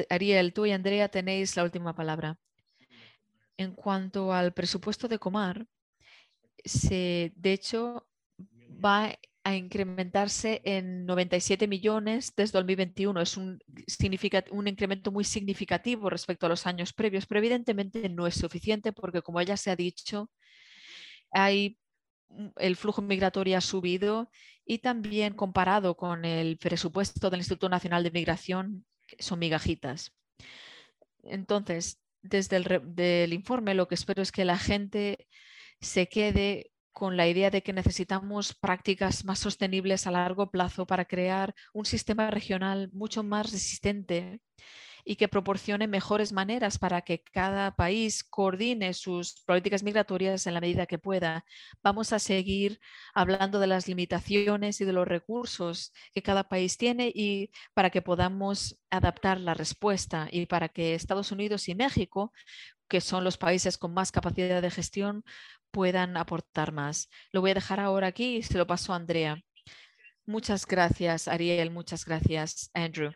Ariel, 0.10 0.54
tú 0.54 0.68
y 0.68 0.72
Andrea 0.72 1.10
tenéis 1.10 1.56
la 1.56 1.64
última 1.64 1.96
palabra. 1.96 2.38
En 3.58 3.74
cuanto 3.74 4.34
al 4.34 4.54
presupuesto 4.54 5.08
de 5.08 5.18
Comar, 5.18 5.66
se, 6.64 7.34
de 7.36 7.54
hecho, 7.54 8.08
va 8.84 9.18
a 9.44 9.56
incrementarse 9.56 10.62
en 10.64 11.06
97 11.06 11.68
millones 11.68 12.34
desde 12.36 12.58
2021. 12.60 13.22
Es 13.22 13.38
un, 13.38 13.60
un 14.52 14.68
incremento 14.68 15.12
muy 15.12 15.24
significativo 15.24 16.10
respecto 16.10 16.46
a 16.46 16.50
los 16.50 16.68
años 16.68 16.94
previos, 16.94 17.26
pero 17.26 17.40
evidentemente 17.40 18.10
no 18.10 18.28
es 18.28 18.36
suficiente 18.36 18.92
porque, 18.92 19.22
como 19.22 19.42
ya 19.42 19.58
se 19.58 19.72
ha 19.72 19.76
dicho, 19.76 20.30
hay, 21.32 21.78
el 22.58 22.76
flujo 22.76 23.02
migratorio 23.02 23.58
ha 23.58 23.62
subido 23.62 24.30
y 24.66 24.80
también 24.80 25.34
comparado 25.34 25.96
con 25.96 26.26
el 26.26 26.58
presupuesto 26.58 27.30
del 27.30 27.42
Instituto 27.42 27.70
Nacional 27.70 28.04
de 28.04 28.12
Migración, 28.12 28.86
son 29.20 29.40
migajitas. 29.40 30.16
Entonces, 31.24 32.02
desde 32.22 33.24
el 33.24 33.34
informe, 33.34 33.74
lo 33.74 33.88
que 33.88 33.96
espero 33.96 34.22
es 34.22 34.32
que 34.32 34.46
la 34.46 34.58
gente 34.58 35.28
se 35.80 36.08
quede 36.08 36.72
con 36.92 37.18
la 37.18 37.28
idea 37.28 37.52
de 37.52 37.62
que 37.62 37.74
necesitamos 37.74 38.56
prácticas 38.56 39.26
más 39.26 39.40
sostenibles 39.40 40.08
a 40.08 40.12
largo 40.12 40.50
plazo 40.50 40.88
para 40.88 41.06
crear 41.06 41.54
un 41.74 41.86
sistema 41.86 42.32
regional 42.32 42.90
mucho 42.94 43.22
más 43.22 43.52
resistente 43.52 44.40
y 45.06 45.16
que 45.16 45.28
proporcione 45.28 45.88
mejores 45.88 46.34
maneras 46.34 46.80
para 46.80 47.02
que 47.02 47.22
cada 47.22 47.76
país 47.76 48.24
coordine 48.24 48.94
sus 48.94 49.44
políticas 49.46 49.84
migratorias 49.84 50.48
en 50.48 50.56
la 50.56 50.62
medida 50.62 50.88
que 50.88 50.98
pueda. 50.98 51.46
Vamos 51.84 52.12
a 52.12 52.20
seguir 52.20 52.80
hablando 53.14 53.60
de 53.60 53.68
las 53.68 53.88
limitaciones 53.88 54.82
y 54.82 54.86
de 54.86 54.94
los 54.94 55.08
recursos 55.08 55.94
que 56.14 56.24
cada 56.24 56.50
país 56.50 56.78
tiene 56.78 57.12
y 57.14 57.52
para 57.74 57.92
que 57.92 58.02
podamos 58.02 58.78
adaptar 58.90 59.40
la 59.40 59.54
respuesta 59.54 60.28
y 60.32 60.48
para 60.48 60.70
que 60.70 60.96
Estados 60.96 61.32
Unidos 61.32 61.70
y 61.70 61.76
México 61.76 62.34
que 62.88 63.02
son 63.02 63.24
los 63.24 63.38
países 63.38 63.78
con 63.78 63.94
más 63.94 64.12
capacidad 64.12 64.62
de 64.62 64.72
gestión, 64.72 65.24
puedan 65.72 66.18
aportar 66.18 66.72
más. 66.72 67.10
Lo 67.32 67.42
voy 67.42 67.52
a 67.52 67.56
dejar 67.56 67.80
ahora 67.80 68.08
aquí 68.08 68.38
y 68.38 68.44
se 68.44 68.58
lo 68.58 68.68
paso 68.68 68.94
a 68.94 68.98
Andrea. 68.98 69.42
Muchas 70.26 70.66
gracias, 70.66 71.28
Ariel. 71.28 71.72
Muchas 71.72 72.06
gracias, 72.06 72.70
Andrew. 72.74 73.12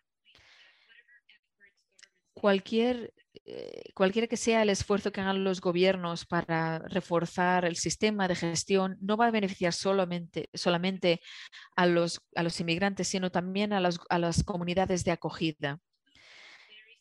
Cualquier, 2.39 3.13
eh, 3.45 4.27
que 4.29 4.37
sea 4.37 4.61
el 4.61 4.69
esfuerzo 4.69 5.11
que 5.11 5.21
hagan 5.21 5.43
los 5.43 5.61
gobiernos 5.61 6.25
para 6.25 6.79
reforzar 6.79 7.65
el 7.65 7.75
sistema 7.75 8.27
de 8.27 8.35
gestión, 8.35 8.97
no 9.01 9.17
va 9.17 9.27
a 9.27 9.31
beneficiar 9.31 9.73
solamente, 9.73 10.49
solamente 10.53 11.21
a, 11.75 11.85
los, 11.85 12.21
a 12.35 12.43
los 12.43 12.59
inmigrantes, 12.59 13.07
sino 13.07 13.31
también 13.31 13.73
a, 13.73 13.81
a 14.09 14.19
las 14.19 14.43
comunidades 14.43 15.03
de 15.03 15.11
acogida. 15.11 15.79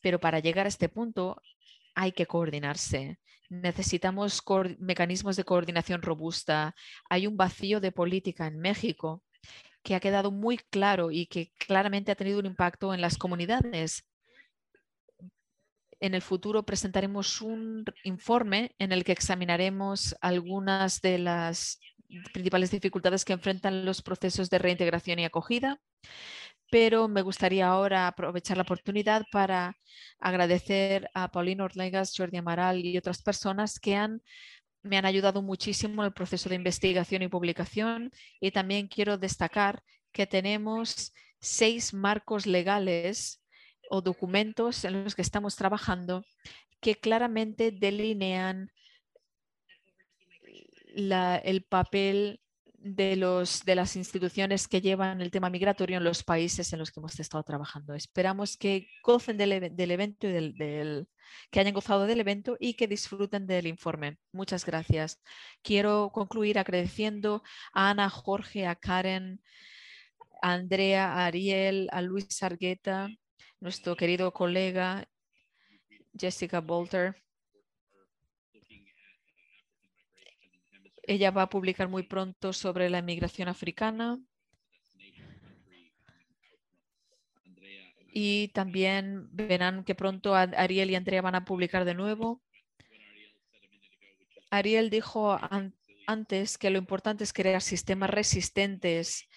Pero 0.02 0.18
para 0.20 0.40
llegar 0.40 0.66
a 0.66 0.68
este 0.68 0.88
punto 0.88 1.40
hay 1.94 2.12
que 2.12 2.26
coordinarse. 2.26 3.18
Necesitamos 3.48 4.42
mecanismos 4.78 5.36
de 5.36 5.44
coordinación 5.44 6.02
robusta. 6.02 6.74
Hay 7.08 7.26
un 7.26 7.36
vacío 7.36 7.80
de 7.80 7.92
política 7.92 8.46
en 8.46 8.58
México 8.58 9.22
que 9.82 9.94
ha 9.94 10.00
quedado 10.00 10.30
muy 10.30 10.58
claro 10.58 11.10
y 11.10 11.26
que 11.26 11.52
claramente 11.58 12.12
ha 12.12 12.16
tenido 12.16 12.38
un 12.38 12.46
impacto 12.46 12.92
en 12.92 13.00
las 13.00 13.16
comunidades. 13.16 14.07
En 16.00 16.14
el 16.14 16.22
futuro 16.22 16.64
presentaremos 16.64 17.40
un 17.42 17.84
informe 18.04 18.74
en 18.78 18.92
el 18.92 19.04
que 19.04 19.12
examinaremos 19.12 20.16
algunas 20.20 21.00
de 21.00 21.18
las 21.18 21.80
principales 22.32 22.70
dificultades 22.70 23.24
que 23.24 23.34
enfrentan 23.34 23.84
los 23.84 24.00
procesos 24.02 24.48
de 24.48 24.58
reintegración 24.58 25.18
y 25.18 25.24
acogida 25.24 25.80
pero 26.70 27.08
me 27.08 27.22
gustaría 27.22 27.66
ahora 27.66 28.06
aprovechar 28.06 28.56
la 28.56 28.62
oportunidad 28.62 29.24
para 29.32 29.76
agradecer 30.18 31.08
a 31.14 31.30
Paulino 31.30 31.64
Orlegas, 31.64 32.12
Jordi 32.16 32.36
Amaral 32.38 32.84
y 32.84 32.98
otras 32.98 33.22
personas 33.22 33.78
que 33.80 33.96
me 34.82 34.98
han 34.98 35.06
ayudado 35.06 35.42
muchísimo 35.42 36.02
en 36.02 36.06
el 36.06 36.12
proceso 36.12 36.48
de 36.48 36.56
investigación 36.56 37.22
y 37.22 37.28
publicación 37.28 38.12
y 38.40 38.50
también 38.50 38.88
quiero 38.88 39.18
destacar 39.18 39.82
que 40.12 40.26
tenemos 40.26 41.12
seis 41.40 41.94
marcos 41.94 42.46
legales 42.46 43.42
o 43.90 44.02
documentos 44.02 44.84
en 44.84 45.04
los 45.04 45.14
que 45.14 45.22
estamos 45.22 45.56
trabajando 45.56 46.24
que 46.80 46.94
claramente 46.94 47.72
delinean 47.72 48.70
el 50.94 51.62
papel 51.62 52.40
de, 52.78 53.16
los, 53.16 53.64
de 53.64 53.74
las 53.74 53.96
instituciones 53.96 54.68
que 54.68 54.80
llevan 54.80 55.20
el 55.20 55.30
tema 55.30 55.50
migratorio 55.50 55.98
en 55.98 56.04
los 56.04 56.22
países 56.22 56.72
en 56.72 56.78
los 56.78 56.90
que 56.90 57.00
hemos 57.00 57.18
estado 57.18 57.42
trabajando. 57.42 57.94
Esperamos 57.94 58.56
que 58.56 58.88
gocen 59.02 59.36
del, 59.36 59.52
evento 59.52 60.28
y 60.28 60.32
del, 60.32 61.08
que 61.50 61.60
hayan 61.60 61.74
gozado 61.74 62.06
del 62.06 62.20
evento 62.20 62.56
y 62.58 62.74
que 62.74 62.86
disfruten 62.86 63.46
del 63.46 63.66
informe. 63.66 64.18
Muchas 64.32 64.64
gracias. 64.64 65.20
Quiero 65.62 66.10
concluir 66.12 66.58
agradeciendo 66.58 67.42
a 67.72 67.90
Ana, 67.90 68.08
Jorge, 68.10 68.66
a 68.66 68.76
Karen, 68.76 69.40
a 70.40 70.52
Andrea, 70.52 71.12
a 71.14 71.26
Ariel, 71.26 71.88
a 71.92 72.00
Luis 72.00 72.42
Argueta, 72.42 73.08
nuestro 73.60 73.96
querido 73.96 74.32
colega 74.32 75.08
Jessica 76.12 76.60
Bolter 76.60 77.16
Ella 81.08 81.30
va 81.30 81.42
a 81.42 81.48
publicar 81.48 81.88
muy 81.88 82.02
pronto 82.02 82.52
sobre 82.52 82.90
la 82.90 82.98
inmigración 82.98 83.48
africana. 83.48 84.20
Y 88.12 88.48
también 88.48 89.26
verán 89.34 89.84
que 89.84 89.94
pronto 89.94 90.34
Ariel 90.34 90.90
y 90.90 90.96
Andrea 90.96 91.22
van 91.22 91.34
a 91.34 91.46
publicar 91.46 91.86
de 91.86 91.94
nuevo. 91.94 92.42
Ariel 94.50 94.90
dijo 94.90 95.38
antes 96.06 96.58
que 96.58 96.68
lo 96.68 96.76
importante 96.76 97.24
es 97.24 97.32
crear 97.32 97.62
sistemas 97.62 98.10
resistentes 98.10 99.30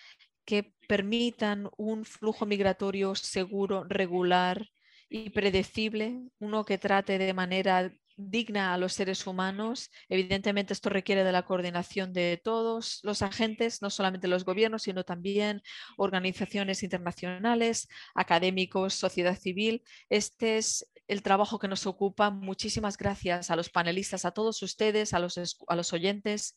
que 0.45 0.73
permitan 0.88 1.69
un 1.77 2.05
flujo 2.05 2.45
migratorio 2.45 3.15
seguro, 3.15 3.84
regular 3.85 4.68
y 5.09 5.30
predecible, 5.30 6.19
uno 6.39 6.65
que 6.65 6.77
trate 6.77 7.18
de 7.18 7.34
manera 7.34 7.91
digna 8.30 8.73
a 8.73 8.77
los 8.77 8.93
seres 8.93 9.26
humanos. 9.26 9.89
Evidentemente 10.09 10.73
esto 10.73 10.89
requiere 10.89 11.23
de 11.23 11.31
la 11.31 11.43
coordinación 11.43 12.13
de 12.13 12.39
todos 12.43 12.99
los 13.03 13.22
agentes, 13.22 13.81
no 13.81 13.89
solamente 13.89 14.27
los 14.27 14.45
gobiernos, 14.45 14.84
sino 14.84 15.03
también 15.03 15.61
organizaciones 15.97 16.84
internacionales, 16.84 17.88
académicos, 18.13 18.93
sociedad 18.93 19.38
civil. 19.38 19.84
Este 20.09 20.57
es 20.57 20.89
el 21.07 21.23
trabajo 21.23 21.59
que 21.59 21.68
nos 21.68 21.85
ocupa. 21.85 22.30
Muchísimas 22.30 22.97
gracias 22.97 23.49
a 23.51 23.55
los 23.55 23.69
panelistas, 23.69 24.26
a 24.26 24.31
todos 24.31 24.61
ustedes, 24.61 25.13
a 25.13 25.19
los, 25.19 25.38
a 25.68 25.76
los 25.76 25.93
oyentes. 25.93 26.55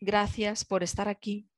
Gracias 0.00 0.64
por 0.64 0.82
estar 0.82 1.08
aquí 1.08 1.48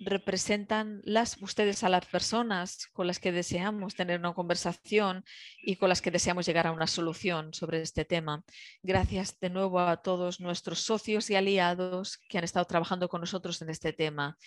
representan 0.00 1.02
las, 1.04 1.36
ustedes 1.42 1.84
a 1.84 1.90
las 1.90 2.06
personas 2.06 2.86
con 2.92 3.06
las 3.06 3.18
que 3.18 3.32
deseamos 3.32 3.94
tener 3.94 4.18
una 4.18 4.32
conversación 4.32 5.24
y 5.62 5.76
con 5.76 5.90
las 5.90 6.00
que 6.00 6.10
deseamos 6.10 6.46
llegar 6.46 6.66
a 6.66 6.72
una 6.72 6.86
solución 6.86 7.52
sobre 7.52 7.82
este 7.82 8.06
tema. 8.06 8.42
Gracias 8.82 9.38
de 9.38 9.50
nuevo 9.50 9.78
a 9.78 9.98
todos 9.98 10.40
nuestros 10.40 10.80
socios 10.80 11.28
y 11.28 11.36
aliados 11.36 12.18
que 12.28 12.38
han 12.38 12.44
estado 12.44 12.64
trabajando 12.64 13.08
con 13.08 13.20
nosotros 13.20 13.60
en 13.60 13.68
este 13.68 13.92
tema. 13.92 14.38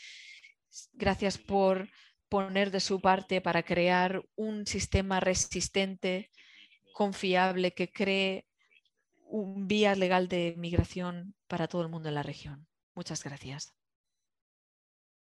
Gracias 0.93 1.37
por 1.37 1.87
poner 2.29 2.71
de 2.71 2.79
su 2.79 2.99
parte 2.99 3.39
para 3.39 3.61
crear 3.61 4.23
un 4.35 4.65
sistema 4.65 5.19
resistente, 5.19 6.31
confiable, 6.93 7.73
que 7.73 7.91
cree 7.91 8.47
un 9.27 9.67
vía 9.67 9.93
legal 9.93 10.27
de 10.27 10.55
migración 10.57 11.35
para 11.47 11.67
todo 11.67 11.83
el 11.83 11.89
mundo 11.89 12.09
en 12.09 12.15
la 12.15 12.23
región. 12.23 12.67
Muchas 12.95 13.23
gracias. 13.23 13.75